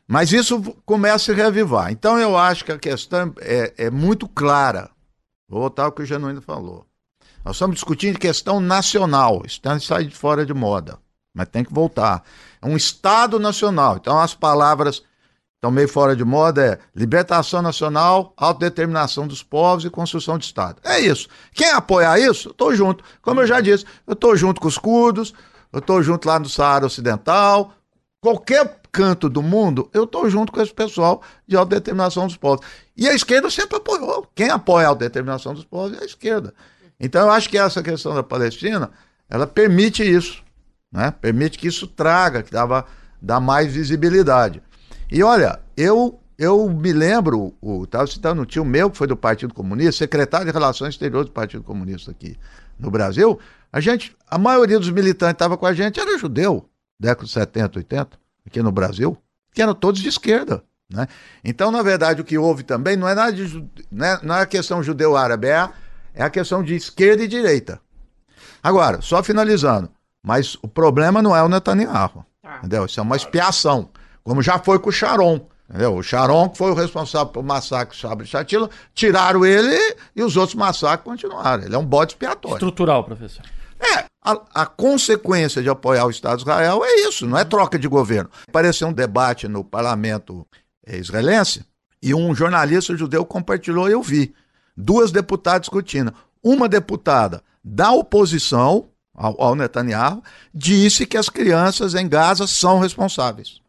Mas 0.09 0.33
isso 0.33 0.61
começa 0.85 1.17
a 1.17 1.19
se 1.19 1.33
reavivar. 1.33 1.93
Então 1.93 2.19
eu 2.19 2.37
acho 2.37 2.65
que 2.65 2.73
a 2.73 2.79
questão 2.79 3.33
é, 3.41 3.73
é 3.77 3.91
muito 3.91 4.27
clara. 4.27 4.91
Vou 5.49 5.61
voltar 5.61 5.85
ao 5.85 5.93
que 5.93 6.03
o 6.03 6.07
Genuíno 6.07 6.41
falou. 6.41 6.87
Nós 7.45 7.57
estamos 7.57 7.75
discutindo 7.75 8.19
questão 8.19 8.61
nacional, 8.61 9.43
está 9.45 9.79
sai 9.81 10.05
de 10.05 10.15
fora 10.15 10.47
de 10.47 10.55
moda, 10.55 10.99
mas 11.35 11.49
tem 11.49 11.65
que 11.65 11.75
voltar. 11.75 12.23
É 12.61 12.67
um 12.67 12.77
Estado 12.77 13.41
nacional. 13.41 13.97
Então 13.97 14.19
as 14.19 14.33
palavras 14.33 15.03
estão 15.57 15.71
meio 15.71 15.89
fora 15.89 16.15
de 16.15 16.25
moda 16.25 16.65
é 16.65 16.79
libertação 16.95 17.61
nacional, 17.61 18.33
autodeterminação 18.37 19.27
dos 19.27 19.43
povos 19.43 19.85
e 19.85 19.91
construção 19.91 20.39
de 20.39 20.45
Estado. 20.45 20.81
É 20.85 21.01
isso. 21.01 21.29
Quem 21.53 21.71
apoiar 21.71 22.19
isso, 22.19 22.49
eu 22.49 22.53
estou 22.53 22.75
junto. 22.75 23.03
Como 23.21 23.41
eu 23.41 23.47
já 23.47 23.61
disse, 23.61 23.85
eu 24.07 24.13
estou 24.13 24.37
junto 24.37 24.61
com 24.61 24.69
os 24.69 24.79
curdos, 24.79 25.35
eu 25.73 25.81
estou 25.81 26.01
junto 26.01 26.29
lá 26.29 26.39
no 26.39 26.49
Saara 26.49 26.87
Ocidental, 26.87 27.73
qualquer 28.21 28.81
canto 28.93 29.29
do 29.29 29.43
mundo, 29.43 29.91
eu 29.93 30.05
estou 30.05 30.29
junto 30.29 30.53
com 30.53 30.61
esse 30.61 30.73
pessoal 30.73 31.23
de 31.47 31.57
autodeterminação 31.57 32.27
dos 32.27 32.37
povos. 32.37 32.65
E 32.97 33.09
a 33.09 33.15
esquerda 33.15 33.51
sempre 33.51 33.79
apoiou. 33.79 34.29
Quem 34.35 34.51
apoia 34.51 34.87
a 34.87 34.91
autodeterminação 34.91 35.55
dos 35.55 35.65
povos 35.65 35.97
é 35.97 36.03
a 36.03 36.05
esquerda. 36.05 36.55
Então 37.03 37.27
eu 37.27 37.33
acho 37.33 37.49
que 37.49 37.59
essa 37.59 37.83
questão 37.83 38.15
da 38.15 38.23
Palestina, 38.23 38.91
ela 39.29 39.47
permite 39.47 40.03
isso, 40.05 40.43
né? 40.91 41.13
Permite 41.21 41.59
que 41.59 41.67
isso 41.67 41.89
traga, 41.89 42.45
que 42.45 42.53
dava, 42.53 42.87
dá 43.21 43.41
mais 43.41 43.73
visibilidade. 43.73 44.63
E 45.11 45.23
olha, 45.23 45.59
eu 45.77 46.19
eu 46.39 46.69
me 46.69 46.93
lembro, 46.93 47.55
estava 47.85 48.07
citando 48.07 48.43
um 48.43 48.45
tio 48.45 48.65
meu 48.65 48.91
que 48.91 48.97
foi 48.97 49.07
do 49.07 49.17
Partido 49.17 49.55
Comunista, 49.55 49.93
secretário 49.93 50.47
de 50.47 50.53
Relações 50.53 50.95
Exteriores 50.95 51.29
do 51.29 51.33
Partido 51.33 51.63
Comunista 51.63 52.11
aqui 52.11 52.37
no 52.79 52.91
Brasil. 52.91 53.39
A 53.73 53.81
gente, 53.81 54.17
a 54.29 54.39
maioria 54.39 54.79
dos 54.79 54.91
militantes 54.91 55.35
que 55.35 55.37
estava 55.37 55.57
com 55.57 55.67
a 55.67 55.73
gente 55.73 56.01
era 56.01 56.19
judeu, 56.19 56.69
década 56.99 57.27
de 57.27 57.33
70, 57.33 57.79
80, 57.79 58.19
aqui 58.47 58.61
no 58.61 58.73
Brasil, 58.73 59.17
que 59.55 59.63
eram 59.63 59.75
todos 59.75 60.01
de 60.01 60.09
esquerda. 60.09 60.65
Né? 60.91 61.07
Então, 61.45 61.71
na 61.71 61.83
verdade, 61.83 62.21
o 62.21 62.25
que 62.25 62.37
houve 62.37 62.65
também 62.65 62.97
não 62.97 63.09
é 63.09 63.15
nada 63.15 63.33
de, 63.33 63.65
não 63.91 64.07
é, 64.07 64.21
não 64.23 64.35
é 64.35 64.47
questão 64.47 64.83
judeu-árabe, 64.83 65.47
é 65.47 65.57
a 65.57 65.73
é 66.15 66.23
a 66.23 66.31
questão 66.31 66.63
de 66.63 66.75
esquerda 66.75 67.23
e 67.23 67.29
direita. 67.29 67.81
Agora, 68.63 69.01
só 69.01 69.23
finalizando, 69.23 69.91
mas 70.23 70.57
o 70.63 70.69
problema 70.69 71.21
não 71.21 71.35
é 71.35 71.43
o 71.43 71.49
Netanyahu, 71.49 72.25
tá. 72.41 72.59
entendeu? 72.59 72.87
Isso 72.87 73.01
é 73.01 73.03
uma 73.03 73.17
expiação, 73.17 73.91
como 74.23 74.43
já 74.43 74.59
foi 74.59 74.79
com 74.79 74.89
o 74.89 74.93
Sharon. 74.93 75.47
Entendeu? 75.69 75.97
O 75.97 76.03
Sharon, 76.03 76.51
que 76.51 76.59
foi 76.59 76.71
o 76.71 76.75
responsável 76.75 77.33
pelo 77.33 77.45
massacre 77.45 77.97
de 77.97 78.03
Sabre 78.03 78.27
Chatila, 78.27 78.69
tiraram 78.95 79.45
ele 79.45 79.97
e 80.15 80.23
os 80.23 80.37
outros 80.37 80.55
massacres 80.55 81.05
continuaram. 81.05 81.65
Ele 81.65 81.75
é 81.75 81.79
um 81.79 81.85
bode 81.85 82.13
expiatório. 82.13 82.57
Estrutural, 82.57 83.05
professor. 83.05 83.43
É, 83.81 84.05
a, 84.23 84.41
a, 84.55 84.67
consequência 84.67 85.63
de 85.63 85.69
apoiar 85.69 86.05
o 86.05 86.11
Estado 86.11 86.37
de 86.37 86.43
Israel 86.43 86.85
é 86.85 87.01
isso, 87.09 87.27
não 87.27 87.37
é 87.37 87.45
troca 87.45 87.79
de 87.79 87.89
governo. 87.89 88.31
Apareceu 88.47 88.87
um 88.87 88.93
debate 88.93 89.49
no 89.49 89.65
parlamento 89.65 90.47
eh, 90.87 90.99
israelense 90.99 91.65
e 92.01 92.15
um 92.15 92.33
jornalista 92.35 92.97
judeu 92.97 93.25
compartilhou 93.25 93.89
e 93.89 93.93
eu 93.93 94.03
vi 94.03 94.33
duas 94.77 95.13
deputadas 95.13 95.63
discutindo. 95.63 96.13
Uma 96.43 96.69
deputada 96.69 97.43
da 97.63 97.93
oposição 97.93 98.89
ao, 99.15 99.41
ao 99.41 99.55
Netanyahu 99.55 100.23
disse 100.55 101.07
que 101.07 101.17
as 101.17 101.29
crianças 101.29 101.95
em 101.95 102.09
Gaza 102.09 102.47
são 102.47 102.79
responsáveis. 102.79 103.61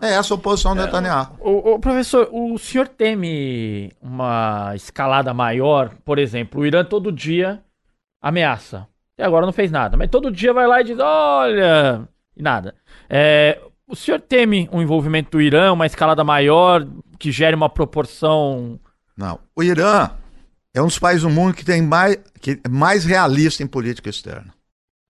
É 0.00 0.14
essa 0.14 0.34
a 0.34 0.36
oposição 0.36 0.74
do 0.74 0.82
é, 0.82 0.84
Netanyahu. 0.84 1.36
O, 1.40 1.74
o, 1.74 1.78
professor, 1.78 2.28
o 2.32 2.58
senhor 2.58 2.88
teme 2.88 3.92
uma 4.02 4.72
escalada 4.74 5.32
maior? 5.32 5.92
Por 6.04 6.18
exemplo, 6.18 6.60
o 6.60 6.66
Irã 6.66 6.84
todo 6.84 7.12
dia 7.12 7.62
ameaça 8.20 8.88
Até 9.14 9.24
agora 9.24 9.46
não 9.46 9.52
fez 9.52 9.70
nada. 9.70 9.96
Mas 9.96 10.10
todo 10.10 10.30
dia 10.30 10.52
vai 10.52 10.66
lá 10.66 10.80
e 10.80 10.84
diz: 10.84 10.98
olha. 10.98 12.08
E 12.36 12.42
nada. 12.42 12.74
É, 13.08 13.60
o 13.86 13.94
senhor 13.94 14.20
teme 14.20 14.68
um 14.72 14.82
envolvimento 14.82 15.30
do 15.30 15.40
Irã, 15.40 15.72
uma 15.72 15.86
escalada 15.86 16.24
maior, 16.24 16.84
que 17.18 17.30
gere 17.30 17.54
uma 17.54 17.68
proporção. 17.68 18.80
Não. 19.16 19.38
O 19.54 19.62
Irã 19.62 20.10
é 20.74 20.80
um 20.80 20.86
dos 20.86 20.98
países 20.98 21.22
do 21.22 21.30
mundo 21.30 21.54
que 21.54 21.64
tem 21.64 21.82
mais, 21.82 22.16
que 22.40 22.60
é 22.64 22.68
mais 22.68 23.04
realista 23.04 23.62
em 23.62 23.66
política 23.66 24.08
externa. 24.08 24.52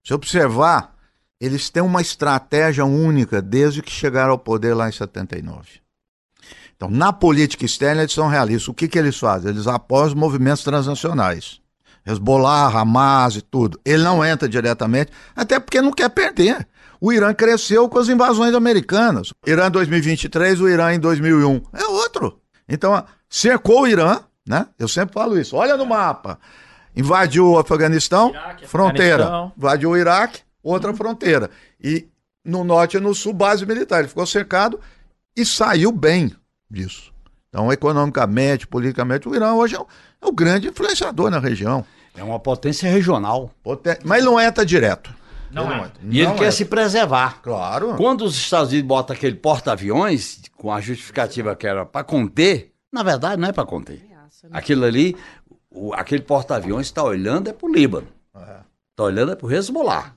Se 0.04 0.12
observar, 0.12 0.94
eles 1.40 1.70
têm 1.70 1.82
uma 1.82 2.00
estratégia 2.00 2.84
única 2.84 3.40
desde 3.40 3.82
que 3.82 3.90
chegaram 3.90 4.32
ao 4.32 4.38
poder 4.38 4.74
lá 4.74 4.88
em 4.88 4.92
79. 4.92 5.80
Então, 6.76 6.90
na 6.90 7.12
política 7.12 7.64
externa, 7.64 8.02
eles 8.02 8.12
são 8.12 8.26
realistas. 8.26 8.66
O 8.66 8.74
que, 8.74 8.88
que 8.88 8.98
eles 8.98 9.16
fazem? 9.16 9.50
Eles 9.50 9.68
apoiam 9.68 10.06
os 10.06 10.14
movimentos 10.14 10.64
transnacionais. 10.64 11.60
Hezbollah, 12.04 12.66
Hamas 12.66 13.36
e 13.36 13.42
tudo. 13.42 13.80
Ele 13.84 14.02
não 14.02 14.24
entra 14.24 14.48
diretamente, 14.48 15.12
até 15.36 15.60
porque 15.60 15.80
não 15.80 15.92
quer 15.92 16.08
perder. 16.08 16.66
O 17.00 17.12
Irã 17.12 17.32
cresceu 17.32 17.88
com 17.88 17.98
as 17.98 18.08
invasões 18.08 18.54
americanas. 18.54 19.32
Irã 19.46 19.68
em 19.68 19.70
2023, 19.70 20.60
o 20.60 20.68
Irã 20.68 20.92
em 20.92 20.98
2001. 20.98 21.62
É 21.72 21.84
outro. 21.84 22.40
Então, 22.68 23.04
cercou 23.28 23.82
o 23.82 23.86
Irã, 23.86 24.20
né? 24.46 24.66
Eu 24.78 24.88
sempre 24.88 25.14
falo 25.14 25.38
isso. 25.38 25.56
Olha 25.56 25.76
no 25.76 25.86
mapa. 25.86 26.38
Invadiu 26.94 27.52
o 27.52 27.58
Afeganistão, 27.58 28.30
Iraque, 28.30 28.66
fronteira. 28.66 29.24
Afeganistão. 29.24 29.52
Invadiu 29.56 29.90
o 29.90 29.96
Iraque, 29.96 30.40
outra 30.62 30.90
uhum. 30.90 30.96
fronteira. 30.96 31.50
E 31.82 32.06
no 32.44 32.64
norte 32.64 32.96
e 32.96 33.00
no 33.00 33.14
sul, 33.14 33.32
base 33.32 33.64
militar. 33.64 34.00
Ele 34.00 34.08
ficou 34.08 34.26
cercado 34.26 34.78
e 35.36 35.44
saiu 35.44 35.90
bem 35.92 36.34
disso. 36.70 37.12
Então, 37.48 37.72
economicamente, 37.72 38.66
politicamente, 38.66 39.28
o 39.28 39.34
Irã 39.34 39.52
hoje 39.52 39.74
é 39.76 39.78
o, 39.78 39.86
é 40.22 40.26
o 40.26 40.32
grande 40.32 40.68
influenciador 40.68 41.30
na 41.30 41.38
região. 41.38 41.84
É 42.16 42.22
uma 42.22 42.38
potência 42.38 42.90
regional. 42.90 43.50
Poten... 43.62 43.96
Mas 44.04 44.18
ele 44.18 44.26
não 44.26 44.40
entra 44.40 44.64
direto. 44.64 45.14
Não 45.50 45.70
ele 45.70 45.74
é. 45.74 45.84
Entra. 45.84 45.92
E 46.02 46.18
ele 46.18 46.28
não 46.28 46.36
quer 46.36 46.50
se 46.50 46.64
preservar. 46.64 47.40
Claro. 47.42 47.94
Quando 47.96 48.22
os 48.22 48.34
Estados 48.34 48.70
Unidos 48.70 48.88
botam 48.88 49.14
aquele 49.14 49.36
porta-aviões, 49.36 50.40
com 50.56 50.72
a 50.72 50.80
justificativa 50.80 51.54
que 51.54 51.66
era 51.66 51.84
para 51.84 52.04
conter, 52.04 52.72
na 52.92 53.02
verdade 53.02 53.40
não 53.40 53.48
é 53.48 53.52
para 53.52 53.66
conter. 53.66 54.11
Né? 54.42 54.50
Aquilo 54.52 54.84
ali, 54.84 55.16
o, 55.70 55.94
aquele 55.94 56.22
porta-aviões 56.22 56.86
está 56.86 57.02
olhando 57.02 57.48
é 57.48 57.52
para 57.52 57.68
o 57.68 57.72
Líbano. 57.72 58.08
Está 58.34 58.64
é. 58.98 59.02
olhando 59.02 59.32
é 59.32 59.36
para 59.36 59.46
o 59.46 59.52
Hezbollah. 59.52 60.14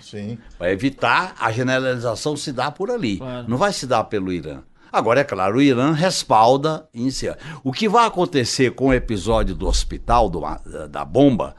Sim. 0.00 0.38
Para 0.58 0.72
evitar 0.72 1.34
a 1.38 1.52
generalização 1.52 2.36
se 2.36 2.52
dar 2.52 2.72
por 2.72 2.90
ali. 2.90 3.18
Claro. 3.18 3.48
Não 3.48 3.56
vai 3.56 3.72
se 3.72 3.86
dar 3.86 4.04
pelo 4.04 4.32
Irã. 4.32 4.62
Agora, 4.90 5.20
é 5.20 5.24
claro, 5.24 5.58
o 5.58 5.62
Irã 5.62 5.92
respalda 5.92 6.88
iniciar. 6.94 7.36
O 7.64 7.72
que 7.72 7.88
vai 7.88 8.06
acontecer 8.06 8.72
com 8.72 8.88
o 8.88 8.94
episódio 8.94 9.54
do 9.54 9.66
hospital, 9.66 10.30
do, 10.30 10.40
da 10.88 11.04
bomba, 11.04 11.56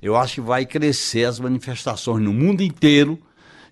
eu 0.00 0.16
acho 0.16 0.34
que 0.34 0.40
vai 0.40 0.64
crescer 0.64 1.24
as 1.24 1.40
manifestações 1.40 2.22
no 2.22 2.32
mundo 2.32 2.62
inteiro 2.62 3.20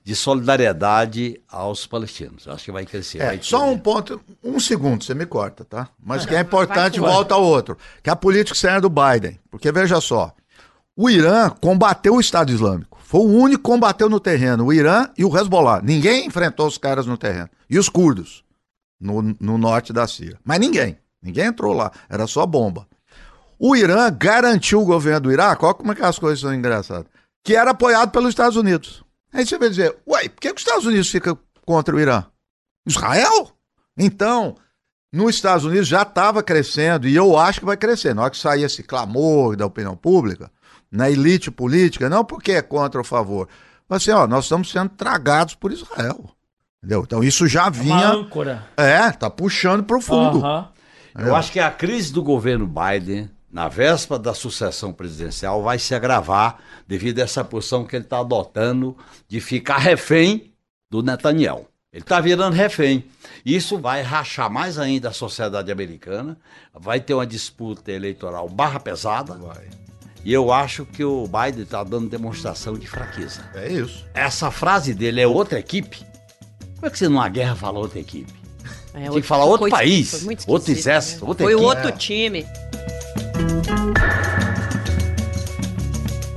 de 0.04 0.14
solidariedade 0.14 1.40
aos 1.48 1.86
palestinos. 1.86 2.44
Eu 2.44 2.52
acho 2.52 2.66
que 2.66 2.72
vai 2.72 2.84
crescer. 2.84 3.22
É, 3.22 3.26
vai 3.26 3.38
só 3.40 3.66
um 3.70 3.78
ponto, 3.78 4.20
um 4.42 4.60
segundo, 4.60 5.02
você 5.02 5.14
me 5.14 5.24
corta, 5.24 5.64
tá? 5.64 5.88
Mas 5.98 6.26
que 6.26 6.34
é 6.34 6.40
importante, 6.40 7.00
volta 7.00 7.34
ao 7.34 7.42
outro, 7.42 7.78
que 8.02 8.10
é 8.10 8.12
a 8.12 8.16
política 8.16 8.54
externa 8.54 8.82
do 8.82 8.90
Biden. 8.90 9.40
Porque 9.50 9.72
veja 9.72 9.98
só, 10.02 10.34
o 10.94 11.08
Irã 11.08 11.48
combateu 11.48 12.16
o 12.16 12.20
Estado 12.20 12.52
Islâmico. 12.52 12.98
Foi 13.02 13.20
o 13.20 13.32
único 13.32 13.62
que 13.62 13.70
combateu 13.70 14.10
no 14.10 14.20
terreno, 14.20 14.66
o 14.66 14.72
Irã 14.72 15.08
e 15.16 15.24
o 15.24 15.34
Hezbollah. 15.34 15.80
Ninguém 15.82 16.26
enfrentou 16.26 16.66
os 16.66 16.76
caras 16.76 17.06
no 17.06 17.16
terreno. 17.16 17.48
E 17.70 17.78
os 17.78 17.88
curdos 17.88 18.44
no, 19.00 19.22
no 19.40 19.56
norte 19.56 19.92
da 19.92 20.06
Síria. 20.06 20.38
Mas 20.44 20.60
ninguém. 20.60 20.98
Ninguém 21.22 21.46
entrou 21.46 21.72
lá. 21.72 21.90
Era 22.10 22.26
só 22.26 22.44
bomba. 22.44 22.86
O 23.58 23.74
Irã 23.74 24.10
garantiu 24.10 24.82
o 24.82 24.84
governo 24.84 25.20
do 25.20 25.32
Iraque, 25.32 25.64
olha 25.64 25.74
como 25.74 25.92
é 25.92 25.94
que 25.94 26.02
as 26.02 26.18
coisas 26.18 26.40
são 26.40 26.52
engraçadas, 26.52 27.06
que 27.42 27.54
era 27.56 27.70
apoiado 27.70 28.10
pelos 28.10 28.30
Estados 28.30 28.56
Unidos. 28.56 29.03
Aí 29.34 29.44
você 29.44 29.58
vai 29.58 29.68
dizer, 29.68 29.96
ué, 30.06 30.28
por 30.28 30.40
que, 30.40 30.48
que 30.48 30.54
os 30.54 30.62
Estados 30.62 30.86
Unidos 30.86 31.10
fica 31.10 31.36
contra 31.66 31.94
o 31.94 32.00
Irã? 32.00 32.24
Israel? 32.86 33.50
Então, 33.98 34.54
nos 35.12 35.34
Estados 35.34 35.64
Unidos 35.64 35.88
já 35.88 36.02
estava 36.02 36.42
crescendo, 36.42 37.08
e 37.08 37.16
eu 37.16 37.36
acho 37.36 37.58
que 37.58 37.66
vai 37.66 37.76
crescer. 37.76 38.14
Na 38.14 38.22
hora 38.22 38.30
que 38.30 38.36
sair 38.36 38.62
esse 38.62 38.82
clamor 38.84 39.56
da 39.56 39.66
opinião 39.66 39.96
pública, 39.96 40.50
na 40.90 41.10
elite 41.10 41.50
política, 41.50 42.08
não 42.08 42.24
porque 42.24 42.52
é 42.52 42.62
contra 42.62 43.00
ou 43.00 43.04
favor, 43.04 43.48
mas 43.88 44.02
assim, 44.02 44.12
ó, 44.12 44.26
nós 44.26 44.44
estamos 44.44 44.70
sendo 44.70 44.90
tragados 44.90 45.54
por 45.54 45.72
Israel. 45.72 46.30
Entendeu? 46.78 47.02
Então 47.04 47.24
isso 47.24 47.48
já 47.48 47.68
vinha. 47.68 47.94
Uma 47.94 48.14
âncora. 48.14 48.66
É, 48.76 49.10
tá 49.10 49.28
puxando 49.28 49.82
pro 49.82 50.00
fundo. 50.00 50.38
Uhum. 50.40 50.64
Eu 51.16 51.34
acho 51.34 51.50
que 51.50 51.60
a 51.60 51.70
crise 51.70 52.12
do 52.12 52.22
governo 52.22 52.66
Biden, 52.66 53.30
na 53.54 53.68
véspera 53.68 54.18
da 54.18 54.34
sucessão 54.34 54.92
presidencial, 54.92 55.62
vai 55.62 55.78
se 55.78 55.94
agravar 55.94 56.58
devido 56.86 57.20
a 57.20 57.22
essa 57.22 57.42
posição 57.42 57.84
que 57.84 57.96
ele 57.96 58.04
está 58.04 58.18
adotando 58.18 58.96
de 59.26 59.40
ficar 59.40 59.78
refém 59.78 60.52
do 60.90 61.02
Netanyahu. 61.02 61.66
Ele 61.90 62.02
está 62.02 62.20
virando 62.20 62.54
refém. 62.54 63.04
Isso 63.46 63.78
vai 63.78 64.02
rachar 64.02 64.50
mais 64.50 64.78
ainda 64.78 65.08
a 65.08 65.12
sociedade 65.12 65.70
americana, 65.70 66.36
vai 66.74 67.00
ter 67.00 67.14
uma 67.14 67.26
disputa 67.26 67.90
eleitoral 67.90 68.48
barra 68.48 68.80
pesada. 68.80 69.34
Vai. 69.34 69.70
E 70.24 70.32
eu 70.32 70.52
acho 70.52 70.84
que 70.84 71.04
o 71.04 71.26
Biden 71.26 71.62
está 71.62 71.82
dando 71.84 72.08
demonstração 72.08 72.74
de 72.74 72.86
fraqueza. 72.86 73.48
É 73.54 73.72
isso. 73.72 74.04
Essa 74.12 74.50
frase 74.50 74.92
dele 74.92 75.20
é 75.20 75.26
outra 75.26 75.58
equipe 75.58 76.04
como 76.84 76.88
é 76.88 76.90
que 76.90 76.98
você 76.98 77.08
numa 77.08 77.30
guerra 77.30 77.56
fala 77.56 77.78
outra 77.78 77.98
equipe? 77.98 78.30
É, 78.92 79.08
Tinha 79.08 79.22
que 79.22 79.26
falar 79.26 79.46
outro 79.46 79.70
país, 79.70 80.26
outro 80.46 80.70
exército, 80.70 81.24
né? 81.24 81.28
outra 81.30 81.44
Foi 81.44 81.54
equipe. 81.54 81.66
outro 81.66 81.92
time. 81.92 82.46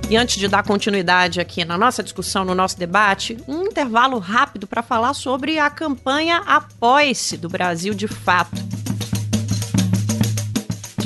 E 0.09 0.15
antes 0.15 0.37
de 0.37 0.47
dar 0.47 0.63
continuidade 0.63 1.41
aqui 1.41 1.65
na 1.65 1.77
nossa 1.77 2.01
discussão, 2.01 2.45
no 2.45 2.55
nosso 2.55 2.79
debate, 2.79 3.37
um 3.45 3.63
intervalo 3.63 4.19
rápido 4.19 4.65
para 4.65 4.81
falar 4.81 5.13
sobre 5.13 5.59
a 5.59 5.69
campanha 5.69 6.37
Apoie-se 6.45 7.35
do 7.35 7.49
Brasil 7.49 7.93
de 7.93 8.07
Fato. 8.07 8.55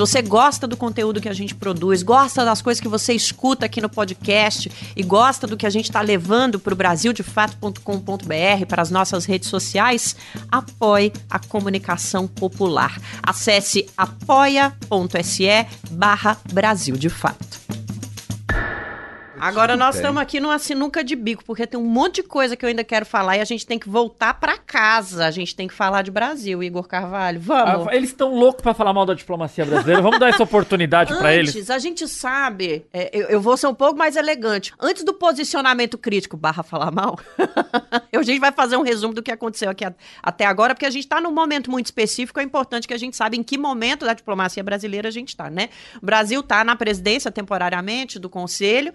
Você 0.02 0.20
gosta 0.20 0.68
do 0.68 0.76
conteúdo 0.76 1.22
que 1.22 1.30
a 1.30 1.34
gente 1.34 1.54
produz, 1.54 2.02
gosta 2.02 2.44
das 2.44 2.60
coisas 2.60 2.82
que 2.82 2.88
você 2.88 3.14
escuta 3.14 3.68
aqui 3.68 3.80
no 3.80 3.88
podcast 3.88 4.72
e 4.96 5.04
gosta 5.04 5.46
do 5.46 5.56
que 5.56 5.64
a 5.64 5.70
gente 5.70 5.86
está 5.86 6.02
levando 6.02 6.60
para 6.60 6.74
o 6.74 6.76
brasildefato.com.br, 6.76 8.66
para 8.68 8.82
as 8.82 8.90
nossas 8.90 9.26
redes 9.26 9.48
sociais, 9.48 10.16
apoie 10.52 11.14
a 11.30 11.38
comunicação 11.38 12.26
popular. 12.28 13.00
Acesse 13.22 13.88
apoia.se 13.96 15.68
barra 15.92 16.36
Brasil 16.52 16.96
de 16.96 17.08
Fato. 17.08 17.81
Agora 19.42 19.76
nós 19.76 19.96
estamos 19.96 20.22
aqui 20.22 20.40
numa 20.40 20.60
sinuca 20.60 21.04
de 21.04 21.16
bico, 21.16 21.44
porque 21.44 21.66
tem 21.66 21.80
um 21.80 21.84
monte 21.84 22.18
de 22.18 22.24
coisa 22.24 22.56
que 22.56 22.64
eu 22.64 22.70
ainda 22.70 22.84
quero 22.84 23.08
falar 23.08 23.38
e 23.38 23.42
a 23.42 23.46
gente 23.46 23.66
tem 23.66 23.80
que 23.80 23.90
voltar 23.90 24.36
para 24.36 24.56
casa. 24.56 25.26
A 25.26 25.32
gente 25.32 25.56
tem 25.56 25.68
que 25.68 25.74
falar 25.74 26.04
de 26.04 26.12
Brasil, 26.12 26.62
Igor 26.62 26.88
Carvalho. 26.88 27.40
Vamos. 27.40 27.88
Ah, 27.88 27.96
eles 27.96 28.12
estão 28.12 28.36
loucos 28.36 28.62
para 28.62 28.76
falar 28.76 28.94
mal 28.94 29.04
da 29.04 29.16
diplomacia 29.16 29.66
brasileira. 29.66 30.00
Vamos 30.00 30.20
dar 30.20 30.30
essa 30.30 30.44
oportunidade 30.44 31.18
para 31.18 31.34
eles. 31.34 31.56
Antes, 31.56 31.72
a 31.72 31.80
gente 31.80 32.08
sabe, 32.08 32.86
é, 32.94 33.10
eu, 33.12 33.30
eu, 33.30 33.42
vou 33.42 33.58
ser 33.58 33.66
um 33.66 33.74
pouco 33.74 33.98
mais 33.98 34.16
elegante. 34.16 34.74
Antes 34.80 35.04
do 35.04 35.12
posicionamento 35.12 35.98
crítico 35.98 36.38
barra 36.38 36.62
falar 36.62 36.92
mal, 36.92 37.18
a 38.16 38.24
gente 38.24 38.40
vai 38.40 38.52
fazer 38.52 38.78
um 38.78 38.84
resumo 38.84 39.12
do 39.12 39.24
que 39.24 39.32
aconteceu 39.32 39.72
aqui 39.72 39.86
até 40.22 40.46
agora, 40.46 40.76
porque 40.76 40.86
a 40.86 40.92
gente 40.92 41.06
está 41.06 41.20
num 41.20 41.32
momento 41.32 41.72
muito 41.72 41.88
específico. 41.88 42.40
É 42.40 42.44
importante 42.44 42.88
que 42.88 42.94
a 42.94 42.98
gente 42.98 43.18
saiba 43.18 43.36
em 43.36 43.42
que 43.42 43.58
momento 43.58 44.06
da 44.06 44.14
diplomacia 44.14 44.64
brasileira 44.64 45.08
a 45.08 45.12
gente 45.12 45.30
está, 45.30 45.50
né? 45.50 45.70
O 46.00 46.06
Brasil 46.06 46.42
está 46.42 46.64
na 46.64 46.76
presidência 46.76 47.32
temporariamente 47.32 48.20
do 48.20 48.30
Conselho 48.30 48.94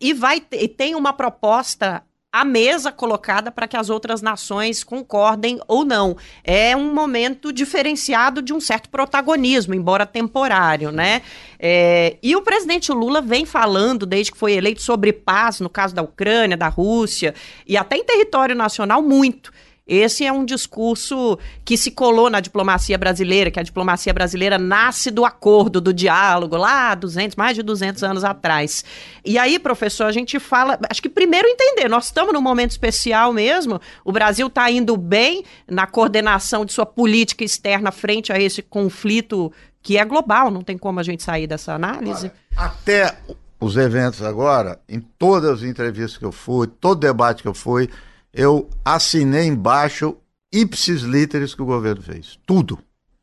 e 0.00 0.12
vai 0.12 0.42
e 0.52 0.68
tem 0.68 0.94
uma 0.94 1.12
proposta 1.12 2.02
à 2.34 2.44
mesa 2.44 2.90
colocada 2.90 3.52
para 3.52 3.68
que 3.68 3.76
as 3.76 3.88
outras 3.88 4.20
nações 4.20 4.82
concordem 4.82 5.60
ou 5.68 5.84
não. 5.84 6.16
É 6.42 6.76
um 6.76 6.92
momento 6.92 7.52
diferenciado 7.52 8.42
de 8.42 8.52
um 8.52 8.60
certo 8.60 8.88
protagonismo, 8.88 9.72
embora 9.72 10.04
temporário, 10.04 10.90
né? 10.90 11.22
É, 11.60 12.16
e 12.20 12.34
o 12.34 12.42
presidente 12.42 12.90
Lula 12.90 13.22
vem 13.22 13.44
falando, 13.44 14.04
desde 14.04 14.32
que 14.32 14.38
foi 14.38 14.54
eleito, 14.54 14.82
sobre 14.82 15.12
paz, 15.12 15.60
no 15.60 15.70
caso 15.70 15.94
da 15.94 16.02
Ucrânia, 16.02 16.56
da 16.56 16.66
Rússia, 16.66 17.36
e 17.68 17.76
até 17.76 17.96
em 17.96 18.02
território 18.02 18.56
nacional, 18.56 19.00
muito. 19.00 19.52
Esse 19.86 20.24
é 20.24 20.32
um 20.32 20.46
discurso 20.46 21.38
que 21.62 21.76
se 21.76 21.90
colou 21.90 22.30
na 22.30 22.40
diplomacia 22.40 22.96
brasileira, 22.96 23.50
que 23.50 23.60
a 23.60 23.62
diplomacia 23.62 24.14
brasileira 24.14 24.58
nasce 24.58 25.10
do 25.10 25.26
acordo, 25.26 25.78
do 25.78 25.92
diálogo, 25.92 26.56
lá 26.56 26.94
200, 26.94 27.36
mais 27.36 27.54
de 27.54 27.62
200 27.62 28.02
anos 28.02 28.24
atrás. 28.24 28.82
E 29.22 29.36
aí, 29.36 29.58
professor, 29.58 30.04
a 30.04 30.12
gente 30.12 30.40
fala, 30.40 30.78
acho 30.88 31.02
que 31.02 31.08
primeiro 31.08 31.46
entender, 31.46 31.86
nós 31.86 32.06
estamos 32.06 32.32
num 32.32 32.40
momento 32.40 32.70
especial 32.70 33.30
mesmo, 33.30 33.78
o 34.02 34.10
Brasil 34.10 34.46
está 34.46 34.70
indo 34.70 34.96
bem 34.96 35.44
na 35.68 35.86
coordenação 35.86 36.64
de 36.64 36.72
sua 36.72 36.86
política 36.86 37.44
externa 37.44 37.92
frente 37.92 38.32
a 38.32 38.40
esse 38.40 38.62
conflito 38.62 39.52
que 39.82 39.98
é 39.98 40.04
global, 40.06 40.50
não 40.50 40.62
tem 40.62 40.78
como 40.78 40.98
a 40.98 41.02
gente 41.02 41.22
sair 41.22 41.46
dessa 41.46 41.74
análise. 41.74 42.32
Até 42.56 43.14
os 43.60 43.76
eventos 43.76 44.22
agora, 44.22 44.80
em 44.88 44.98
todas 44.98 45.58
as 45.58 45.62
entrevistas 45.62 46.16
que 46.16 46.24
eu 46.24 46.32
fui, 46.32 46.66
todo 46.66 47.00
debate 47.00 47.42
que 47.42 47.48
eu 47.48 47.52
fui, 47.52 47.90
eu 48.34 48.68
assinei 48.84 49.46
embaixo 49.46 50.16
ipsis 50.52 51.02
literis 51.02 51.54
que 51.54 51.62
o 51.62 51.66
governo 51.66 52.02
fez. 52.02 52.38
Tudo. 52.44 52.78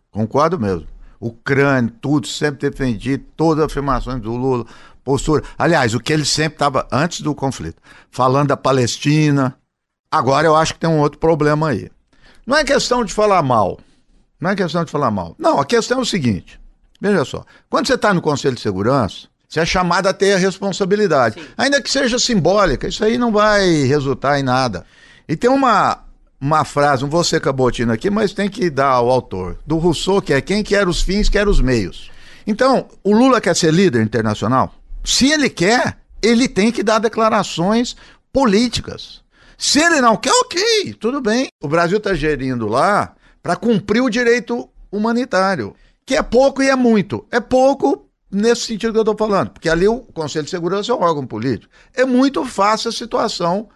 Concordo 0.09 0.57
mesmo. 0.57 0.87
Ucrânia, 1.19 1.93
tudo, 2.01 2.27
sempre 2.27 2.69
defendi 2.69 3.17
todas 3.17 3.63
as 3.63 3.71
afirmações 3.71 4.21
do 4.21 4.35
Lula, 4.35 4.65
postura. 5.03 5.43
Aliás, 5.57 5.93
o 5.93 5.99
que 5.99 6.11
ele 6.11 6.25
sempre 6.25 6.55
estava, 6.55 6.87
antes 6.91 7.21
do 7.21 7.35
conflito, 7.35 7.81
falando 8.09 8.47
da 8.47 8.57
Palestina. 8.57 9.55
Agora 10.09 10.47
eu 10.47 10.55
acho 10.55 10.73
que 10.73 10.79
tem 10.79 10.89
um 10.89 10.99
outro 10.99 11.19
problema 11.19 11.69
aí. 11.69 11.91
Não 12.45 12.57
é 12.57 12.63
questão 12.63 13.05
de 13.05 13.13
falar 13.13 13.43
mal. 13.43 13.79
Não 14.39 14.49
é 14.49 14.55
questão 14.55 14.83
de 14.83 14.91
falar 14.91 15.11
mal. 15.11 15.35
Não, 15.37 15.59
a 15.59 15.65
questão 15.65 15.99
é 15.99 16.01
o 16.01 16.05
seguinte: 16.05 16.59
veja 16.99 17.23
só. 17.23 17.45
Quando 17.69 17.87
você 17.87 17.93
está 17.93 18.13
no 18.13 18.21
Conselho 18.21 18.55
de 18.55 18.61
Segurança, 18.61 19.27
você 19.47 19.59
é 19.59 19.65
chamado 19.65 20.07
a 20.07 20.13
ter 20.13 20.33
a 20.33 20.37
responsabilidade. 20.37 21.39
Sim. 21.39 21.47
Ainda 21.57 21.81
que 21.81 21.91
seja 21.91 22.17
simbólica, 22.17 22.87
isso 22.87 23.03
aí 23.05 23.17
não 23.17 23.31
vai 23.31 23.83
resultar 23.83 24.39
em 24.39 24.43
nada. 24.43 24.85
E 25.31 25.37
tem 25.37 25.49
uma, 25.49 26.03
uma 26.41 26.65
frase, 26.65 27.03
não 27.03 27.09
vou 27.09 27.23
ser 27.23 27.39
cabotino 27.39 27.93
aqui, 27.93 28.09
mas 28.09 28.33
tem 28.33 28.49
que 28.49 28.69
dar 28.69 28.89
ao 28.89 29.09
autor, 29.09 29.57
do 29.65 29.77
Rousseau, 29.77 30.21
que 30.21 30.33
é 30.33 30.41
quem 30.41 30.61
quer 30.61 30.89
os 30.89 31.01
fins, 31.01 31.29
quer 31.29 31.47
os 31.47 31.61
meios. 31.61 32.11
Então, 32.45 32.89
o 33.01 33.13
Lula 33.13 33.39
quer 33.39 33.55
ser 33.55 33.73
líder 33.73 34.01
internacional? 34.01 34.75
Se 35.05 35.31
ele 35.31 35.49
quer, 35.49 35.99
ele 36.21 36.49
tem 36.49 36.69
que 36.69 36.83
dar 36.83 36.99
declarações 36.99 37.95
políticas. 38.33 39.21
Se 39.57 39.79
ele 39.79 40.01
não 40.01 40.17
quer, 40.17 40.33
ok, 40.33 40.95
tudo 40.95 41.21
bem. 41.21 41.47
O 41.63 41.67
Brasil 41.69 41.99
está 41.99 42.13
gerindo 42.13 42.67
lá 42.67 43.13
para 43.41 43.55
cumprir 43.55 44.01
o 44.01 44.09
direito 44.09 44.67
humanitário, 44.91 45.73
que 46.05 46.13
é 46.13 46.21
pouco 46.21 46.61
e 46.61 46.67
é 46.69 46.75
muito. 46.75 47.25
É 47.31 47.39
pouco 47.39 48.05
nesse 48.29 48.63
sentido 48.63 48.91
que 48.91 48.97
eu 48.97 49.03
estou 49.03 49.17
falando, 49.17 49.51
porque 49.51 49.69
ali 49.69 49.87
o 49.87 49.99
Conselho 49.99 50.43
de 50.43 50.51
Segurança 50.51 50.91
é 50.91 50.95
um 50.95 51.01
órgão 51.01 51.25
político. 51.25 51.71
É 51.93 52.03
muito 52.03 52.43
fácil 52.43 52.89
a 52.89 52.91
situação 52.91 53.69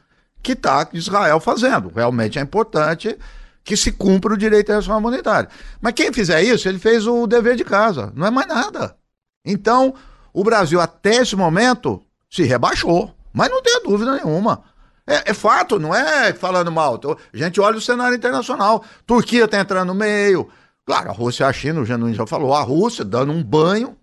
que 0.46 0.52
está 0.52 0.88
Israel 0.94 1.40
fazendo. 1.40 1.92
Realmente 1.94 2.38
é 2.38 2.42
importante 2.42 3.18
que 3.64 3.76
se 3.76 3.92
cumpra 3.92 4.36
o 4.36 4.38
direito 4.38 4.68
internacional 4.68 5.00
humanitário. 5.00 5.50
Mas 5.82 5.94
quem 5.94 6.14
fizer 6.14 6.44
isso, 6.44 6.70
ele 6.70 6.78
fez 6.78 7.08
o 7.08 7.26
dever 7.26 7.56
de 7.56 7.64
casa, 7.64 8.14
não 8.16 8.28
é 8.28 8.30
mais 8.30 8.48
nada. 8.48 8.96
Então, 9.44 9.96
o 10.32 10.44
Brasil, 10.44 10.80
até 10.80 11.16
esse 11.16 11.36
momento, 11.36 12.00
se 12.30 12.44
rebaixou, 12.44 13.16
mas 13.34 13.50
não 13.50 13.62
tenha 13.64 13.82
dúvida 13.82 14.16
nenhuma. 14.16 14.64
É, 15.08 15.32
é, 15.32 15.34
fato, 15.34 15.80
não 15.80 15.94
é 15.96 16.32
falando 16.34 16.72
mal. 16.72 17.00
A 17.34 17.38
gente 17.38 17.60
olha 17.60 17.78
o 17.78 17.82
cenário 17.82 18.16
internacional. 18.16 18.84
Turquia 19.06 19.46
está 19.46 19.60
entrando 19.60 19.88
no 19.88 19.96
meio. 19.96 20.48
Claro, 20.86 21.10
a 21.10 21.14
Rússia 21.14 21.44
e 21.44 21.48
a 21.48 21.54
China, 21.54 21.82
o 21.82 21.86
Genuíno 21.86 22.16
já 22.16 22.28
falou, 22.28 22.54
a 22.54 22.62
Rússia 22.62 23.04
dando 23.04 23.32
um 23.32 23.44
banho. 23.44 23.98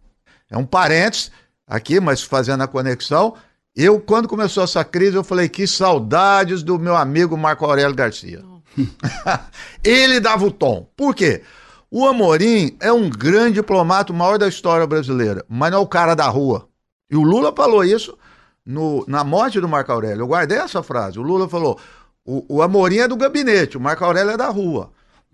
É 0.50 0.56
um 0.56 0.66
parênteses 0.66 1.30
aqui, 1.66 2.00
mas 2.00 2.22
fazendo 2.22 2.62
a 2.62 2.68
conexão. 2.68 3.36
Eu, 3.74 3.98
quando 3.98 4.28
começou 4.28 4.62
essa 4.62 4.84
crise, 4.84 5.16
eu 5.16 5.24
falei 5.24 5.48
que 5.48 5.66
saudades 5.66 6.62
do 6.62 6.78
meu 6.78 6.94
amigo 6.94 7.38
Marco 7.38 7.64
Aurélio 7.64 7.94
Garcia. 7.94 8.44
Ele 9.82 10.20
dava 10.20 10.44
o 10.44 10.50
tom. 10.50 10.86
Por 10.94 11.14
quê? 11.14 11.42
O 11.90 12.06
Amorim 12.06 12.76
é 12.80 12.92
um 12.92 13.08
grande 13.08 13.54
diplomata, 13.54 14.12
o 14.12 14.16
maior 14.16 14.38
da 14.38 14.46
história 14.46 14.86
brasileira, 14.86 15.42
mas 15.48 15.70
não 15.70 15.78
é 15.78 15.80
o 15.80 15.86
cara 15.86 16.14
da 16.14 16.26
rua. 16.28 16.68
E 17.10 17.16
o 17.16 17.22
Lula 17.22 17.52
falou 17.54 17.82
isso 17.82 18.16
no, 18.64 19.04
na 19.08 19.24
morte 19.24 19.58
do 19.58 19.68
Marco 19.68 19.90
Aurélio. 19.90 20.22
Eu 20.22 20.26
guardei 20.26 20.58
essa 20.58 20.82
frase. 20.82 21.18
O 21.18 21.22
Lula 21.22 21.48
falou: 21.48 21.78
o, 22.26 22.56
o 22.56 22.62
Amorim 22.62 22.98
é 22.98 23.08
do 23.08 23.16
gabinete, 23.16 23.78
o 23.78 23.80
Marco 23.80 24.04
Aurélio 24.04 24.32
é 24.32 24.36
da 24.36 24.48
rua. 24.48 24.90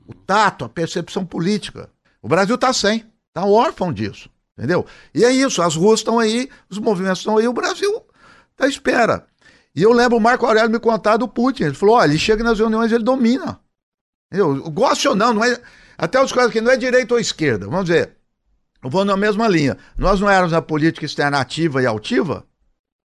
O 0.07 0.15
tato, 0.15 0.65
a 0.65 0.69
percepção 0.69 1.27
política. 1.27 1.91
O 2.23 2.29
Brasil 2.29 2.55
está 2.55 2.73
sem, 2.73 3.05
está 3.29 3.45
órfão 3.45 3.93
disso. 3.93 4.31
Entendeu? 4.57 4.87
E 5.15 5.25
é 5.25 5.31
isso, 5.31 5.63
as 5.63 5.77
ruas 5.77 6.01
estão 6.01 6.19
aí, 6.19 6.49
os 6.69 6.79
movimentos 6.79 7.19
estão 7.19 7.37
aí, 7.37 7.47
o 7.47 7.53
Brasil 7.53 8.03
à 8.65 8.69
espera. 8.69 9.27
E 9.75 9.83
eu 9.83 9.93
lembro 9.93 10.17
o 10.17 10.21
Marco 10.21 10.47
Aurélio 10.47 10.71
me 10.71 10.81
contar 10.81 11.17
do 11.17 11.29
Putin. 11.29 11.65
Ele 11.65 11.75
falou: 11.75 11.97
olha, 11.97 12.11
ele 12.11 12.19
chega 12.19 12.43
nas 12.43 12.59
reuniões 12.59 12.91
ele 12.91 13.05
domina. 13.05 13.61
Entendeu? 14.33 14.71
Goste 14.71 15.09
ou 15.09 15.15
não, 15.15 15.33
não 15.33 15.45
é. 15.45 15.59
Até 15.97 16.23
os 16.23 16.33
caras 16.33 16.53
que 16.53 16.61
não 16.61 16.71
é 16.71 16.77
direita 16.77 17.15
ou 17.15 17.21
esquerda. 17.21 17.67
Vamos 17.67 17.87
dizer, 17.87 18.17
eu 18.83 18.91
vou 18.91 19.05
na 19.05 19.17
mesma 19.17 19.49
linha. 19.49 19.77
Nós 19.97 20.21
não 20.21 20.29
éramos 20.29 20.53
na 20.53 20.63
política 20.63 21.07
externa 21.07 21.41
ativa 21.41 21.83
e 21.83 21.87
altiva? 21.87 22.45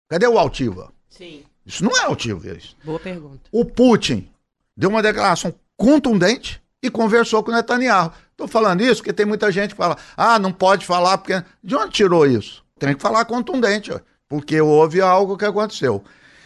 Cadê 0.10 0.28
o 0.28 0.38
altiva? 0.38 0.92
Sim. 1.10 1.44
Isso 1.66 1.84
não 1.84 1.96
é 1.98 2.04
altiva. 2.04 2.56
Isso. 2.56 2.76
Boa 2.84 3.00
pergunta. 3.00 3.42
O 3.52 3.66
Putin 3.66 4.30
deu 4.76 4.90
uma 4.90 5.02
declaração 5.02 5.54
contundente 5.78 6.62
e 6.82 6.90
conversou 6.90 7.44
com 7.44 7.52
o 7.52 7.54
Netanyahu. 7.54 8.12
Estou 8.32 8.48
falando 8.48 8.82
isso 8.82 8.98
porque 8.98 9.14
tem 9.14 9.26
muita 9.26 9.52
gente 9.52 9.72
que 9.72 9.78
fala, 9.78 9.98
ah, 10.18 10.38
não 10.38 10.52
pode 10.52 10.86
falar 10.86 11.18
porque. 11.18 11.44
De 11.64 11.76
onde 11.76 11.92
tirou 11.92 12.26
isso? 12.26 12.64
Tem 12.78 12.96
que 12.96 13.02
falar 13.02 13.26
contundente, 13.26 13.92
porque 14.34 14.60
houve 14.60 15.00
algo 15.00 15.38
que 15.38 15.46
aconteceu. 15.46 16.04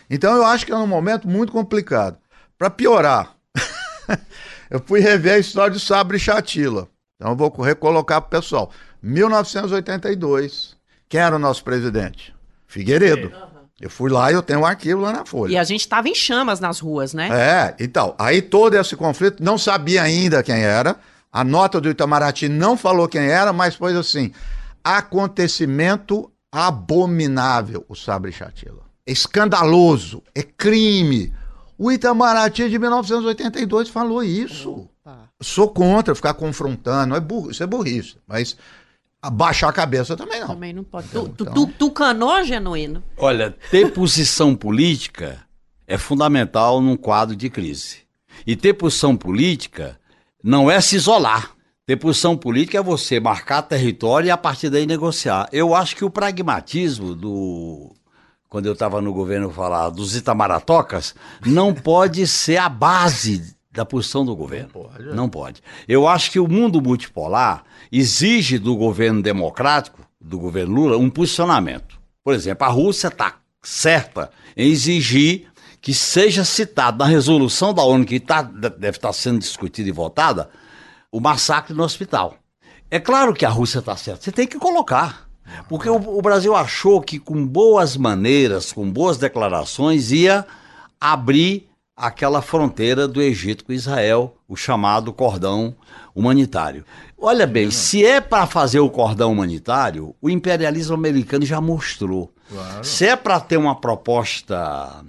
Então 0.09 0.35
eu 0.35 0.45
acho 0.45 0.65
que 0.65 0.73
é 0.73 0.75
um 0.75 0.85
momento 0.85 1.25
muito 1.25 1.53
complicado. 1.53 2.17
Para 2.57 2.69
piorar, 2.69 3.33
eu 4.69 4.81
fui 4.85 4.99
rever 4.99 5.35
a 5.35 5.37
história 5.37 5.71
de 5.71 5.79
Sabre 5.79 6.19
Chatila. 6.19 6.89
Então 7.15 7.31
eu 7.31 7.37
vou 7.37 7.49
recolocar 7.61 8.21
para 8.21 8.27
o 8.27 8.41
pessoal. 8.41 8.71
1982, 9.01 10.75
quem 11.07 11.21
era 11.21 11.37
o 11.37 11.39
nosso 11.39 11.63
presidente? 11.63 12.35
Figueiredo. 12.67 13.31
Eu 13.79 13.89
fui 13.89 14.11
lá 14.11 14.29
e 14.31 14.33
eu 14.33 14.43
tenho 14.43 14.59
um 14.59 14.65
arquivo 14.65 14.99
lá 14.99 15.13
na 15.13 15.25
Folha. 15.25 15.53
E 15.53 15.57
a 15.57 15.63
gente 15.63 15.79
estava 15.79 16.09
em 16.09 16.15
chamas 16.15 16.59
nas 16.59 16.81
ruas, 16.81 17.13
né? 17.13 17.29
É, 17.31 17.75
então. 17.81 18.13
Aí 18.19 18.41
todo 18.41 18.73
esse 18.73 18.97
conflito, 18.97 19.41
não 19.41 19.57
sabia 19.57 20.03
ainda 20.03 20.43
quem 20.43 20.61
era. 20.61 20.97
A 21.31 21.41
nota 21.41 21.79
do 21.79 21.89
Itamaraty 21.89 22.49
não 22.49 22.75
falou 22.75 23.07
quem 23.07 23.29
era, 23.29 23.53
mas 23.53 23.75
foi 23.75 23.95
assim: 23.95 24.33
acontecimento 24.83 26.29
abominável 26.51 27.85
o 27.87 27.95
Sabre 27.95 28.31
Chatila. 28.31 28.83
É 29.05 29.11
escandaloso, 29.11 30.23
é 30.35 30.43
crime. 30.43 31.33
O 31.77 31.91
Itamaraty 31.91 32.69
de 32.69 32.79
1982 32.79 33.89
falou 33.89 34.23
isso. 34.23 34.89
Opa. 35.05 35.29
Sou 35.41 35.69
contra 35.69 36.15
ficar 36.15 36.33
confrontando, 36.33 37.15
é 37.15 37.19
burro, 37.19 37.51
isso 37.51 37.63
é 37.63 37.67
burrice, 37.67 38.17
mas 38.25 38.57
abaixar 39.21 39.69
a 39.69 39.73
cabeça 39.73 40.15
também 40.15 40.39
não. 40.39 40.47
Também 40.47 40.73
não 40.73 40.83
pode. 40.83 41.07
Então, 41.07 41.27
tu, 41.29 41.45
tu, 41.45 41.67
tu 41.67 42.43
genuíno? 42.43 43.03
Olha, 43.17 43.55
ter 43.69 43.91
posição 43.93 44.55
política 44.55 45.39
é 45.85 45.97
fundamental 45.97 46.81
num 46.81 46.97
quadro 46.97 47.35
de 47.35 47.49
crise. 47.49 47.99
E 48.45 48.55
ter 48.55 48.73
posição 48.73 49.15
política 49.15 49.99
não 50.43 50.69
é 50.69 50.79
se 50.81 50.95
isolar. 50.95 51.56
Ter 51.87 51.95
posição 51.95 52.35
política 52.35 52.77
é 52.77 52.83
você 52.83 53.17
marcar 53.17 53.61
território 53.61 54.27
e 54.27 54.29
a 54.29 54.35
partir 54.35 54.69
daí 54.69 54.85
negociar. 54.85 55.47
Eu 55.53 55.73
acho 55.73 55.95
que 55.95 56.03
o 56.03 56.09
pragmatismo 56.09 57.15
do 57.15 57.95
quando 58.49 58.65
eu 58.65 58.73
estava 58.73 58.99
no 59.01 59.13
governo 59.13 59.49
falar 59.49 59.89
dos 59.89 60.13
Itamaratocas, 60.13 61.15
não 61.45 61.71
pode 61.73 62.27
ser 62.27 62.57
a 62.57 62.67
base 62.67 63.55
da 63.71 63.85
posição 63.85 64.25
do 64.25 64.35
governo. 64.35 64.69
Não 64.73 64.81
pode. 64.83 65.15
Não 65.15 65.29
pode. 65.29 65.63
Eu 65.87 66.05
acho 66.09 66.29
que 66.29 66.41
o 66.41 66.47
mundo 66.47 66.81
multipolar 66.81 67.63
exige 67.89 68.59
do 68.59 68.75
governo 68.75 69.21
democrático, 69.21 70.01
do 70.19 70.37
governo 70.37 70.75
Lula, 70.75 70.97
um 70.97 71.09
posicionamento. 71.09 71.97
Por 72.21 72.33
exemplo, 72.33 72.67
a 72.67 72.69
Rússia 72.69 73.07
está 73.07 73.37
certa 73.63 74.29
em 74.57 74.69
exigir 74.69 75.47
que 75.79 75.93
seja 75.93 76.43
citado 76.43 76.97
na 76.97 77.05
resolução 77.05 77.73
da 77.73 77.81
ONU, 77.81 78.03
que 78.03 78.19
tá, 78.19 78.41
deve 78.41 78.97
estar 78.97 79.13
sendo 79.13 79.39
discutida 79.39 79.87
e 79.87 79.93
votada, 79.93 80.49
o 81.17 81.19
massacre 81.19 81.73
no 81.73 81.83
hospital. 81.83 82.35
É 82.91 82.99
claro 82.99 83.33
que 83.33 83.43
a 83.43 83.49
Rússia 83.49 83.79
está 83.79 83.97
certa, 83.97 84.23
você 84.23 84.31
tem 84.31 84.45
que 84.45 84.59
colocar. 84.59 85.27
Porque 85.67 85.89
o, 85.89 85.95
o, 85.95 86.21
Brasil 86.21 86.55
achou 86.55 87.01
que 87.01 87.17
com 87.17 87.45
boas 87.45 87.97
maneiras, 87.97 88.71
com 88.71 88.89
boas 88.89 89.17
declarações, 89.17 90.11
ia 90.11 90.45
abrir 90.99 91.67
aquela 91.95 92.41
fronteira 92.41 93.07
do 93.07 93.21
Egito 93.21 93.65
com 93.65 93.73
Israel, 93.73 94.35
o 94.47 94.55
chamado 94.55 95.11
cordão 95.11 95.75
humanitário. 96.13 96.85
Olha 97.17 97.47
bem, 97.47 97.71
se 97.71 98.05
é 98.05 98.21
para 98.21 98.45
fazer 98.45 98.79
o 98.79 98.89
cordão 98.89 99.31
humanitário, 99.31 100.13
o 100.21 100.29
imperialismo 100.29 100.93
americano 100.93 101.45
já 101.45 101.59
mostrou. 101.59 102.31
Claro. 102.49 102.83
Se 102.83 103.07
é 103.07 103.15
para 103.15 103.39
ter 103.39 103.57
uma 103.57 103.79
proposta, 103.79 105.03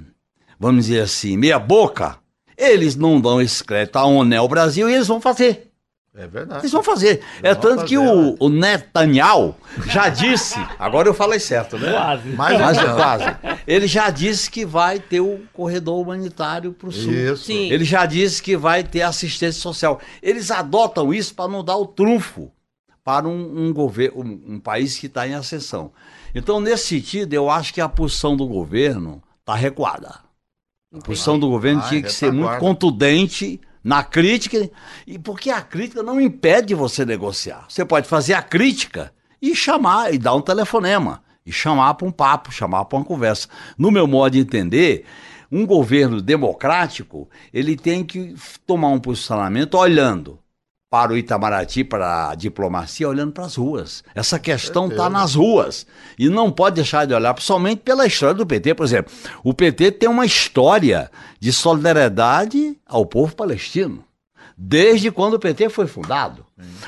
vamos 0.58 0.86
dizer 0.86 1.00
assim, 1.02 1.36
meia 1.36 1.58
boca, 1.58 2.16
eles 2.56 2.96
não 2.96 3.20
dão 3.20 3.40
esse 3.40 3.62
crédito 3.62 3.96
à 3.96 4.04
ONU 4.04 4.38
ao 4.38 4.48
Brasil 4.48 4.88
e 4.88 4.94
eles 4.94 5.06
vão 5.06 5.20
fazer. 5.20 5.67
É 6.18 6.26
verdade. 6.26 6.62
Eles 6.62 6.72
vão 6.72 6.82
fazer. 6.82 7.20
Eles 7.42 7.44
é 7.44 7.54
tanto 7.54 7.82
fazer, 7.82 7.86
que 7.86 7.96
o, 7.96 8.34
o 8.40 8.48
Netanyahu 8.48 9.54
já 9.86 10.08
disse, 10.08 10.58
agora 10.76 11.08
eu 11.08 11.14
falei 11.14 11.38
certo, 11.38 11.78
né? 11.78 11.92
Quase. 11.92 12.28
Mais, 12.30 12.60
mais 12.60 12.78
quase. 12.78 13.24
Ele 13.64 13.86
já 13.86 14.10
disse 14.10 14.50
que 14.50 14.66
vai 14.66 14.98
ter 14.98 15.20
o 15.20 15.40
corredor 15.52 16.00
humanitário 16.00 16.72
para 16.72 16.88
o 16.88 16.92
sul. 16.92 17.12
Isso. 17.12 17.44
Sim. 17.44 17.70
Ele 17.70 17.84
já 17.84 18.04
disse 18.04 18.42
que 18.42 18.56
vai 18.56 18.82
ter 18.82 19.02
assistência 19.02 19.60
social. 19.60 20.00
Eles 20.20 20.50
adotam 20.50 21.14
isso 21.14 21.32
para 21.32 21.48
não 21.48 21.62
dar 21.62 21.76
o 21.76 21.86
trunfo 21.86 22.50
para 23.04 23.28
um, 23.28 23.68
um 23.68 23.72
governo, 23.72 24.20
um, 24.20 24.54
um 24.54 24.60
país 24.60 24.98
que 24.98 25.06
está 25.06 25.26
em 25.26 25.34
ascensão. 25.34 25.92
Então, 26.34 26.60
nesse 26.60 26.88
sentido, 26.88 27.32
eu 27.32 27.48
acho 27.48 27.72
que 27.72 27.80
a 27.80 27.88
posição 27.88 28.36
do 28.36 28.46
governo 28.46 29.22
está 29.40 29.54
recuada. 29.54 30.16
A 30.92 30.98
posição 30.98 31.38
do 31.38 31.48
governo 31.48 31.80
ah, 31.84 31.88
tinha 31.88 32.02
que 32.02 32.12
ser 32.12 32.32
muito 32.32 32.58
contundente 32.58 33.60
na 33.88 34.02
crítica, 34.02 34.70
e 35.06 35.18
porque 35.18 35.48
a 35.48 35.62
crítica 35.62 36.02
não 36.02 36.20
impede 36.20 36.74
você 36.74 37.06
negociar. 37.06 37.64
Você 37.70 37.86
pode 37.86 38.06
fazer 38.06 38.34
a 38.34 38.42
crítica 38.42 39.10
e 39.40 39.56
chamar, 39.56 40.12
e 40.12 40.18
dar 40.18 40.34
um 40.34 40.42
telefonema, 40.42 41.22
e 41.46 41.50
chamar 41.50 41.94
para 41.94 42.06
um 42.06 42.12
papo, 42.12 42.52
chamar 42.52 42.84
para 42.84 42.98
uma 42.98 43.04
conversa. 43.06 43.48
No 43.78 43.90
meu 43.90 44.06
modo 44.06 44.34
de 44.34 44.40
entender, 44.40 45.06
um 45.50 45.64
governo 45.64 46.20
democrático, 46.20 47.30
ele 47.50 47.76
tem 47.76 48.04
que 48.04 48.34
tomar 48.66 48.88
um 48.88 49.00
posicionamento 49.00 49.78
olhando 49.78 50.38
para 50.90 51.12
o 51.12 51.16
Itamaraty, 51.16 51.84
para 51.84 52.30
a 52.30 52.34
diplomacia, 52.34 53.08
olhando 53.08 53.32
para 53.32 53.44
as 53.44 53.56
ruas. 53.56 54.02
Essa 54.14 54.38
questão 54.38 54.88
está 54.88 55.10
nas 55.10 55.34
ruas. 55.34 55.86
E 56.18 56.28
não 56.28 56.50
pode 56.50 56.76
deixar 56.76 57.06
de 57.06 57.12
olhar, 57.12 57.34
principalmente 57.34 57.80
pela 57.80 58.06
história 58.06 58.34
do 58.34 58.46
PT. 58.46 58.74
Por 58.74 58.84
exemplo, 58.84 59.12
o 59.44 59.52
PT 59.52 59.92
tem 59.92 60.08
uma 60.08 60.24
história 60.24 61.10
de 61.38 61.52
solidariedade 61.52 62.76
ao 62.86 63.04
povo 63.04 63.36
palestino. 63.36 64.04
Desde 64.56 65.10
quando 65.10 65.34
o 65.34 65.38
PT 65.38 65.68
foi 65.68 65.86
fundado. 65.86 66.44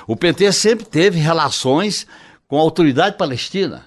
O 0.06 0.16
PT 0.16 0.50
sempre 0.52 0.84
teve 0.86 1.18
relações 1.18 2.06
com 2.48 2.58
a 2.58 2.62
autoridade 2.62 3.16
palestina. 3.16 3.84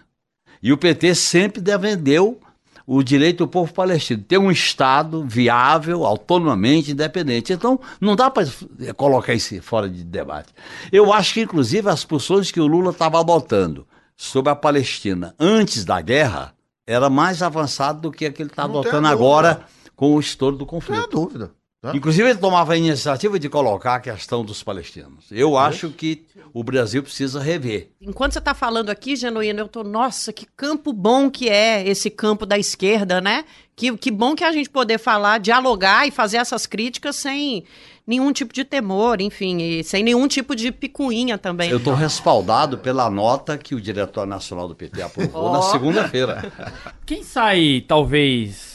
E 0.61 0.71
o 0.71 0.77
PT 0.77 1.15
sempre 1.15 1.59
defendeu 1.59 2.39
o 2.85 3.01
direito 3.01 3.39
do 3.39 3.47
povo 3.47 3.73
palestino 3.73 4.23
ter 4.23 4.37
um 4.37 4.51
Estado 4.51 5.23
viável, 5.25 6.05
autonomamente 6.05 6.91
independente. 6.91 7.53
Então, 7.53 7.79
não 7.99 8.15
dá 8.15 8.29
para 8.29 8.47
colocar 8.95 9.33
isso 9.33 9.61
fora 9.61 9.89
de 9.89 10.03
debate. 10.03 10.53
Eu 10.91 11.13
acho 11.13 11.33
que, 11.33 11.41
inclusive, 11.41 11.89
as 11.89 12.03
posições 12.03 12.51
que 12.51 12.59
o 12.59 12.67
Lula 12.67 12.91
estava 12.91 13.19
adotando 13.19 13.87
sobre 14.15 14.51
a 14.51 14.55
Palestina 14.55 15.33
antes 15.39 15.85
da 15.85 16.01
guerra 16.01 16.53
era 16.85 17.09
mais 17.09 17.41
avançado 17.41 18.01
do 18.01 18.11
que 18.11 18.25
a 18.25 18.31
que 18.31 18.41
ele 18.41 18.49
está 18.49 18.65
adotando 18.65 19.07
agora 19.07 19.65
com 19.95 20.15
o 20.15 20.19
estouro 20.19 20.57
do 20.57 20.65
conflito. 20.65 20.99
Não 20.99 21.07
tem 21.07 21.19
dúvida. 21.19 21.51
Tá? 21.83 21.93
Inclusive, 21.93 22.29
ele 22.29 22.39
tomava 22.39 22.71
a 22.71 22.77
iniciativa 22.77 23.37
de 23.37 23.49
colocar 23.49 23.95
a 23.95 23.99
questão 23.99 24.41
dos 24.41 24.63
palestinos. 24.63 25.25
Eu 25.29 25.57
acho 25.57 25.89
que 25.89 26.23
o 26.53 26.63
Brasil 26.63 27.03
precisa 27.03 27.41
rever. 27.41 27.89
Enquanto 27.99 28.31
você 28.31 28.39
está 28.39 28.53
falando 28.53 28.89
aqui, 28.89 29.17
Genuíno, 29.17 29.59
eu 29.59 29.67
tô, 29.67 29.83
nossa, 29.83 30.31
que 30.31 30.45
campo 30.55 30.93
bom 30.93 31.29
que 31.29 31.49
é 31.49 31.85
esse 31.85 32.09
campo 32.09 32.45
da 32.45 32.57
esquerda, 32.57 33.19
né? 33.19 33.43
Que, 33.75 33.97
que 33.97 34.09
bom 34.09 34.33
que 34.33 34.45
a 34.45 34.51
gente 34.53 34.69
poder 34.69 34.97
falar, 34.97 35.39
dialogar 35.39 36.07
e 36.07 36.11
fazer 36.11 36.37
essas 36.37 36.65
críticas 36.65 37.17
sem 37.17 37.65
nenhum 38.07 38.31
tipo 38.31 38.53
de 38.53 38.63
temor, 38.63 39.19
enfim, 39.19 39.57
e 39.57 39.83
sem 39.83 40.03
nenhum 40.03 40.25
tipo 40.25 40.55
de 40.55 40.71
picuinha 40.71 41.37
também. 41.37 41.69
Eu 41.69 41.79
estou 41.79 41.93
respaldado 41.93 42.77
pela 42.77 43.09
nota 43.09 43.57
que 43.57 43.75
o 43.75 43.81
diretor 43.81 44.25
nacional 44.25 44.69
do 44.69 44.75
PT 44.75 45.01
aprovou 45.01 45.49
oh. 45.49 45.51
na 45.51 45.61
segunda-feira. 45.63 46.49
Quem 47.05 47.23
sai, 47.23 47.83
talvez 47.85 48.72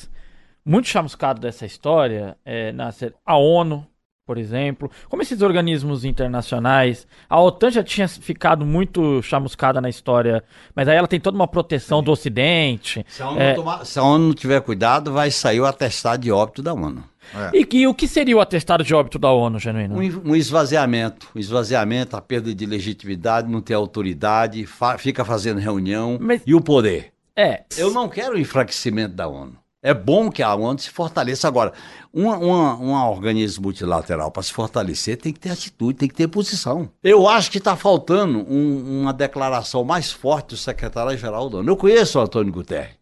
muito 0.69 0.87
chamuscado 0.87 1.41
dessa 1.41 1.65
história 1.65 2.37
é 2.45 2.71
na, 2.73 2.93
a 3.25 3.39
ONU, 3.39 3.87
por 4.27 4.37
exemplo, 4.37 4.91
como 5.09 5.23
esses 5.23 5.41
organismos 5.41 6.05
internacionais. 6.05 7.07
A 7.27 7.41
OTAN 7.41 7.71
já 7.71 7.83
tinha 7.83 8.07
ficado 8.07 8.67
muito 8.67 9.23
chamuscada 9.23 9.81
na 9.81 9.89
história, 9.89 10.45
mas 10.75 10.87
aí 10.87 10.99
ela 10.99 11.09
tem 11.09 11.19
toda 11.19 11.35
uma 11.35 11.49
proteção 11.49 12.01
Sim. 12.01 12.05
do 12.05 12.13
Ocidente. 12.13 13.07
Se 13.09 13.23
a, 13.23 13.33
é... 13.33 13.55
tomar, 13.55 13.87
se 13.87 13.99
a, 13.99 14.03
ONU 14.03 14.27
não 14.27 14.35
tiver 14.35 14.61
cuidado, 14.61 15.11
vai 15.11 15.31
sair 15.31 15.59
o 15.59 15.65
atestado 15.65 16.21
de 16.23 16.31
óbito 16.31 16.63
da 16.63 16.75
ONU. 16.75 17.03
É. 17.35 17.59
E, 17.59 17.69
e, 17.79 17.87
o 17.87 17.95
que 17.95 18.07
seria 18.07 18.37
o 18.37 18.41
atestado 18.41 18.85
de 18.85 18.95
óbito 18.95 19.19
da 19.19 19.31
ONU, 19.31 19.59
Genuíno? 19.59 19.97
Um, 19.97 20.33
um 20.33 20.37
esvaziamento. 20.37 21.29
Um 21.35 21.39
esvaziamento, 21.39 22.15
a 22.15 22.21
perda 22.21 22.55
de 22.55 22.67
legitimidade, 22.67 23.51
não 23.51 23.63
ter 23.63 23.75
autoridade, 23.75 24.67
fa 24.67 24.99
fica 24.99 25.25
fazendo 25.25 25.59
reunião. 25.59 26.19
Mas... 26.21 26.43
E 26.47 26.55
o 26.55 26.61
poder. 26.61 27.13
É. 27.35 27.65
Eu 27.79 27.91
não 27.91 28.09
quero 28.09 28.35
o 28.35 28.39
enfraquecimento 28.39 29.15
da 29.15 29.27
ONU. 29.27 29.57
É 29.81 29.95
bom 29.95 30.29
que 30.29 30.43
a 30.43 30.55
ONU 30.55 30.79
se 30.81 30.91
fortaleça. 30.91 31.47
Agora, 31.47 31.73
um, 32.13 32.29
um, 32.29 32.53
um 32.53 32.93
organismo 32.93 33.65
multilateral 33.65 34.31
para 34.31 34.43
se 34.43 34.53
fortalecer 34.53 35.17
tem 35.17 35.33
que 35.33 35.39
ter 35.39 35.51
atitude, 35.51 35.99
tem 35.99 36.09
que 36.09 36.15
ter 36.15 36.27
posição. 36.27 36.91
Eu 37.03 37.29
acho 37.29 37.51
que 37.51 37.59
está 37.59 37.77
faltando 37.77 38.39
um, 38.41 39.03
uma 39.03 39.13
declaração 39.13 39.85
mais 39.85 40.11
forte 40.11 40.49
do 40.49 40.57
secretário-geral 40.57 41.49
da 41.49 41.59
ONU. 41.59 41.71
Eu 41.71 41.77
conheço 41.77 42.19
o 42.19 42.23
Antônio 42.23 42.53
Guterres. 42.53 42.97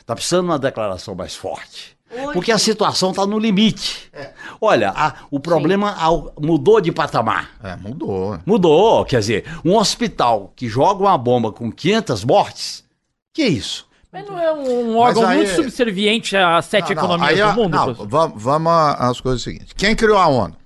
Está 0.00 0.14
precisando 0.14 0.44
de 0.44 0.50
uma 0.50 0.58
declaração 0.58 1.14
mais 1.14 1.34
forte. 1.34 1.96
Porque 2.32 2.50
a 2.50 2.58
situação 2.58 3.10
está 3.10 3.26
no 3.26 3.38
limite. 3.38 4.08
É. 4.12 4.32
Olha, 4.60 4.90
a, 4.96 5.14
o 5.30 5.38
problema 5.38 5.94
mudou 6.40 6.80
de 6.80 6.90
patamar. 6.90 7.50
É, 7.62 7.76
mudou. 7.76 8.38
Mudou. 8.46 9.04
Quer 9.04 9.20
dizer, 9.20 9.44
um 9.64 9.76
hospital 9.76 10.52
que 10.56 10.68
joga 10.68 11.02
uma 11.04 11.18
bomba 11.18 11.52
com 11.52 11.70
500 11.70 12.24
mortes, 12.24 12.84
que 13.32 13.44
isso? 13.44 13.87
Mas 14.12 14.26
não 14.26 14.38
é 14.38 14.52
um 14.52 14.96
órgão 14.96 15.26
aí, 15.26 15.38
muito 15.38 15.54
subserviente 15.54 16.36
às 16.36 16.64
sete 16.64 16.94
não, 16.94 17.02
não, 17.02 17.14
economias 17.14 17.40
aí, 17.40 17.54
do 17.54 17.62
mundo? 17.62 18.08
Não, 18.10 18.32
vamos 18.34 18.72
às 18.72 19.20
coisas 19.20 19.42
seguintes. 19.42 19.72
Quem 19.76 19.94
criou 19.94 20.16
a 20.16 20.26
ONU? 20.26 20.56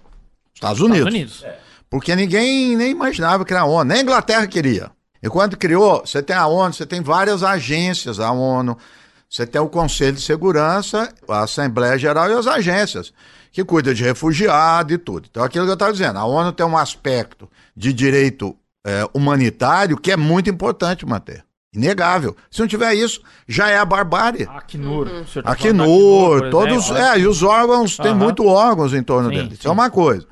Estados 0.55 0.81
Unidos. 0.81 0.99
Estados 0.99 1.15
Unidos. 1.15 1.45
É. 1.45 1.59
Porque 1.91 2.15
ninguém 2.15 2.77
nem 2.77 2.91
imaginava 2.91 3.45
criar 3.45 3.63
a 3.63 3.65
ONU, 3.65 3.85
nem 3.85 3.99
a 3.99 4.03
Inglaterra 4.03 4.47
queria. 4.47 4.91
E 5.23 5.29
quando 5.29 5.57
criou, 5.57 6.01
você 6.05 6.23
tem 6.23 6.35
a 6.35 6.47
ONU, 6.47 6.73
você 6.73 6.87
tem 6.87 7.01
várias 7.01 7.43
agências 7.43 8.17
da 8.17 8.31
ONU, 8.31 8.79
você 9.29 9.47
tem 9.47 9.61
o 9.61 9.69
Conselho 9.69 10.17
de 10.17 10.23
Segurança, 10.23 11.13
a 11.29 11.43
Assembleia 11.43 11.99
Geral 11.99 12.31
e 12.31 12.35
as 12.35 12.47
agências, 12.47 13.13
que 13.51 13.65
cuidam 13.65 13.93
de 13.93 14.05
refugiado 14.05 14.93
e 14.93 14.99
tudo. 14.99 15.27
Então, 15.31 15.43
aquilo 15.43 15.65
que 15.65 15.71
eu 15.71 15.75
estava 15.75 15.93
dizendo, 15.93 16.19
a 16.19 16.25
ONU 16.25 16.53
tem 16.53 16.65
um 16.65 16.77
aspecto 16.77 17.49
de 17.77 17.93
direito 17.93 18.57
é, 18.85 19.07
humanitário 19.13 19.97
que 19.97 20.13
é 20.13 20.17
muito 20.17 20.49
importante 20.49 21.05
manter. 21.05 21.45
Inegável. 21.75 22.37
Se 22.51 22.61
não 22.61 22.69
tiver 22.69 22.95
isso, 22.95 23.23
já 23.49 23.71
é 23.71 23.79
a 23.79 23.85
barbárie. 23.85 24.47
Acnur. 24.51 25.09
Uhum. 25.09 25.25
Acnur, 25.45 26.51
todos. 26.51 26.91
É, 26.91 27.21
e 27.21 27.27
os 27.27 27.43
órgãos, 27.43 27.99
uhum. 27.99 28.05
tem 28.05 28.15
muito 28.15 28.45
órgãos 28.45 28.93
em 28.93 29.03
torno 29.03 29.31
sim, 29.31 29.37
dele. 29.37 29.55
Isso 29.55 29.67
é 29.67 29.71
uma 29.71 29.89
coisa. 29.89 30.27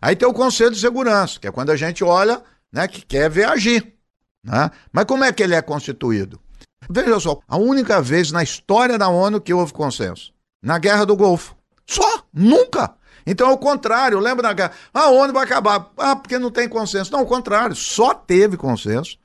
Aí 0.00 0.16
tem 0.16 0.26
o 0.26 0.32
Conselho 0.32 0.70
de 0.70 0.80
Segurança, 0.80 1.38
que 1.38 1.46
é 1.46 1.52
quando 1.52 1.70
a 1.70 1.76
gente 1.76 2.02
olha, 2.02 2.40
né, 2.72 2.88
que 2.88 3.02
quer 3.02 3.28
ver 3.28 3.44
agir. 3.44 3.94
Né? 4.42 4.70
Mas 4.92 5.04
como 5.04 5.24
é 5.24 5.32
que 5.32 5.42
ele 5.42 5.54
é 5.54 5.60
constituído? 5.60 6.40
Veja 6.88 7.18
só, 7.20 7.40
a 7.46 7.56
única 7.56 8.00
vez 8.00 8.30
na 8.30 8.42
história 8.42 8.96
da 8.96 9.08
ONU 9.08 9.40
que 9.40 9.52
houve 9.52 9.72
consenso. 9.72 10.32
Na 10.62 10.78
Guerra 10.78 11.04
do 11.04 11.16
Golfo. 11.16 11.56
Só! 11.86 12.22
Nunca! 12.32 12.94
Então 13.26 13.50
é 13.50 13.52
o 13.52 13.58
contrário, 13.58 14.20
lembra 14.20 14.44
da 14.44 14.52
guerra? 14.52 14.72
Ah, 14.94 15.06
a 15.06 15.10
ONU 15.10 15.32
vai 15.32 15.44
acabar. 15.44 15.90
Ah, 15.96 16.14
porque 16.14 16.38
não 16.38 16.50
tem 16.50 16.68
consenso. 16.68 17.10
Não, 17.12 17.22
o 17.22 17.26
contrário, 17.26 17.74
só 17.74 18.14
teve 18.14 18.56
consenso. 18.56 19.18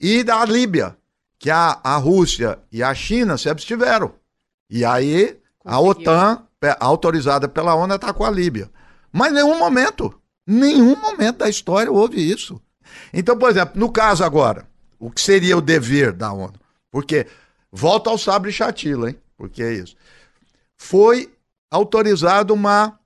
E 0.00 0.22
da 0.22 0.44
Líbia, 0.44 0.96
que 1.40 1.50
a, 1.50 1.80
a 1.82 1.96
Rússia 1.96 2.58
e 2.70 2.82
a 2.82 2.94
China 2.94 3.38
se 3.38 3.48
abstiveram. 3.48 4.12
E 4.68 4.84
aí 4.84 5.40
a 5.64 5.80
OTAN, 5.80 6.46
autorizada 6.78 7.48
pela 7.48 7.74
ONU, 7.74 7.94
atacou 7.94 8.26
a 8.26 8.30
Líbia. 8.30 8.70
Mas 9.10 9.32
em 9.32 9.36
nenhum 9.36 9.58
momento, 9.58 10.14
nenhum 10.46 10.94
momento 10.94 11.38
da 11.38 11.48
história 11.48 11.90
houve 11.90 12.20
isso. 12.20 12.60
Então, 13.12 13.38
por 13.38 13.48
exemplo, 13.48 13.80
no 13.80 13.90
caso 13.90 14.22
agora, 14.22 14.68
o 14.98 15.10
que 15.10 15.20
seria 15.20 15.56
o 15.56 15.62
dever 15.62 16.12
da 16.12 16.30
ONU? 16.30 16.54
Porque, 16.90 17.26
volta 17.72 18.10
ao 18.10 18.18
sabre 18.18 18.52
chatila, 18.52 19.08
hein? 19.08 19.16
Porque 19.36 19.62
é 19.62 19.72
isso. 19.72 19.96
Foi 20.76 21.32
autorizada 21.70 22.52
uma 22.52 22.98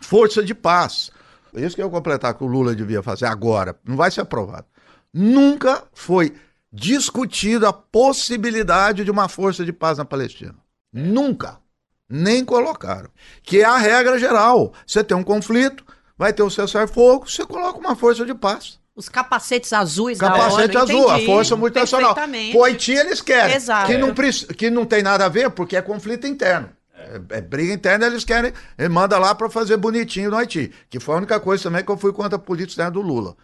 força 0.00 0.42
de 0.42 0.54
paz. 0.54 1.10
É 1.54 1.60
isso 1.60 1.76
que 1.76 1.82
eu 1.82 1.90
completar 1.90 2.32
que 2.32 2.44
o 2.44 2.46
Lula 2.46 2.74
devia 2.74 3.02
fazer 3.02 3.26
agora. 3.26 3.78
Não 3.84 3.96
vai 3.96 4.10
ser 4.10 4.22
aprovado. 4.22 4.66
Nunca 5.12 5.84
foi 5.92 6.34
discutido 6.72 7.66
a 7.66 7.72
possibilidade 7.72 9.04
de 9.04 9.10
uma 9.10 9.28
força 9.28 9.64
de 9.64 9.72
paz 9.72 9.98
na 9.98 10.04
Palestina. 10.04 10.54
Nunca. 10.92 11.58
Nem 12.08 12.44
colocaram. 12.44 13.10
Que 13.42 13.60
é 13.60 13.64
a 13.64 13.76
regra 13.76 14.18
geral. 14.18 14.72
Você 14.86 15.04
tem 15.04 15.16
um 15.16 15.22
conflito, 15.22 15.84
vai 16.16 16.32
ter 16.32 16.42
o 16.42 16.50
cessar-fogo, 16.50 17.28
você 17.28 17.44
coloca 17.44 17.78
uma 17.78 17.94
força 17.94 18.24
de 18.24 18.34
paz. 18.34 18.78
Os 18.98 19.08
capacetes 19.08 19.72
azuis 19.72 20.18
Capacete 20.18 20.72
da 20.74 20.82
ONU, 20.82 20.90
azul, 20.90 21.02
entendi, 21.04 21.22
a 21.22 21.26
Força 21.26 21.54
Multinacional. 21.54 22.16
O 22.52 22.64
Haiti 22.64 22.90
eles 22.90 23.20
querem. 23.20 23.54
Exato. 23.54 23.86
Que 23.86 23.96
não, 23.96 24.12
que 24.12 24.70
não 24.70 24.84
tem 24.84 25.04
nada 25.04 25.26
a 25.26 25.28
ver, 25.28 25.50
porque 25.50 25.76
é 25.76 25.82
conflito 25.82 26.26
interno. 26.26 26.68
É, 26.92 27.36
é 27.36 27.40
briga 27.40 27.72
interna, 27.72 28.06
eles 28.06 28.24
querem. 28.24 28.52
Ele 28.76 28.88
manda 28.88 29.16
lá 29.16 29.36
para 29.36 29.48
fazer 29.48 29.76
bonitinho 29.76 30.32
no 30.32 30.36
Haiti. 30.36 30.72
Que 30.90 30.98
foi 30.98 31.14
a 31.14 31.18
única 31.18 31.38
coisa 31.38 31.62
também 31.62 31.84
que 31.84 31.90
eu 31.92 31.96
fui 31.96 32.12
contra 32.12 32.34
a 32.34 32.40
política 32.40 32.70
externa 32.72 32.90
do 32.90 33.00
Lula. 33.00 33.36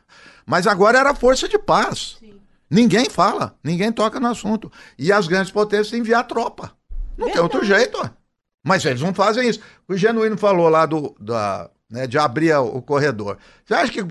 Mas 0.44 0.66
agora 0.66 0.98
era 0.98 1.14
força 1.14 1.48
de 1.48 1.56
paz. 1.56 2.16
Sim. 2.18 2.34
Ninguém 2.70 3.08
fala, 3.08 3.54
ninguém 3.62 3.92
toca 3.92 4.18
no 4.18 4.28
assunto. 4.28 4.70
E 4.98 5.12
as 5.12 5.26
grandes 5.26 5.52
potências 5.52 5.92
enviar 5.92 6.26
tropa. 6.26 6.72
Não 7.16 7.26
Verdade. 7.26 7.32
tem 7.32 7.42
outro 7.42 7.64
jeito, 7.64 7.98
ó. 7.98 8.08
Mas 8.62 8.84
eles 8.84 9.02
não 9.02 9.12
fazem 9.12 9.48
isso. 9.48 9.60
O 9.86 9.96
Genuíno 9.96 10.38
falou 10.38 10.68
lá 10.68 10.86
do, 10.86 11.14
da, 11.20 11.68
né, 11.90 12.06
de 12.06 12.18
abrir 12.18 12.54
o 12.56 12.80
corredor. 12.80 13.36
Você 13.64 13.74
acha 13.74 13.92
que 13.92 14.04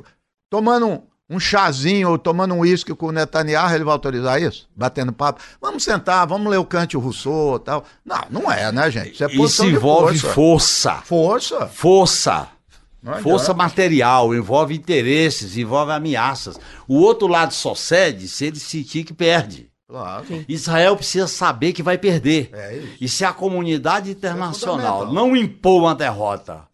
tomando 0.49 0.87
um, 0.87 1.01
um 1.27 1.39
chazinho 1.39 2.11
ou 2.11 2.17
tomando 2.19 2.53
um 2.53 2.59
uísque 2.59 2.93
com 2.93 3.07
o 3.07 3.11
Netanyahu, 3.11 3.73
ele 3.73 3.83
vai 3.83 3.93
autorizar 3.93 4.39
isso? 4.39 4.69
Batendo 4.75 5.11
papo? 5.11 5.41
Vamos 5.59 5.83
sentar, 5.83 6.27
vamos 6.27 6.49
ler 6.49 6.57
o 6.57 6.65
Kant 6.65 6.93
e 6.93 6.97
o 6.97 6.99
Rousseau 6.99 7.55
e 7.55 7.59
tal. 7.59 7.83
Não, 8.05 8.21
não 8.29 8.51
é, 8.51 8.71
né, 8.71 8.91
gente? 8.91 9.13
Isso, 9.13 9.23
é 9.23 9.27
isso 9.33 9.65
envolve 9.65 10.19
força. 10.19 10.33
Força. 10.33 10.95
Força. 11.01 11.67
força. 11.67 12.47
Força 13.21 13.53
material, 13.53 14.33
envolve 14.33 14.73
interesses, 14.73 15.57
envolve 15.57 15.91
ameaças. 15.91 16.57
O 16.87 16.95
outro 16.95 17.27
lado 17.27 17.53
só 17.53 17.75
cede 17.75 18.29
se 18.29 18.45
ele 18.45 18.59
sentir 18.59 19.03
que 19.03 19.13
perde. 19.13 19.69
Claro. 19.87 20.25
Israel 20.47 20.95
precisa 20.95 21.27
saber 21.27 21.73
que 21.73 21.83
vai 21.83 21.97
perder. 21.97 22.49
É 22.53 22.81
e 22.99 23.09
se 23.09 23.25
a 23.25 23.33
comunidade 23.33 24.09
é 24.09 24.13
internacional 24.13 25.09
é 25.09 25.13
não 25.13 25.35
impor 25.35 25.81
uma 25.81 25.93
derrota 25.93 26.65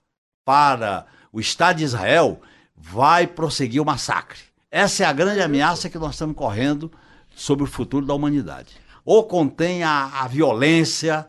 para 0.45 1.07
o 1.33 1.39
Estado 1.39 1.77
de 1.77 1.83
Israel, 1.83 2.39
vai 2.77 3.25
prosseguir 3.25 3.81
o 3.81 3.85
massacre. 3.85 4.39
Essa 4.71 5.03
é 5.03 5.05
a 5.07 5.13
grande 5.13 5.41
ameaça 5.41 5.89
que 5.89 5.97
nós 5.97 6.11
estamos 6.11 6.35
correndo 6.35 6.91
sobre 7.35 7.63
o 7.63 7.67
futuro 7.67 8.05
da 8.05 8.13
humanidade. 8.13 8.75
Ou 9.03 9.23
contém 9.23 9.83
a, 9.83 10.21
a 10.21 10.27
violência, 10.27 11.27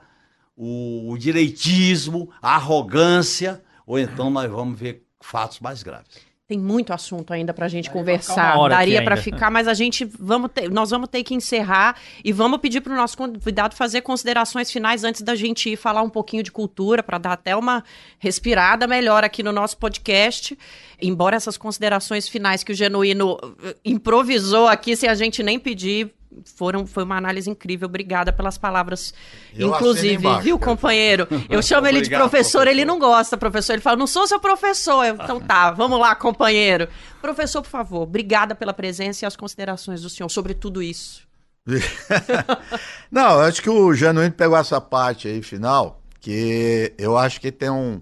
o, 0.54 1.10
o 1.10 1.16
direitismo, 1.16 2.30
a 2.42 2.56
arrogância 2.56 3.62
ou 3.90 3.98
então 3.98 4.30
nós 4.30 4.48
vamos 4.48 4.78
ver 4.78 5.04
fatos 5.20 5.58
mais 5.58 5.82
graves. 5.82 6.16
tem 6.46 6.58
muito 6.58 6.92
assunto 6.92 7.32
ainda 7.32 7.52
para 7.52 7.66
a 7.66 7.68
gente 7.68 7.90
conversar. 7.90 8.56
Daria 8.68 9.04
para 9.04 9.16
ficar, 9.16 9.50
mas 9.50 9.66
a 9.68 9.74
gente 9.74 10.04
vamos 10.04 10.50
ter, 10.52 10.70
nós 10.70 10.90
vamos 10.90 11.08
ter 11.08 11.24
que 11.24 11.34
encerrar 11.34 11.96
e 12.24 12.32
vamos 12.32 12.58
pedir 12.58 12.80
para 12.80 12.92
o 12.92 12.96
nosso 12.96 13.16
convidado 13.16 13.74
fazer 13.74 14.00
considerações 14.00 14.70
finais 14.70 15.02
antes 15.02 15.22
da 15.22 15.34
gente 15.34 15.70
ir 15.70 15.76
falar 15.76 16.02
um 16.02 16.10
pouquinho 16.10 16.42
de 16.42 16.52
cultura 16.52 17.02
para 17.02 17.18
dar 17.18 17.32
até 17.32 17.54
uma 17.56 17.84
respirada 18.18 18.86
melhor 18.86 19.24
aqui 19.24 19.42
no 19.42 19.52
nosso 19.52 19.76
podcast. 19.76 20.56
Embora 21.00 21.34
essas 21.36 21.56
considerações 21.56 22.28
finais 22.28 22.62
que 22.62 22.72
o 22.72 22.74
Genuíno 22.74 23.38
eh, 23.64 23.76
improvisou 23.84 24.68
aqui 24.68 24.94
sem 24.94 25.08
a 25.08 25.14
gente 25.14 25.42
nem 25.42 25.58
pedir, 25.58 26.12
foram, 26.44 26.86
foi 26.86 27.04
uma 27.04 27.16
análise 27.16 27.48
incrível. 27.48 27.86
Obrigada 27.86 28.32
pelas 28.32 28.56
palavras. 28.56 29.12
Eu 29.54 29.68
Inclusive, 29.68 30.26
viu, 30.42 30.58
companheiro? 30.58 31.26
Eu 31.48 31.62
chamo 31.62 31.86
ele 31.86 32.00
de 32.00 32.10
professor, 32.10 32.30
professor, 32.30 32.66
ele 32.66 32.84
não 32.84 32.98
gosta, 32.98 33.36
professor. 33.36 33.72
Ele 33.74 33.82
fala, 33.82 33.96
não 33.96 34.06
sou 34.06 34.26
seu 34.26 34.40
professor. 34.40 35.04
Eu, 35.04 35.14
então 35.14 35.40
tá, 35.40 35.70
vamos 35.70 35.98
lá, 35.98 36.14
companheiro. 36.14 36.88
Professor, 37.20 37.62
por 37.62 37.68
favor, 37.68 38.02
obrigada 38.02 38.54
pela 38.54 38.72
presença 38.72 39.24
e 39.24 39.26
as 39.26 39.36
considerações 39.36 40.02
do 40.02 40.10
senhor 40.10 40.28
sobre 40.28 40.54
tudo 40.54 40.82
isso. 40.82 41.28
não, 43.10 43.40
acho 43.40 43.62
que 43.62 43.70
o 43.70 43.94
Januíno 43.94 44.32
pegou 44.32 44.56
essa 44.56 44.80
parte 44.80 45.28
aí 45.28 45.42
final, 45.42 46.00
que 46.20 46.92
eu 46.98 47.16
acho 47.16 47.40
que 47.40 47.52
tem 47.52 47.70
um 47.70 48.00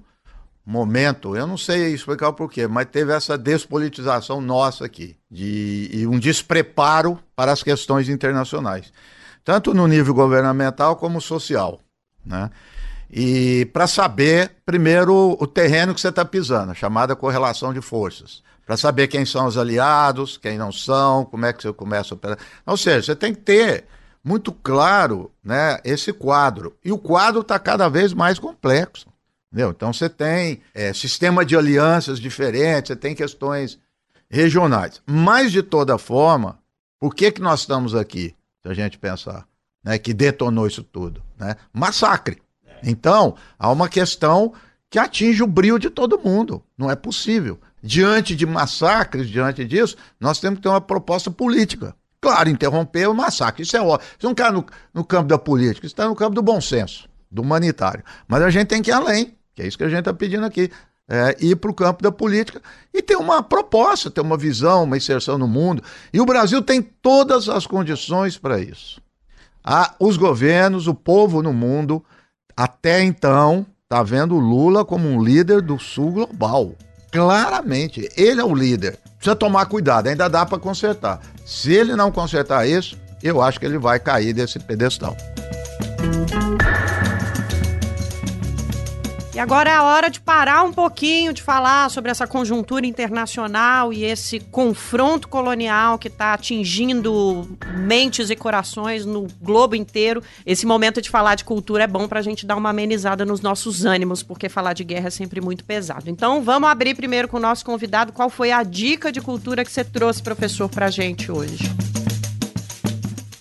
momento, 0.69 1.35
eu 1.35 1.47
não 1.47 1.57
sei 1.57 1.95
explicar 1.95 2.29
o 2.29 2.35
porquê, 2.35 2.69
mas 2.69 2.87
teve 2.93 3.11
essa 3.11 3.39
despolitização 3.39 4.39
nossa 4.39 4.85
aqui, 4.85 5.17
de, 5.31 5.89
e 5.91 6.07
um 6.07 6.19
despreparo 6.19 7.19
para 7.35 7.53
as 7.53 7.63
questões 7.63 8.11
internacionais, 8.11 8.93
tanto 9.43 9.73
no 9.73 9.87
nível 9.87 10.13
governamental 10.13 10.97
como 10.97 11.23
social. 11.23 11.81
Né? 12.23 12.51
E 13.11 13.65
para 13.73 13.87
saber, 13.87 14.57
primeiro, 14.67 15.39
o 15.41 15.47
terreno 15.47 15.95
que 15.95 16.01
você 16.03 16.11
está 16.11 16.23
pisando, 16.23 16.75
chamada 16.75 17.17
correlação 17.17 17.73
de 17.73 17.81
forças. 17.81 18.43
Para 18.67 18.77
saber 18.77 19.09
quem 19.09 19.25
são 19.25 19.47
os 19.47 19.57
aliados, 19.57 20.37
quem 20.37 20.59
não 20.59 20.71
são, 20.71 21.25
como 21.25 21.47
é 21.47 21.53
que 21.55 21.63
você 21.63 21.73
começa 21.73 22.13
a 22.13 22.17
operar. 22.17 22.39
Ou 22.67 22.77
seja, 22.77 23.07
você 23.07 23.17
tem 23.17 23.35
que 23.35 23.41
ter 23.41 23.87
muito 24.23 24.53
claro 24.53 25.33
né, 25.43 25.79
esse 25.83 26.13
quadro. 26.13 26.77
E 26.85 26.93
o 26.93 26.99
quadro 26.99 27.41
está 27.41 27.59
cada 27.59 27.89
vez 27.89 28.13
mais 28.13 28.39
complexo. 28.39 29.07
Entendeu? 29.51 29.71
Então 29.71 29.93
você 29.93 30.09
tem 30.09 30.61
é, 30.75 30.93
sistema 30.93 31.45
de 31.45 31.57
alianças 31.57 32.21
diferentes, 32.21 32.89
você 32.89 32.97
tem 32.97 33.15
questões 33.15 33.79
regionais. 34.31 35.01
Mas, 35.07 35.51
de 35.51 35.63
toda 35.63 35.99
forma, 35.99 36.59
por 37.01 37.15
que, 37.15 37.33
que 37.33 37.41
nós 37.41 37.61
estamos 37.61 37.95
aqui, 37.95 38.35
se 38.63 38.69
a 38.69 38.75
gente 38.75 38.99
pensar, 38.99 39.47
né, 39.83 39.99
que 39.99 40.13
detonou 40.13 40.67
isso 40.67 40.83
tudo? 40.83 41.23
Né? 41.39 41.57
Massacre. 41.73 42.39
Então, 42.83 43.35
há 43.59 43.71
uma 43.71 43.89
questão 43.89 44.53
que 44.91 44.99
atinge 44.99 45.43
o 45.43 45.47
brilho 45.47 45.79
de 45.79 45.91
todo 45.91 46.19
mundo. 46.19 46.63
Não 46.77 46.91
é 46.91 46.97
possível. 46.97 47.59
Diante 47.83 48.35
de 48.35 48.47
massacres, 48.47 49.29
diante 49.29 49.65
disso, 49.65 49.97
nós 50.21 50.41
temos 50.41 50.59
que 50.59 50.63
ter 50.63 50.69
uma 50.69 50.81
proposta 50.81 51.31
política. 51.31 51.95
Claro, 52.21 52.49
interromper 52.49 53.09
o 53.09 53.15
massacre. 53.15 53.63
Isso 53.63 53.77
é 53.77 53.81
óbvio. 53.81 54.07
Isso 54.11 54.27
não 54.27 54.33
está 54.33 54.51
no, 54.51 54.65
no 54.93 55.05
campo 55.05 55.29
da 55.29 55.39
política, 55.39 55.87
isso 55.87 55.95
está 55.95 56.07
no 56.09 56.17
campo 56.17 56.35
do 56.35 56.43
bom 56.43 56.61
senso, 56.61 57.09
do 57.31 57.43
humanitário. 57.43 58.05
Mas 58.27 58.43
a 58.43 58.51
gente 58.51 58.69
tem 58.69 58.83
que 58.83 58.91
ir 58.91 58.95
além 58.95 59.38
que 59.59 59.63
é 59.63 59.67
isso 59.67 59.77
que 59.77 59.83
a 59.83 59.89
gente 59.89 59.99
está 59.99 60.15
pedindo 60.15 60.47
aqui. 60.47 60.71
É, 61.11 61.35
ir 61.41 61.57
para 61.57 61.71
o 61.71 61.75
campo 61.75 62.03
da 62.03 62.13
política 62.13 62.61
e 62.93 63.01
ter 63.01 63.17
uma 63.17 63.43
proposta, 63.43 64.11
ter 64.11 64.21
uma 64.21 64.37
visão, 64.37 64.85
uma 64.85 64.97
inserção 64.97 65.39
no 65.39 65.49
mundo. 65.49 65.83
E 66.13 66.21
o 66.21 66.27
Brasil 66.27 66.61
tem 66.61 66.83
todas 66.83 67.49
as 67.49 67.67
condições 67.67 68.37
para 68.37 68.61
isso. 68.61 69.01
Há 69.65 69.95
os 69.99 70.19
governos, 70.19 70.87
o 70.87 70.95
povo 70.95 71.43
no 71.43 71.53
mundo, 71.53 72.05
até 72.55 73.03
então, 73.03 73.67
está 73.83 74.03
vendo 74.03 74.37
o 74.37 74.39
Lula 74.39 74.85
como 74.85 75.09
um 75.09 75.25
líder 75.25 75.63
do 75.63 75.79
sul 75.79 76.13
global. 76.13 76.75
Claramente, 77.11 78.07
ele 78.15 78.41
é 78.41 78.45
o 78.45 78.55
líder. 78.55 78.99
Precisa 79.17 79.35
tomar 79.35 79.65
cuidado, 79.67 80.09
ainda 80.09 80.29
dá 80.29 80.45
para 80.45 80.59
consertar. 80.59 81.21
Se 81.45 81.73
ele 81.73 81.97
não 81.97 82.13
consertar 82.13 82.69
isso, 82.69 82.99
eu 83.23 83.41
acho 83.41 83.59
que 83.59 83.65
ele 83.65 83.79
vai 83.79 83.99
cair 83.99 84.35
desse 84.35 84.59
pedestal. 84.59 85.17
E 89.39 89.41
agora 89.41 89.71
é 89.71 89.73
a 89.73 89.85
hora 89.85 90.11
de 90.11 90.21
parar 90.21 90.65
um 90.65 90.73
pouquinho 90.73 91.33
de 91.33 91.45
falar 91.45 91.89
sobre 91.91 92.11
essa 92.11 92.27
conjuntura 92.27 92.85
internacional 92.85 93.93
e 93.93 94.05
esse 94.05 94.41
confronto 94.41 95.29
colonial 95.29 95.97
que 95.97 96.09
está 96.09 96.35
atingindo 96.35 97.57
mentes 97.77 98.31
e 98.31 98.35
corações 98.35 99.07
no 99.07 99.29
globo 99.41 99.77
inteiro. 99.77 100.25
Esse 100.45 100.67
momento 100.67 101.01
de 101.01 101.09
falar 101.09 101.37
de 101.37 101.45
cultura 101.45 101.85
é 101.85 101.87
bom 101.87 102.09
para 102.09 102.19
a 102.19 102.23
gente 102.23 102.45
dar 102.45 102.57
uma 102.57 102.71
amenizada 102.71 103.25
nos 103.25 103.41
nossos 103.41 103.85
ânimos, 103.85 104.25
porque 104.25 104.49
falar 104.49 104.73
de 104.73 104.83
guerra 104.83 105.07
é 105.07 105.11
sempre 105.11 105.41
muito 105.41 105.65
pesado. 105.65 106.11
Então 106.11 106.43
vamos 106.43 106.69
abrir 106.69 106.97
primeiro 106.97 107.29
com 107.29 107.37
o 107.37 107.41
nosso 107.41 107.65
convidado. 107.65 108.13
Qual 108.13 108.29
foi 108.29 108.51
a 108.51 108.65
dica 108.65 109.13
de 109.13 109.21
cultura 109.21 109.65
que 109.65 109.71
você 109.71 109.85
trouxe, 109.85 110.21
professor, 110.21 110.69
para 110.69 110.87
a 110.87 110.91
gente 110.91 111.31
hoje? 111.31 111.63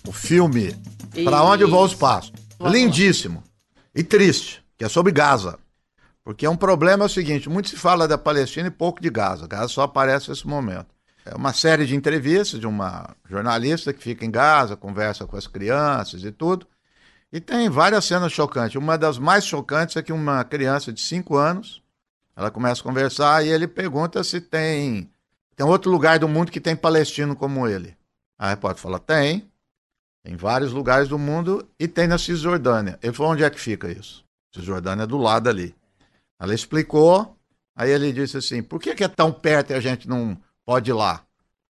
O 0.06 0.12
filme 0.12 0.76
Para 1.24 1.42
Onde 1.42 1.64
Vão 1.64 1.82
os 1.82 1.92
Passos. 1.92 2.32
Lindíssimo 2.60 3.42
e 3.92 4.04
triste, 4.04 4.62
que 4.78 4.84
é 4.84 4.88
sobre 4.88 5.10
Gaza. 5.10 5.58
Porque 6.28 6.44
é 6.44 6.50
um 6.50 6.56
problema 6.58 7.04
é 7.04 7.06
o 7.06 7.08
seguinte: 7.08 7.48
muito 7.48 7.70
se 7.70 7.76
fala 7.76 8.06
da 8.06 8.18
Palestina 8.18 8.68
e 8.68 8.70
pouco 8.70 9.00
de 9.00 9.08
Gaza. 9.08 9.46
Gaza 9.46 9.68
só 9.68 9.84
aparece 9.84 10.28
nesse 10.28 10.46
momento. 10.46 10.88
É 11.24 11.34
uma 11.34 11.54
série 11.54 11.86
de 11.86 11.96
entrevistas 11.96 12.60
de 12.60 12.66
uma 12.66 13.16
jornalista 13.26 13.94
que 13.94 14.02
fica 14.02 14.26
em 14.26 14.30
Gaza, 14.30 14.76
conversa 14.76 15.26
com 15.26 15.38
as 15.38 15.46
crianças 15.46 16.22
e 16.24 16.30
tudo. 16.30 16.66
E 17.32 17.40
tem 17.40 17.70
várias 17.70 18.04
cenas 18.04 18.30
chocantes. 18.30 18.76
Uma 18.76 18.98
das 18.98 19.16
mais 19.16 19.46
chocantes 19.46 19.96
é 19.96 20.02
que 20.02 20.12
uma 20.12 20.44
criança 20.44 20.92
de 20.92 21.00
5 21.00 21.34
anos, 21.34 21.82
ela 22.36 22.50
começa 22.50 22.82
a 22.82 22.84
conversar 22.84 23.46
e 23.46 23.48
ele 23.48 23.66
pergunta 23.66 24.22
se 24.22 24.38
tem 24.38 25.10
tem 25.56 25.64
outro 25.64 25.90
lugar 25.90 26.18
do 26.18 26.28
mundo 26.28 26.52
que 26.52 26.60
tem 26.60 26.76
palestino 26.76 27.34
como 27.34 27.66
ele. 27.66 27.96
A 28.38 28.50
repórter 28.50 28.82
fala: 28.82 28.98
tem. 28.98 29.50
Tem 30.22 30.36
vários 30.36 30.74
lugares 30.74 31.08
do 31.08 31.18
mundo 31.18 31.66
e 31.80 31.88
tem 31.88 32.06
na 32.06 32.18
Cisjordânia. 32.18 32.98
Ele 33.02 33.14
falou: 33.14 33.32
onde 33.32 33.44
é 33.44 33.48
que 33.48 33.58
fica 33.58 33.90
isso? 33.90 34.22
Cisjordânia 34.54 35.04
é 35.04 35.06
do 35.06 35.16
lado 35.16 35.48
ali. 35.48 35.74
Ela 36.38 36.54
explicou, 36.54 37.36
aí 37.74 37.90
ele 37.90 38.12
disse 38.12 38.36
assim: 38.36 38.62
por 38.62 38.80
que, 38.80 38.94
que 38.94 39.04
é 39.04 39.08
tão 39.08 39.32
perto 39.32 39.70
e 39.70 39.74
a 39.74 39.80
gente 39.80 40.08
não 40.08 40.36
pode 40.64 40.90
ir 40.90 40.94
lá? 40.94 41.24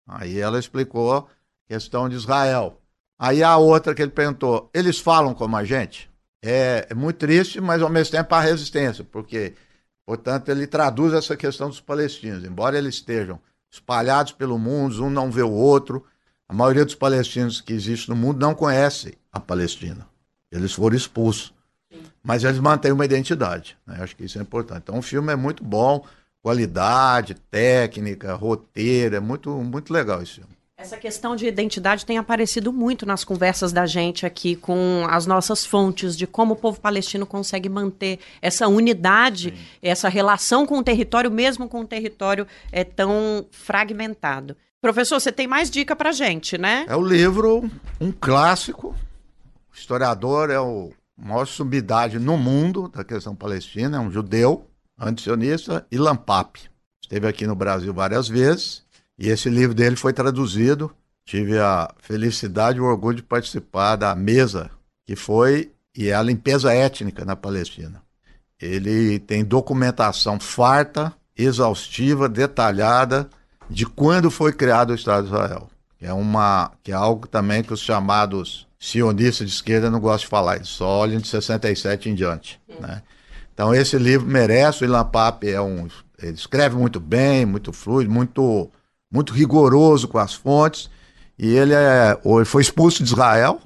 Aí 0.07 0.39
ela 0.39 0.59
explicou 0.59 1.13
a 1.13 1.25
questão 1.67 2.09
de 2.09 2.15
Israel. 2.15 2.81
Aí 3.17 3.43
a 3.43 3.57
outra 3.57 3.93
que 3.93 4.01
ele 4.01 4.11
perguntou: 4.11 4.69
eles 4.73 4.99
falam 4.99 5.33
como 5.33 5.55
a 5.55 5.63
gente? 5.63 6.09
É, 6.41 6.87
é 6.89 6.93
muito 6.93 7.17
triste, 7.17 7.59
mas 7.59 7.81
ao 7.81 7.89
mesmo 7.89 8.11
tempo 8.11 8.33
há 8.35 8.39
resistência, 8.39 9.03
porque, 9.03 9.55
portanto, 10.05 10.49
ele 10.49 10.67
traduz 10.67 11.13
essa 11.13 11.35
questão 11.35 11.69
dos 11.69 11.81
palestinos. 11.81 12.43
Embora 12.43 12.77
eles 12.77 12.95
estejam 12.95 13.39
espalhados 13.71 14.31
pelo 14.31 14.59
mundo, 14.59 15.03
um 15.03 15.09
não 15.09 15.31
vê 15.31 15.41
o 15.41 15.51
outro, 15.51 16.05
a 16.47 16.53
maioria 16.53 16.85
dos 16.85 16.93
palestinos 16.93 17.61
que 17.61 17.73
existe 17.73 18.09
no 18.09 18.15
mundo 18.15 18.39
não 18.39 18.53
conhece 18.53 19.17
a 19.31 19.39
Palestina. 19.39 20.07
Eles 20.51 20.73
foram 20.73 20.95
expulsos 20.95 21.54
mas 22.25 22.43
eles 22.43 22.59
mantêm 22.59 22.91
uma 22.91 23.05
identidade. 23.05 23.77
Né? 23.85 23.97
Acho 23.99 24.15
que 24.15 24.25
isso 24.25 24.39
é 24.39 24.41
importante. 24.41 24.81
Então 24.83 24.97
o 24.97 25.01
filme 25.01 25.31
é 25.31 25.35
muito 25.35 25.63
bom, 25.63 26.03
qualidade, 26.41 27.35
técnica, 27.35 28.33
roteiro, 28.33 29.15
é 29.15 29.19
muito, 29.19 29.51
muito 29.51 29.93
legal 29.93 30.21
esse 30.21 30.33
filme. 30.33 30.55
Essa 30.77 30.97
questão 30.97 31.37
de 31.37 31.47
identidade 31.47 32.05
tem 32.05 32.17
aparecido 32.17 32.73
muito 32.73 33.05
nas 33.05 33.23
conversas 33.23 33.71
da 33.71 33.85
gente 33.85 34.25
aqui 34.25 34.57
com 34.57 35.05
as 35.09 35.25
nossas 35.25 35.65
fontes 35.65 36.17
de 36.17 36.27
como 36.27 36.53
o 36.53 36.57
povo 36.57 36.81
palestino 36.81 37.25
consegue 37.25 37.69
manter 37.69 38.19
essa 38.41 38.67
unidade, 38.67 39.51
Sim. 39.55 39.63
essa 39.81 40.09
relação 40.09 40.65
com 40.65 40.77
o 40.79 40.83
território, 40.83 41.31
mesmo 41.31 41.69
com 41.69 41.79
o 41.79 41.87
território 41.87 42.45
é 42.73 42.83
tão 42.83 43.45
fragmentado. 43.51 44.57
Professor, 44.81 45.19
você 45.19 45.31
tem 45.31 45.47
mais 45.47 45.69
dica 45.69 45.95
pra 45.95 46.11
gente, 46.11 46.57
né? 46.57 46.85
É 46.89 46.95
o 46.95 47.01
livro, 47.01 47.69
um 48.01 48.11
clássico. 48.11 48.89
O 49.71 49.75
historiador 49.75 50.49
é 50.49 50.59
o 50.59 50.91
maior 51.17 51.45
sumidade 51.45 52.19
no 52.19 52.37
mundo 52.37 52.87
da 52.89 53.03
questão 53.03 53.35
palestina, 53.35 53.97
é 53.97 53.99
um 53.99 54.11
judeu, 54.11 54.67
antisionista, 54.99 55.85
Ilan 55.91 56.15
Pape. 56.15 56.69
Esteve 57.01 57.27
aqui 57.27 57.45
no 57.45 57.55
Brasil 57.55 57.93
várias 57.93 58.27
vezes 58.27 58.83
e 59.17 59.29
esse 59.29 59.49
livro 59.49 59.75
dele 59.75 59.95
foi 59.95 60.13
traduzido. 60.13 60.91
Tive 61.25 61.59
a 61.59 61.93
felicidade 61.99 62.77
e 62.77 62.81
o 62.81 62.85
orgulho 62.85 63.17
de 63.17 63.23
participar 63.23 63.95
da 63.95 64.13
mesa 64.15 64.69
que 65.05 65.15
foi 65.15 65.71
e 65.95 66.09
é 66.09 66.15
a 66.15 66.21
limpeza 66.21 66.73
étnica 66.73 67.23
na 67.23 67.35
Palestina. 67.35 68.03
Ele 68.59 69.19
tem 69.19 69.43
documentação 69.43 70.39
farta, 70.39 71.13
exaustiva, 71.37 72.27
detalhada 72.27 73.29
de 73.69 73.85
quando 73.85 74.31
foi 74.31 74.53
criado 74.53 74.91
o 74.91 74.95
Estado 74.95 75.27
de 75.27 75.33
Israel. 75.33 75.69
Que 75.97 76.05
é, 76.05 76.13
uma, 76.13 76.71
que 76.83 76.91
é 76.91 76.95
algo 76.95 77.27
também 77.27 77.63
que 77.63 77.73
os 77.73 77.79
chamados 77.79 78.67
sionista 78.79 79.43
de 79.43 79.51
esquerda 79.51 79.89
não 79.89 79.99
gosta 79.99 80.19
de 80.19 80.27
falar, 80.27 80.57
eles 80.57 80.67
só 80.67 80.99
olham 80.99 81.19
de 81.19 81.27
67 81.27 82.09
em 82.09 82.15
diante. 82.15 82.59
Né? 82.79 83.01
Então 83.53 83.73
esse 83.73 83.97
livro 83.97 84.27
merece, 84.27 84.83
o 84.83 84.85
Ilan 84.85 85.05
Pape 85.05 85.49
é 85.49 85.61
um, 85.61 85.87
ele 86.21 86.33
escreve 86.33 86.75
muito 86.75 86.99
bem, 86.99 87.45
muito 87.45 87.73
fluido, 87.73 88.11
muito, 88.11 88.69
muito 89.11 89.33
rigoroso 89.33 90.07
com 90.07 90.17
as 90.17 90.33
fontes, 90.33 90.89
e 91.37 91.55
ele 91.55 91.73
é, 91.73 92.17
foi 92.45 92.61
expulso 92.61 93.03
de 93.03 93.09
Israel 93.09 93.59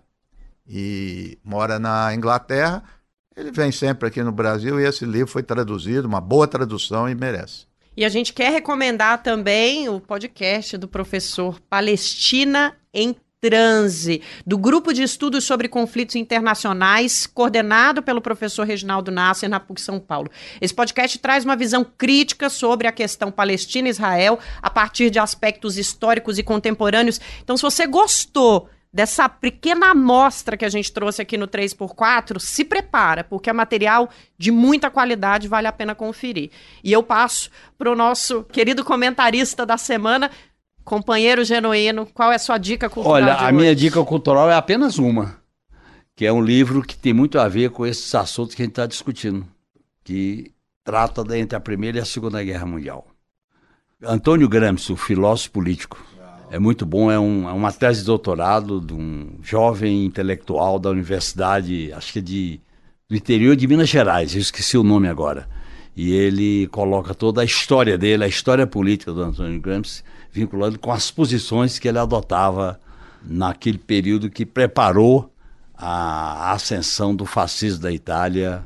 e 0.67 1.37
mora 1.43 1.79
na 1.79 2.13
Inglaterra, 2.13 2.83
ele 3.35 3.51
vem 3.51 3.71
sempre 3.71 4.07
aqui 4.07 4.21
no 4.21 4.31
Brasil 4.31 4.79
e 4.79 4.85
esse 4.85 5.05
livro 5.05 5.27
foi 5.27 5.43
traduzido, 5.43 6.07
uma 6.07 6.21
boa 6.21 6.47
tradução 6.47 7.09
e 7.09 7.15
merece. 7.15 7.68
E 7.97 8.05
a 8.05 8.09
gente 8.09 8.33
quer 8.33 8.51
recomendar 8.51 9.21
também 9.23 9.89
o 9.89 9.99
podcast 9.99 10.77
do 10.77 10.87
professor 10.87 11.59
Palestina 11.69 12.75
em 12.93 13.15
Transe, 13.41 14.21
do 14.45 14.57
Grupo 14.57 14.93
de 14.93 15.01
Estudos 15.01 15.45
sobre 15.45 15.69
Conflitos 15.69 16.15
Internacionais, 16.15 17.25
coordenado 17.25 18.03
pelo 18.03 18.21
professor 18.21 18.65
Reginaldo 18.65 19.11
Nasser 19.11 19.49
na 19.49 19.59
PUC 19.59 19.79
São 19.79 19.99
Paulo. 19.99 20.29
Esse 20.59 20.73
podcast 20.73 21.17
traz 21.19 21.45
uma 21.45 21.55
visão 21.55 21.85
crítica 21.85 22.49
sobre 22.49 22.85
a 22.87 22.91
questão 22.91 23.31
Palestina-Israel 23.31 24.39
a 24.61 24.69
partir 24.69 25.09
de 25.09 25.19
aspectos 25.19 25.77
históricos 25.77 26.37
e 26.37 26.43
contemporâneos. 26.43 27.19
Então, 27.41 27.55
se 27.55 27.63
você 27.63 27.87
gostou 27.87 28.69
dessa 28.91 29.29
pequena 29.29 29.91
amostra 29.91 30.57
que 30.57 30.65
a 30.65 30.69
gente 30.69 30.91
trouxe 30.91 31.21
aqui 31.21 31.37
no 31.37 31.47
3x4, 31.47 32.39
se 32.39 32.65
prepara, 32.65 33.23
porque 33.23 33.49
é 33.49 33.53
material 33.53 34.09
de 34.37 34.51
muita 34.51 34.89
qualidade, 34.89 35.47
vale 35.47 35.67
a 35.67 35.71
pena 35.71 35.93
conferir. 35.93 36.49
E 36.83 36.91
eu 36.91 37.03
passo 37.03 37.49
para 37.77 37.91
o 37.91 37.95
nosso 37.95 38.43
querido 38.45 38.83
comentarista 38.83 39.65
da 39.65 39.77
semana, 39.77 40.31
companheiro 40.83 41.43
genuíno, 41.43 42.07
qual 42.07 42.31
é 42.31 42.35
a 42.35 42.39
sua 42.39 42.57
dica 42.57 42.89
cultural? 42.89 43.21
Olha, 43.21 43.33
a 43.35 43.45
hoje? 43.45 43.53
minha 43.53 43.75
dica 43.75 44.03
cultural 44.03 44.49
é 44.49 44.55
apenas 44.55 44.97
uma, 44.97 45.39
que 46.15 46.25
é 46.25 46.33
um 46.33 46.41
livro 46.41 46.81
que 46.81 46.97
tem 46.97 47.13
muito 47.13 47.39
a 47.39 47.47
ver 47.47 47.69
com 47.69 47.85
esses 47.85 48.13
assuntos 48.15 48.55
que 48.55 48.63
a 48.63 48.65
gente 48.65 48.73
está 48.73 48.87
discutindo, 48.87 49.47
que 50.03 50.51
trata 50.83 51.21
entre 51.37 51.55
a 51.55 51.59
Primeira 51.59 51.99
e 51.99 52.01
a 52.01 52.05
Segunda 52.05 52.43
Guerra 52.43 52.65
Mundial. 52.65 53.05
Antônio 54.01 54.49
Gramsci, 54.49 54.93
o 54.93 54.97
filósofo 54.97 55.51
político, 55.51 56.03
é 56.51 56.57
muito 56.57 56.85
bom, 56.85 57.11
é, 57.11 57.19
um, 57.19 57.47
é, 57.47 57.53
uma 57.53 57.71
tese 57.71 57.99
de 57.99 58.05
doutorado 58.05 58.81
de 58.81 58.93
um 58.93 59.37
jovem 59.41 60.05
intelectual 60.05 60.79
da 60.79 60.89
universidade, 60.89 61.91
acho 61.93 62.13
que 62.13 62.19
é 62.19 62.21
de, 62.21 62.61
do 63.07 63.15
interior 63.15 63.55
de 63.55 63.67
Minas 63.67 63.89
Gerais, 63.89 64.33
eu 64.33 64.41
esqueci 64.41 64.77
o 64.77 64.83
nome 64.83 65.07
agora. 65.07 65.47
E 65.95 66.11
ele 66.11 66.67
coloca 66.67 67.13
toda 67.13 67.41
a 67.41 67.45
história 67.45 67.97
dele, 67.97 68.23
a 68.23 68.27
história 68.27 68.65
política 68.65 69.11
do 69.11 69.21
Antônio 69.21 69.59
Gramsci, 69.59 70.03
vinculando 70.31 70.79
com 70.79 70.91
as 70.91 71.11
posições 71.11 71.77
que 71.77 71.87
ele 71.87 71.99
adotava 71.99 72.79
naquele 73.23 73.77
período 73.77 74.29
que 74.29 74.45
preparou 74.45 75.31
a 75.75 76.51
ascensão 76.51 77.15
do 77.15 77.25
fascismo 77.25 77.83
da 77.83 77.91
Itália 77.91 78.63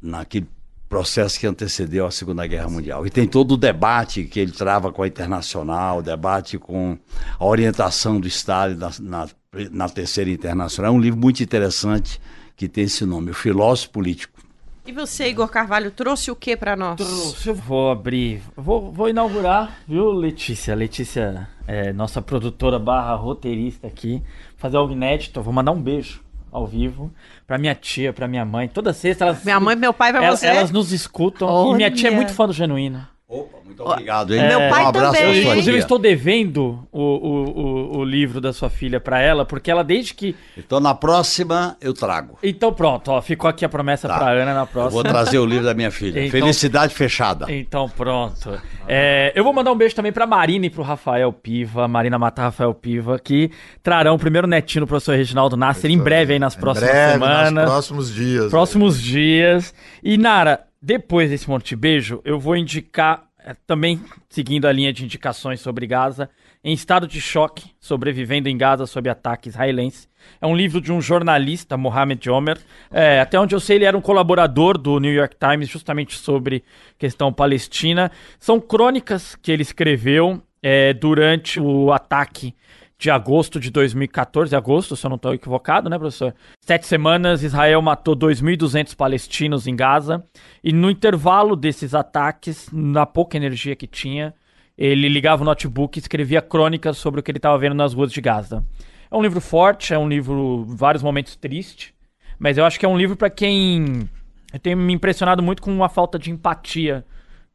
naquele 0.00 0.48
processo 0.90 1.38
que 1.38 1.46
antecedeu 1.46 2.04
a 2.04 2.10
Segunda 2.10 2.44
Guerra 2.48 2.68
Mundial. 2.68 3.06
E 3.06 3.10
tem 3.10 3.24
todo 3.24 3.52
o 3.52 3.56
debate 3.56 4.24
que 4.24 4.40
ele 4.40 4.50
trava 4.50 4.90
com 4.90 5.04
a 5.04 5.06
internacional, 5.06 5.98
o 5.98 6.02
debate 6.02 6.58
com 6.58 6.98
a 7.38 7.46
orientação 7.46 8.18
do 8.18 8.26
Estado 8.26 8.74
na, 8.74 8.90
na, 9.00 9.28
na 9.70 9.88
Terceira 9.88 10.28
Internacional. 10.28 10.92
É 10.92 10.94
um 10.94 11.00
livro 11.00 11.18
muito 11.18 11.44
interessante 11.44 12.20
que 12.56 12.68
tem 12.68 12.84
esse 12.84 13.06
nome, 13.06 13.30
O 13.30 13.34
Filósofo 13.34 13.92
Político. 13.92 14.40
E 14.84 14.90
você, 14.90 15.28
Igor 15.28 15.46
Carvalho, 15.48 15.92
trouxe 15.92 16.28
o 16.32 16.34
que 16.34 16.56
para 16.56 16.74
nós? 16.74 16.96
Trouxe, 16.96 17.48
eu 17.48 17.54
vou 17.54 17.92
abrir, 17.92 18.42
vou, 18.56 18.90
vou 18.90 19.08
inaugurar, 19.08 19.78
viu, 19.86 20.10
Letícia? 20.10 20.74
Letícia 20.74 21.48
é 21.68 21.92
nossa 21.92 22.20
produtora 22.20 22.80
barra 22.80 23.14
roteirista 23.14 23.86
aqui, 23.86 24.20
fazer 24.56 24.76
algo 24.76 24.92
inédito, 24.92 25.40
vou 25.40 25.52
mandar 25.52 25.70
um 25.70 25.80
beijo 25.80 26.20
ao 26.50 26.66
vivo 26.66 27.12
pra 27.46 27.58
minha 27.58 27.74
tia, 27.74 28.12
pra 28.12 28.26
minha 28.28 28.44
mãe. 28.44 28.68
Toda 28.68 28.92
sexta 28.92 29.24
elas. 29.24 29.44
Minha 29.44 29.60
mãe 29.60 29.74
e 29.74 29.78
meu 29.78 29.92
pai 29.92 30.12
vai 30.12 30.24
elas, 30.24 30.40
você. 30.40 30.46
Elas 30.46 30.70
nos 30.70 30.92
escutam. 30.92 31.48
Olha. 31.48 31.74
E 31.74 31.76
minha 31.76 31.90
tia 31.90 32.08
é 32.08 32.12
muito 32.12 32.32
fã 32.32 32.46
do 32.46 32.52
Genuíno. 32.52 33.06
Opa, 33.30 33.58
muito 33.64 33.80
obrigado, 33.84 34.34
hein? 34.34 34.40
É, 34.40 34.48
meu 34.48 34.58
pai 34.68 34.82
um 34.82 34.88
abraço 34.88 35.20
também. 35.20 35.46
Inclusive, 35.46 35.76
eu 35.76 35.78
estou 35.78 36.00
devendo 36.00 36.84
o, 36.90 37.00
o, 37.00 37.44
o, 37.44 37.98
o, 37.98 38.04
livro 38.04 38.40
da 38.40 38.52
sua 38.52 38.68
filha 38.68 38.98
para 38.98 39.20
ela, 39.20 39.44
porque 39.44 39.70
ela 39.70 39.84
desde 39.84 40.14
que. 40.14 40.34
Então, 40.58 40.80
na 40.80 40.96
próxima, 40.96 41.76
eu 41.80 41.94
trago. 41.94 42.36
Então, 42.42 42.72
pronto, 42.72 43.12
ó, 43.12 43.22
ficou 43.22 43.48
aqui 43.48 43.64
a 43.64 43.68
promessa 43.68 44.08
tá. 44.08 44.18
para 44.18 44.32
Ana 44.32 44.52
na 44.52 44.66
próxima. 44.66 44.98
Eu 44.98 45.04
vou 45.04 45.04
trazer 45.04 45.38
o 45.38 45.46
livro 45.46 45.64
da 45.64 45.74
minha 45.74 45.92
filha. 45.92 46.26
Então, 46.26 46.40
Felicidade 46.40 46.92
fechada. 46.92 47.46
Então, 47.48 47.88
pronto. 47.88 48.60
É, 48.88 49.32
eu 49.36 49.44
vou 49.44 49.52
mandar 49.52 49.70
um 49.70 49.76
beijo 49.76 49.94
também 49.94 50.10
para 50.10 50.26
Marina 50.26 50.66
e 50.66 50.70
para 50.70 50.80
o 50.80 50.84
Rafael 50.84 51.32
Piva, 51.32 51.86
Marina 51.86 52.18
Mata 52.18 52.42
Rafael 52.42 52.74
Piva, 52.74 53.16
que 53.16 53.52
trarão 53.80 54.16
o 54.16 54.18
primeiro 54.18 54.48
netinho 54.48 54.84
do 54.84 54.88
professor 54.88 55.14
Reginaldo 55.14 55.56
Nasser 55.56 55.88
em 55.88 55.98
breve 55.98 56.32
aí 56.32 56.40
nas 56.40 56.56
próximas 56.56 56.90
breve, 56.90 57.12
semanas. 57.12 57.52
Nos 57.52 57.64
próximos 57.72 58.12
dias. 58.12 58.50
Próximos 58.50 58.96
aí. 58.96 59.02
dias. 59.02 59.74
E, 60.02 60.18
Nara, 60.18 60.64
depois 60.80 61.30
desse 61.30 61.48
monte 61.48 61.70
de 61.70 61.76
beijo, 61.76 62.20
eu 62.24 62.38
vou 62.38 62.56
indicar 62.56 63.28
é, 63.44 63.54
também 63.66 64.00
seguindo 64.28 64.66
a 64.66 64.72
linha 64.72 64.92
de 64.92 65.04
indicações 65.04 65.60
sobre 65.60 65.86
Gaza, 65.86 66.30
em 66.62 66.74
estado 66.74 67.06
de 67.06 67.20
choque, 67.20 67.70
sobrevivendo 67.80 68.48
em 68.48 68.56
Gaza 68.56 68.86
sob 68.86 69.08
ataque 69.08 69.48
israelense. 69.48 70.08
É 70.40 70.46
um 70.46 70.54
livro 70.54 70.80
de 70.80 70.92
um 70.92 71.00
jornalista, 71.00 71.76
Mohamed 71.76 72.28
Omer. 72.28 72.58
É, 72.90 73.20
até 73.20 73.40
onde 73.40 73.54
eu 73.54 73.60
sei, 73.60 73.76
ele 73.76 73.86
era 73.86 73.96
um 73.96 74.02
colaborador 74.02 74.76
do 74.76 75.00
New 75.00 75.12
York 75.12 75.36
Times, 75.38 75.68
justamente 75.68 76.16
sobre 76.18 76.62
questão 76.98 77.32
palestina. 77.32 78.10
São 78.38 78.60
crônicas 78.60 79.34
que 79.36 79.50
ele 79.50 79.62
escreveu 79.62 80.42
é, 80.62 80.92
durante 80.92 81.58
o 81.58 81.92
ataque 81.92 82.54
de 83.00 83.10
agosto 83.10 83.58
de 83.58 83.70
2014, 83.70 84.54
agosto, 84.54 84.94
se 84.94 85.06
eu 85.06 85.08
não 85.08 85.16
estou 85.16 85.32
equivocado, 85.32 85.88
né, 85.88 85.98
professor? 85.98 86.34
Sete 86.60 86.86
semanas, 86.86 87.42
Israel 87.42 87.80
matou 87.80 88.14
2.200 88.14 88.94
palestinos 88.94 89.66
em 89.66 89.74
Gaza. 89.74 90.22
E 90.62 90.70
no 90.70 90.90
intervalo 90.90 91.56
desses 91.56 91.94
ataques, 91.94 92.68
na 92.70 93.06
pouca 93.06 93.38
energia 93.38 93.74
que 93.74 93.86
tinha, 93.86 94.34
ele 94.76 95.08
ligava 95.08 95.40
o 95.40 95.46
notebook 95.46 95.98
e 95.98 96.00
escrevia 96.00 96.42
crônicas 96.42 96.98
sobre 96.98 97.20
o 97.20 97.22
que 97.22 97.30
ele 97.30 97.38
estava 97.38 97.56
vendo 97.56 97.74
nas 97.74 97.94
ruas 97.94 98.12
de 98.12 98.20
Gaza. 98.20 98.62
É 99.10 99.16
um 99.16 99.22
livro 99.22 99.40
forte, 99.40 99.94
é 99.94 99.98
um 99.98 100.06
livro, 100.06 100.66
vários 100.68 101.02
momentos 101.02 101.34
triste, 101.36 101.94
mas 102.38 102.58
eu 102.58 102.66
acho 102.66 102.78
que 102.78 102.84
é 102.84 102.88
um 102.88 102.98
livro 102.98 103.16
para 103.16 103.30
quem. 103.30 104.06
Eu 104.52 104.58
tenho 104.58 104.76
me 104.76 104.92
impressionado 104.92 105.42
muito 105.42 105.62
com 105.62 105.82
a 105.82 105.88
falta 105.88 106.18
de 106.18 106.30
empatia 106.30 107.02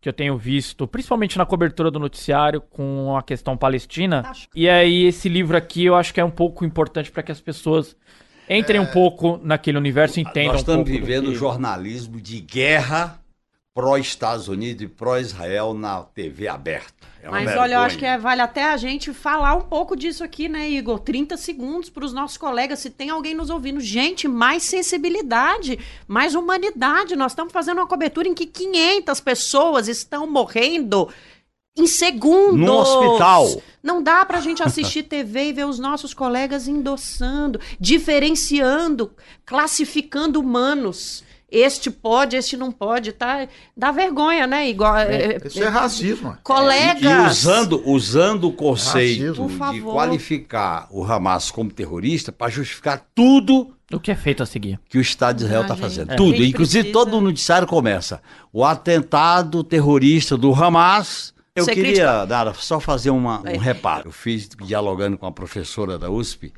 que 0.06 0.10
eu 0.10 0.14
tenho 0.14 0.38
visto, 0.38 0.86
principalmente 0.88 1.36
na 1.36 1.48
cobertura 1.48 1.90
do 1.90 1.98
noticiário 1.98 2.62
com 2.62 3.18
a 3.18 3.24
questão 3.24 3.58
palestina. 3.58 4.22
Acho. 4.28 4.48
E 4.54 4.70
aí 4.70 5.06
esse 5.06 5.28
livro 5.28 5.58
aqui 5.58 5.84
eu 5.84 5.96
acho 5.96 6.14
que 6.14 6.20
é 6.20 6.24
um 6.24 6.30
pouco 6.30 6.64
importante 6.64 7.10
para 7.10 7.24
que 7.24 7.32
as 7.32 7.42
pessoas 7.42 7.98
entrem 8.48 8.78
é... 8.78 8.82
um 8.84 8.86
pouco 8.86 9.40
naquele 9.42 9.80
universo 9.80 10.20
e 10.20 10.22
entendam 10.22 10.52
Nós 10.52 10.62
estamos 10.62 10.88
um 10.88 10.94
vivendo 10.94 11.32
que... 11.32 11.36
jornalismo 11.36 12.22
de 12.22 12.40
guerra 12.40 13.20
pró-Estados 13.76 14.48
Unidos 14.48 14.84
e 14.84 14.88
pró-Israel 14.88 15.74
na 15.74 16.02
TV 16.02 16.48
aberta. 16.48 17.06
É 17.22 17.30
Mas 17.30 17.44
vergonha. 17.44 17.62
olha, 17.62 17.74
eu 17.74 17.80
acho 17.82 17.98
que 17.98 18.06
é, 18.06 18.18
vale 18.18 18.42
até 18.42 18.64
a 18.64 18.78
gente 18.78 19.12
falar 19.12 19.54
um 19.54 19.64
pouco 19.64 19.98
disso 19.98 20.24
aqui, 20.24 20.48
né, 20.48 20.70
Igor? 20.70 20.98
30 21.00 21.36
segundos 21.36 21.90
para 21.90 22.06
os 22.06 22.14
nossos 22.14 22.38
colegas, 22.38 22.80
se 22.80 22.90
tem 22.90 23.10
alguém 23.10 23.36
nos 23.36 23.50
ouvindo. 23.50 23.82
Gente, 23.82 24.30
mais 24.30 24.64
sensibilidade, 24.64 25.78
mais 26.08 26.36
humanidade. 26.36 27.18
Nós 27.18 27.34
estamos 27.34 27.52
fazendo 27.52 27.80
uma 27.80 27.88
cobertura 27.88 28.30
em 28.30 28.34
que 28.34 28.46
500 28.46 29.20
pessoas 29.20 29.90
estão 29.90 30.26
morrendo 30.26 31.10
em 31.78 31.86
segundos. 31.86 32.66
No 32.66 32.78
hospital. 32.78 33.62
Não 33.84 34.02
dá 34.02 34.24
para 34.24 34.38
a 34.38 34.42
gente 34.42 34.64
assistir 34.64 35.04
TV 35.10 35.50
e 35.50 35.54
ver 35.54 35.66
os 35.66 35.80
nossos 35.80 36.14
colegas 36.14 36.70
endossando, 36.70 37.60
diferenciando, 37.78 39.12
classificando 39.46 40.40
humanos 40.40 41.26
este 41.52 41.92
pode, 41.92 42.36
este 42.36 42.58
não 42.58 42.72
pode, 42.72 43.12
tá? 43.12 43.48
Dá 43.78 43.92
vergonha, 43.92 44.48
né? 44.48 44.68
Igual. 44.70 44.98
É, 44.98 45.38
isso 45.46 45.64
é 45.64 45.68
racismo. 45.68 46.36
Colegas. 46.44 47.02
E, 47.02 47.06
e 47.06 47.28
usando, 47.28 47.90
usando 47.90 48.48
o 48.48 48.54
conceito 48.54 49.48
é 49.62 49.74
de 49.74 49.82
qualificar 49.82 50.88
o 50.90 51.04
Hamas 51.04 51.52
como 51.52 51.72
terrorista 51.72 52.32
para 52.32 52.52
justificar 52.52 53.06
tudo. 53.14 53.74
O 53.94 54.00
que 54.00 54.10
é 54.10 54.16
feito 54.16 54.42
a 54.42 54.46
seguir? 54.46 54.80
Que 54.90 54.98
o 54.98 55.02
Estado 55.02 55.38
de 55.38 55.44
Israel 55.44 55.62
está 55.62 55.76
fazendo. 55.76 56.14
É. 56.14 56.16
Tudo. 56.16 56.44
Inclusive, 56.44 56.86
precisa... 56.86 57.06
todo 57.06 57.18
o 57.18 57.22
noticiário 57.22 57.68
começa. 57.68 58.22
O 58.52 58.66
atentado 58.66 59.64
terrorista 59.64 60.36
do 60.36 60.54
Hamas. 60.54 61.34
Eu 61.56 61.64
Você 61.64 61.74
queria, 61.74 62.26
Dara, 62.26 62.54
só 62.54 62.82
fazer 62.82 63.12
uma, 63.12 63.40
um 63.50 63.58
reparo. 63.58 64.10
Eu 64.10 64.12
fiz 64.12 64.50
dialogando 64.66 65.18
com 65.18 65.26
a 65.26 65.32
professora 65.32 65.98
da 65.98 66.10
USP 66.10 66.52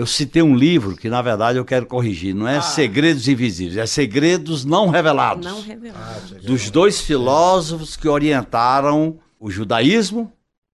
eu 0.00 0.06
citei 0.06 0.40
um 0.40 0.56
livro 0.56 0.96
que, 0.96 1.10
na 1.10 1.20
verdade, 1.20 1.58
eu 1.58 1.64
quero 1.64 1.84
corrigir. 1.84 2.34
Não 2.34 2.48
é 2.48 2.56
ah. 2.56 2.62
Segredos 2.62 3.28
Invisíveis, 3.28 3.76
é 3.76 3.84
Segredos 3.84 4.64
Não 4.64 4.88
Revelados. 4.88 5.44
Não 5.44 5.60
revelados. 5.60 6.32
Ah, 6.32 6.38
dos 6.42 6.70
dois 6.70 7.02
filósofos 7.02 7.98
que 7.98 8.08
orientaram 8.08 9.18
o 9.38 9.50
judaísmo, 9.50 10.32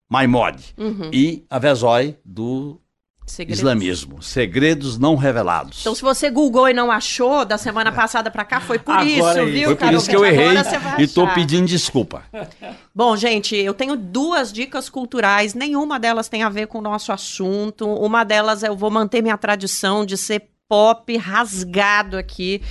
Maimode, 0.09 0.73
uhum. 0.79 1.11
e 1.13 1.45
Avezói, 1.51 2.17
do 2.25 2.81
Segredos. 3.27 3.59
Islamismo, 3.59 4.23
segredos 4.23 4.99
não 4.99 5.17
revelados. 5.17 5.81
Então, 5.81 5.95
se 5.97 6.01
você 6.01 6.31
googou 6.31 6.69
e 6.69 6.73
não 6.73 6.93
achou, 6.93 7.45
da 7.45 7.59
semana 7.59 7.91
passada 7.91 8.31
para 8.31 8.45
cá, 8.45 8.61
foi 8.61 8.79
por 8.79 8.93
Agora 8.93 9.09
isso, 9.09 9.39
é 9.41 9.45
viu, 9.45 9.67
Foi 9.67 9.75
por 9.75 9.93
isso 9.93 10.09
que 10.09 10.15
eu 10.15 10.25
errei 10.25 10.55
e 10.99 11.09
tô 11.09 11.27
pedindo 11.35 11.67
desculpa. 11.67 12.23
Bom, 12.95 13.17
gente, 13.17 13.57
eu 13.57 13.75
tenho 13.75 13.97
duas 13.97 14.53
dicas 14.53 14.89
culturais, 14.89 15.55
nenhuma 15.55 15.99
delas 15.99 16.29
tem 16.29 16.45
a 16.45 16.49
ver 16.49 16.69
com 16.69 16.79
o 16.79 16.83
nosso 16.83 17.11
assunto. 17.11 17.87
Uma 17.87 18.23
delas 18.23 18.63
eu 18.63 18.77
vou 18.77 18.93
manter 18.93 19.21
minha 19.21 19.37
tradição 19.37 20.07
de 20.07 20.17
ser 20.17 20.49
pop 20.69 21.17
rasgado 21.17 22.17
aqui. 22.17 22.63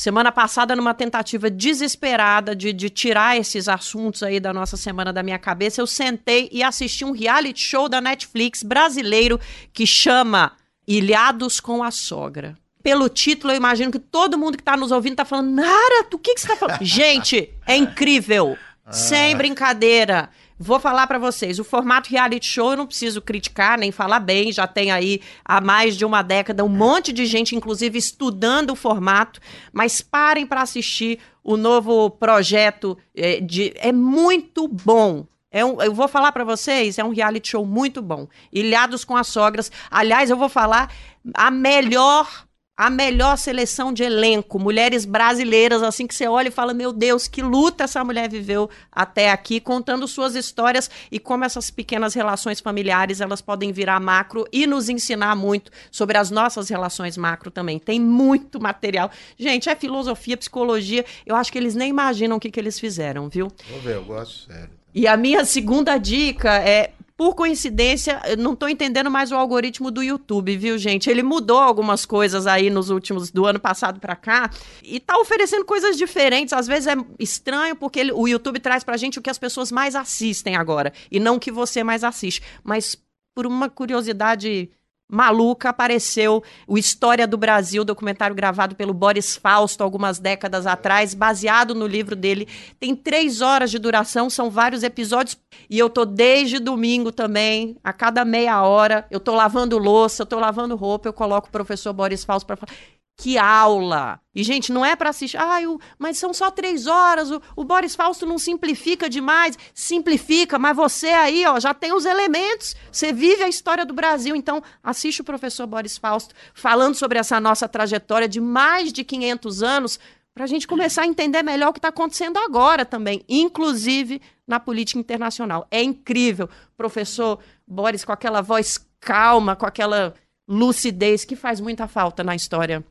Semana 0.00 0.32
passada, 0.32 0.74
numa 0.74 0.94
tentativa 0.94 1.50
desesperada 1.50 2.56
de, 2.56 2.72
de 2.72 2.88
tirar 2.88 3.36
esses 3.36 3.68
assuntos 3.68 4.22
aí 4.22 4.40
da 4.40 4.50
nossa 4.50 4.74
semana 4.74 5.12
da 5.12 5.22
minha 5.22 5.38
cabeça, 5.38 5.78
eu 5.78 5.86
sentei 5.86 6.48
e 6.50 6.62
assisti 6.62 7.04
um 7.04 7.10
reality 7.10 7.60
show 7.60 7.86
da 7.86 8.00
Netflix 8.00 8.62
brasileiro 8.62 9.38
que 9.74 9.86
chama 9.86 10.52
Ilhados 10.88 11.60
com 11.60 11.84
a 11.84 11.90
Sogra. 11.90 12.56
Pelo 12.82 13.10
título, 13.10 13.52
eu 13.52 13.58
imagino 13.58 13.92
que 13.92 13.98
todo 13.98 14.38
mundo 14.38 14.56
que 14.56 14.62
está 14.62 14.74
nos 14.74 14.90
ouvindo 14.90 15.12
está 15.12 15.26
falando, 15.26 15.50
Nara, 15.50 16.06
do 16.10 16.18
que, 16.18 16.32
que 16.32 16.40
você 16.40 16.46
está 16.46 16.56
falando? 16.56 16.80
Gente, 16.82 17.52
é 17.66 17.76
incrível. 17.76 18.56
Sem 18.90 19.36
brincadeira. 19.36 20.30
Vou 20.62 20.78
falar 20.78 21.06
pra 21.06 21.18
vocês, 21.18 21.58
o 21.58 21.64
formato 21.64 22.10
reality 22.10 22.46
show 22.46 22.72
eu 22.72 22.76
não 22.76 22.86
preciso 22.86 23.22
criticar 23.22 23.78
nem 23.78 23.90
falar 23.90 24.20
bem, 24.20 24.52
já 24.52 24.66
tem 24.66 24.92
aí 24.92 25.22
há 25.42 25.58
mais 25.58 25.96
de 25.96 26.04
uma 26.04 26.20
década 26.20 26.62
um 26.62 26.68
monte 26.68 27.14
de 27.14 27.24
gente, 27.24 27.56
inclusive, 27.56 27.98
estudando 27.98 28.72
o 28.72 28.76
formato, 28.76 29.40
mas 29.72 30.02
parem 30.02 30.46
pra 30.46 30.60
assistir 30.60 31.18
o 31.42 31.56
novo 31.56 32.10
projeto 32.10 32.98
é, 33.16 33.40
de 33.40 33.72
é 33.76 33.90
muito 33.90 34.68
bom. 34.68 35.24
É 35.50 35.64
um, 35.64 35.80
eu 35.80 35.94
vou 35.94 36.06
falar 36.06 36.30
pra 36.30 36.44
vocês, 36.44 36.98
é 36.98 37.04
um 37.04 37.08
reality 37.08 37.48
show 37.48 37.64
muito 37.64 38.02
bom. 38.02 38.28
Ilhados 38.52 39.02
com 39.02 39.16
as 39.16 39.28
sogras. 39.28 39.72
Aliás, 39.90 40.28
eu 40.28 40.36
vou 40.36 40.50
falar 40.50 40.92
a 41.32 41.50
melhor 41.50 42.46
a 42.80 42.88
melhor 42.88 43.36
seleção 43.36 43.92
de 43.92 44.02
elenco, 44.02 44.58
mulheres 44.58 45.04
brasileiras, 45.04 45.82
assim 45.82 46.06
que 46.06 46.14
você 46.14 46.26
olha 46.26 46.48
e 46.48 46.50
fala: 46.50 46.72
Meu 46.72 46.94
Deus, 46.94 47.28
que 47.28 47.42
luta 47.42 47.84
essa 47.84 48.02
mulher 48.02 48.30
viveu 48.30 48.70
até 48.90 49.30
aqui, 49.30 49.60
contando 49.60 50.08
suas 50.08 50.34
histórias 50.34 50.90
e 51.12 51.20
como 51.20 51.44
essas 51.44 51.70
pequenas 51.70 52.14
relações 52.14 52.58
familiares 52.58 53.20
elas 53.20 53.42
podem 53.42 53.70
virar 53.70 54.00
macro 54.00 54.46
e 54.50 54.66
nos 54.66 54.88
ensinar 54.88 55.36
muito 55.36 55.70
sobre 55.90 56.16
as 56.16 56.30
nossas 56.30 56.70
relações 56.70 57.18
macro 57.18 57.50
também. 57.50 57.78
Tem 57.78 58.00
muito 58.00 58.58
material. 58.58 59.10
Gente, 59.38 59.68
é 59.68 59.76
filosofia, 59.76 60.38
psicologia. 60.38 61.04
Eu 61.26 61.36
acho 61.36 61.52
que 61.52 61.58
eles 61.58 61.74
nem 61.74 61.90
imaginam 61.90 62.38
o 62.38 62.40
que, 62.40 62.50
que 62.50 62.58
eles 62.58 62.80
fizeram, 62.80 63.28
viu? 63.28 63.52
Vou 63.68 63.80
ver, 63.80 63.96
eu 63.96 64.04
gosto 64.04 64.50
sério. 64.50 64.70
E 64.94 65.06
a 65.06 65.18
minha 65.18 65.44
segunda 65.44 65.98
dica 65.98 66.56
é 66.56 66.92
por 67.20 67.34
coincidência, 67.34 68.18
eu 68.24 68.38
não 68.38 68.56
tô 68.56 68.66
entendendo 68.66 69.10
mais 69.10 69.30
o 69.30 69.34
algoritmo 69.34 69.90
do 69.90 70.02
YouTube, 70.02 70.56
viu, 70.56 70.78
gente? 70.78 71.10
Ele 71.10 71.22
mudou 71.22 71.58
algumas 71.58 72.06
coisas 72.06 72.46
aí 72.46 72.70
nos 72.70 72.88
últimos 72.88 73.30
do 73.30 73.44
ano 73.44 73.60
passado 73.60 74.00
para 74.00 74.16
cá 74.16 74.50
e 74.82 74.98
tá 74.98 75.18
oferecendo 75.18 75.66
coisas 75.66 75.98
diferentes. 75.98 76.54
Às 76.54 76.66
vezes 76.66 76.86
é 76.86 76.96
estranho 77.18 77.76
porque 77.76 78.00
ele, 78.00 78.12
o 78.12 78.26
YouTube 78.26 78.58
traz 78.58 78.82
pra 78.82 78.96
gente 78.96 79.18
o 79.18 79.22
que 79.22 79.28
as 79.28 79.36
pessoas 79.36 79.70
mais 79.70 79.94
assistem 79.94 80.56
agora 80.56 80.94
e 81.12 81.20
não 81.20 81.36
o 81.36 81.38
que 81.38 81.52
você 81.52 81.84
mais 81.84 82.04
assiste. 82.04 82.40
Mas 82.64 82.96
por 83.34 83.46
uma 83.46 83.68
curiosidade 83.68 84.70
maluca 85.10 85.70
apareceu 85.70 86.42
o 86.66 86.78
História 86.78 87.26
do 87.26 87.36
Brasil, 87.36 87.84
documentário 87.84 88.34
gravado 88.34 88.74
pelo 88.74 88.94
Boris 88.94 89.36
Fausto 89.36 89.82
algumas 89.82 90.18
décadas 90.18 90.66
atrás, 90.66 91.14
baseado 91.14 91.74
no 91.74 91.86
livro 91.86 92.14
dele. 92.14 92.46
Tem 92.78 92.94
três 92.94 93.40
horas 93.40 93.70
de 93.70 93.78
duração, 93.78 94.30
são 94.30 94.50
vários 94.50 94.82
episódios 94.82 95.36
e 95.68 95.78
eu 95.78 95.90
tô 95.90 96.04
desde 96.04 96.58
domingo 96.58 97.10
também, 97.10 97.76
a 97.82 97.92
cada 97.92 98.24
meia 98.24 98.62
hora, 98.62 99.06
eu 99.10 99.20
tô 99.20 99.34
lavando 99.34 99.78
louça, 99.78 100.22
eu 100.22 100.26
tô 100.26 100.38
lavando 100.38 100.76
roupa, 100.76 101.08
eu 101.08 101.12
coloco 101.12 101.48
o 101.48 101.52
professor 101.52 101.92
Boris 101.92 102.24
Fausto 102.24 102.46
para 102.46 102.56
falar. 102.56 102.99
Que 103.20 103.36
aula! 103.36 104.18
E, 104.34 104.42
gente, 104.42 104.72
não 104.72 104.82
é 104.82 104.96
para 104.96 105.10
assistir. 105.10 105.36
Ai, 105.36 105.64
mas 105.98 106.16
são 106.16 106.32
só 106.32 106.50
três 106.50 106.86
horas. 106.86 107.30
O, 107.30 107.42
o, 107.54 107.62
Boris 107.62 107.94
Fausto 107.94 108.24
não 108.24 108.38
simplifica 108.38 109.10
demais. 109.10 109.58
Simplifica, 109.74 110.58
mas 110.58 110.74
você 110.74 111.08
aí, 111.08 111.44
ó, 111.44 111.60
já 111.60 111.74
tem 111.74 111.92
os 111.92 112.06
elementos. 112.06 112.74
Você 112.90 113.12
vive 113.12 113.42
a 113.42 113.48
história 113.48 113.84
do 113.84 113.92
Brasil. 113.92 114.34
Então, 114.34 114.62
assiste 114.82 115.20
o 115.20 115.24
professor 115.24 115.66
Boris 115.66 115.98
Fausto 115.98 116.34
falando 116.54 116.94
sobre 116.94 117.18
essa 117.18 117.38
nossa 117.38 117.68
trajetória 117.68 118.26
de 118.26 118.40
mais 118.40 118.90
de 118.90 119.04
500 119.04 119.62
anos, 119.62 120.00
para 120.32 120.44
a 120.44 120.46
gente 120.46 120.66
começar 120.66 121.02
a 121.02 121.06
entender 121.06 121.42
melhor 121.42 121.68
o 121.68 121.72
que 121.74 121.78
está 121.78 121.88
acontecendo 121.88 122.38
agora 122.38 122.86
também, 122.86 123.22
inclusive 123.28 124.22
na 124.48 124.58
política 124.58 124.98
internacional. 124.98 125.66
É 125.70 125.82
incrível. 125.82 126.48
Professor 126.74 127.38
Boris, 127.66 128.02
com 128.02 128.12
aquela 128.12 128.40
voz 128.40 128.78
calma, 128.98 129.54
com 129.54 129.66
aquela 129.66 130.14
lucidez 130.48 131.26
que 131.26 131.36
faz 131.36 131.60
muita 131.60 131.86
falta 131.86 132.24
na 132.24 132.34
história 132.34 132.82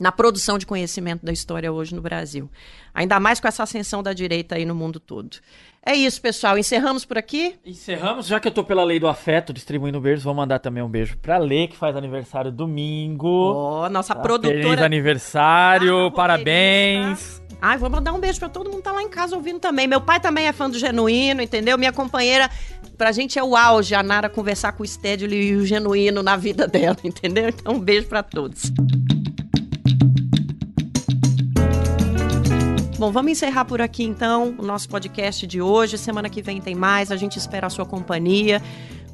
na 0.00 0.10
produção 0.10 0.56
de 0.58 0.64
conhecimento 0.66 1.24
da 1.24 1.30
história 1.32 1.70
hoje 1.70 1.94
no 1.94 2.00
Brasil. 2.00 2.50
Ainda 2.94 3.20
mais 3.20 3.38
com 3.38 3.46
essa 3.46 3.62
ascensão 3.62 4.02
da 4.02 4.12
direita 4.14 4.54
aí 4.56 4.64
no 4.64 4.74
mundo 4.74 4.98
todo. 4.98 5.36
É 5.84 5.94
isso, 5.94 6.20
pessoal. 6.20 6.58
Encerramos 6.58 7.04
por 7.04 7.16
aqui? 7.18 7.56
Encerramos. 7.64 8.26
Já 8.26 8.40
que 8.40 8.48
eu 8.48 8.52
tô 8.52 8.64
pela 8.64 8.82
lei 8.84 8.98
do 8.98 9.06
afeto, 9.08 9.52
distribuindo 9.52 10.00
beijos, 10.00 10.24
vou 10.24 10.34
mandar 10.34 10.58
também 10.58 10.82
um 10.82 10.88
beijo 10.88 11.16
pra 11.18 11.38
Lê, 11.38 11.68
que 11.68 11.76
faz 11.76 11.96
aniversário 11.96 12.50
domingo. 12.50 13.28
Ó, 13.28 13.86
oh, 13.86 13.88
nossa 13.88 14.14
Tá, 14.14 14.20
produtora. 14.20 14.62
Feliz 14.62 14.82
aniversário, 14.82 16.06
Ah, 16.06 16.10
parabéns. 16.10 17.40
Ai, 17.62 17.76
vou 17.76 17.90
mandar 17.90 18.12
um 18.14 18.18
beijo 18.18 18.38
pra 18.38 18.48
todo 18.48 18.66
mundo 18.68 18.78
que 18.78 18.84
tá 18.84 18.92
lá 18.92 19.02
em 19.02 19.08
casa 19.08 19.36
ouvindo 19.36 19.58
também. 19.60 19.86
Meu 19.86 20.00
pai 20.00 20.18
também 20.18 20.46
é 20.46 20.52
fã 20.52 20.68
do 20.68 20.78
Genuíno, 20.78 21.42
entendeu? 21.42 21.76
Minha 21.76 21.92
companheira, 21.92 22.50
pra 22.96 23.12
gente 23.12 23.38
é 23.38 23.44
o 23.44 23.54
auge, 23.54 23.94
a 23.94 24.02
Nara 24.02 24.28
conversar 24.30 24.72
com 24.72 24.82
o 24.82 24.86
Stédio 24.86 25.30
e 25.32 25.54
o 25.56 25.66
Genuíno 25.66 26.22
na 26.22 26.36
vida 26.36 26.66
dela, 26.68 26.96
entendeu? 27.04 27.48
Então, 27.50 27.74
um 27.74 27.80
beijo 27.80 28.06
pra 28.08 28.22
todos. 28.22 28.72
Bom, 33.00 33.10
vamos 33.10 33.32
encerrar 33.32 33.64
por 33.64 33.80
aqui 33.80 34.04
então 34.04 34.54
o 34.58 34.62
nosso 34.62 34.86
podcast 34.86 35.46
de 35.46 35.58
hoje. 35.62 35.96
Semana 35.96 36.28
que 36.28 36.42
vem 36.42 36.60
tem 36.60 36.74
mais, 36.74 37.10
a 37.10 37.16
gente 37.16 37.38
espera 37.38 37.66
a 37.66 37.70
sua 37.70 37.86
companhia. 37.86 38.60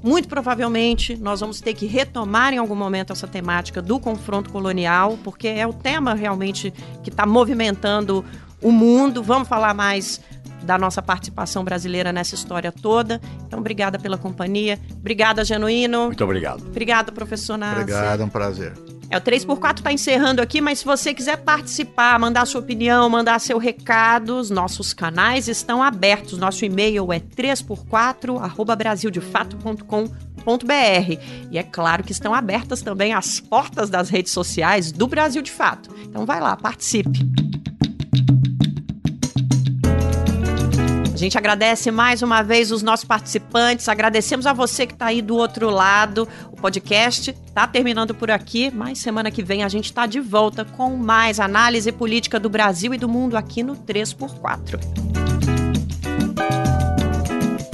Muito 0.02 0.26
provavelmente 0.26 1.16
nós 1.16 1.38
vamos 1.38 1.60
ter 1.60 1.72
que 1.72 1.86
retomar 1.86 2.52
em 2.52 2.58
algum 2.58 2.74
momento 2.74 3.12
essa 3.12 3.28
temática 3.28 3.80
do 3.80 4.00
confronto 4.00 4.50
colonial, 4.50 5.16
porque 5.22 5.46
é 5.46 5.64
o 5.64 5.72
tema 5.72 6.14
realmente 6.14 6.74
que 7.04 7.10
está 7.10 7.24
movimentando 7.24 8.24
o 8.60 8.72
mundo. 8.72 9.22
Vamos 9.22 9.46
falar 9.46 9.72
mais 9.72 10.20
da 10.64 10.76
nossa 10.76 11.00
participação 11.00 11.62
brasileira 11.62 12.12
nessa 12.12 12.34
história 12.34 12.72
toda. 12.72 13.20
Então, 13.46 13.60
obrigada 13.60 14.00
pela 14.00 14.18
companhia. 14.18 14.80
Obrigada, 14.98 15.44
Genuíno. 15.44 16.06
Muito 16.06 16.24
obrigado. 16.24 16.66
Obrigada, 16.66 17.12
professor 17.12 17.56
Nasser. 17.56 17.82
Obrigado, 17.82 18.20
é 18.20 18.24
um 18.24 18.28
prazer. 18.28 18.72
É, 19.08 19.16
o 19.16 19.20
3x4 19.20 19.78
está 19.78 19.92
encerrando 19.92 20.42
aqui, 20.42 20.60
mas 20.60 20.80
se 20.80 20.84
você 20.84 21.14
quiser 21.14 21.36
participar, 21.38 22.18
mandar 22.18 22.44
sua 22.46 22.60
opinião, 22.60 23.08
mandar 23.08 23.38
seu 23.38 23.58
recado, 23.58 24.38
os 24.38 24.50
nossos 24.50 24.92
canais 24.92 25.48
estão 25.48 25.82
abertos. 25.82 26.38
Nosso 26.38 26.64
e-mail 26.64 27.12
é 27.12 27.20
3x4, 27.20 28.42
arroba 28.42 28.74
brasildefato.com.br. 28.74 31.22
E 31.50 31.58
é 31.58 31.62
claro 31.62 32.02
que 32.02 32.12
estão 32.12 32.34
abertas 32.34 32.82
também 32.82 33.14
as 33.14 33.38
portas 33.38 33.88
das 33.88 34.08
redes 34.08 34.32
sociais 34.32 34.90
do 34.90 35.06
Brasil 35.06 35.42
de 35.42 35.52
Fato. 35.52 35.94
Então 36.02 36.26
vai 36.26 36.40
lá, 36.40 36.56
participe. 36.56 37.45
A 41.16 41.18
gente 41.18 41.38
agradece 41.38 41.90
mais 41.90 42.20
uma 42.20 42.42
vez 42.42 42.70
os 42.70 42.82
nossos 42.82 43.06
participantes, 43.06 43.88
agradecemos 43.88 44.46
a 44.46 44.52
você 44.52 44.86
que 44.86 44.92
está 44.92 45.06
aí 45.06 45.22
do 45.22 45.34
outro 45.34 45.70
lado. 45.70 46.28
O 46.52 46.56
podcast 46.56 47.30
está 47.30 47.66
terminando 47.66 48.14
por 48.14 48.30
aqui, 48.30 48.70
mas 48.70 48.98
semana 48.98 49.30
que 49.30 49.42
vem 49.42 49.64
a 49.64 49.68
gente 49.70 49.86
está 49.86 50.04
de 50.04 50.20
volta 50.20 50.62
com 50.62 50.94
mais 50.94 51.40
análise 51.40 51.90
política 51.90 52.38
do 52.38 52.50
Brasil 52.50 52.92
e 52.92 52.98
do 52.98 53.08
mundo 53.08 53.34
aqui 53.34 53.62
no 53.62 53.74
3x4. 53.74 54.78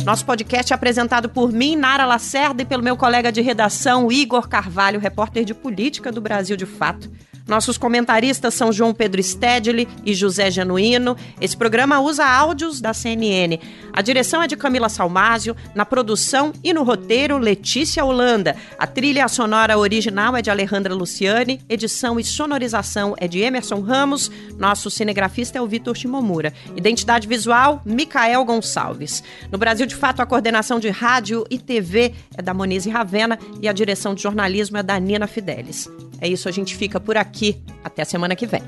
Nosso 0.04 0.24
podcast 0.24 0.72
é 0.72 0.76
apresentado 0.76 1.28
por 1.28 1.50
mim, 1.50 1.74
Nara 1.74 2.06
Lacerda, 2.06 2.62
e 2.62 2.64
pelo 2.64 2.84
meu 2.84 2.96
colega 2.96 3.32
de 3.32 3.40
redação, 3.40 4.12
Igor 4.12 4.48
Carvalho, 4.48 5.00
repórter 5.00 5.44
de 5.44 5.52
política 5.52 6.12
do 6.12 6.20
Brasil 6.20 6.56
de 6.56 6.64
Fato. 6.64 7.10
Nossos 7.46 7.76
comentaristas 7.76 8.54
são 8.54 8.72
João 8.72 8.94
Pedro 8.94 9.22
Stedley 9.22 9.88
e 10.04 10.14
José 10.14 10.50
Genuíno. 10.50 11.16
Esse 11.40 11.56
programa 11.56 12.00
usa 12.00 12.24
áudios 12.24 12.80
da 12.80 12.94
CNN. 12.94 13.58
A 13.92 14.00
direção 14.00 14.42
é 14.42 14.46
de 14.46 14.56
Camila 14.56 14.88
Salmásio, 14.88 15.56
na 15.74 15.84
produção 15.84 16.52
e 16.62 16.72
no 16.72 16.82
roteiro, 16.82 17.38
Letícia 17.38 18.04
Holanda. 18.04 18.56
A 18.78 18.86
trilha 18.86 19.26
sonora 19.28 19.76
original 19.76 20.36
é 20.36 20.42
de 20.42 20.50
Alejandra 20.50 20.94
Luciani, 20.94 21.60
edição 21.68 22.18
e 22.18 22.24
sonorização 22.24 23.14
é 23.18 23.28
de 23.28 23.40
Emerson 23.40 23.80
Ramos, 23.80 24.30
nosso 24.58 24.90
cinegrafista 24.90 25.58
é 25.58 25.60
o 25.60 25.66
Vitor 25.66 25.96
Shimomura. 25.96 26.52
Identidade 26.76 27.26
visual, 27.26 27.82
Micael 27.84 28.44
Gonçalves. 28.44 29.22
No 29.50 29.58
Brasil 29.58 29.86
de 29.86 29.94
Fato, 29.94 30.20
a 30.20 30.26
coordenação 30.26 30.78
de 30.78 30.88
rádio 30.88 31.44
e 31.50 31.58
TV 31.58 32.14
é 32.36 32.42
da 32.42 32.54
Monize 32.54 32.88
Ravena 32.88 33.38
e 33.60 33.68
a 33.68 33.72
direção 33.72 34.14
de 34.14 34.22
jornalismo 34.22 34.76
é 34.76 34.82
da 34.82 34.98
Nina 34.98 35.26
Fidelis. 35.26 35.88
É 36.20 36.28
isso, 36.28 36.48
a 36.48 36.52
gente 36.52 36.76
fica 36.76 37.00
por 37.00 37.16
aqui. 37.32 37.64
Até 37.82 38.02
a 38.02 38.04
semana 38.04 38.36
que 38.36 38.46
vem. 38.46 38.62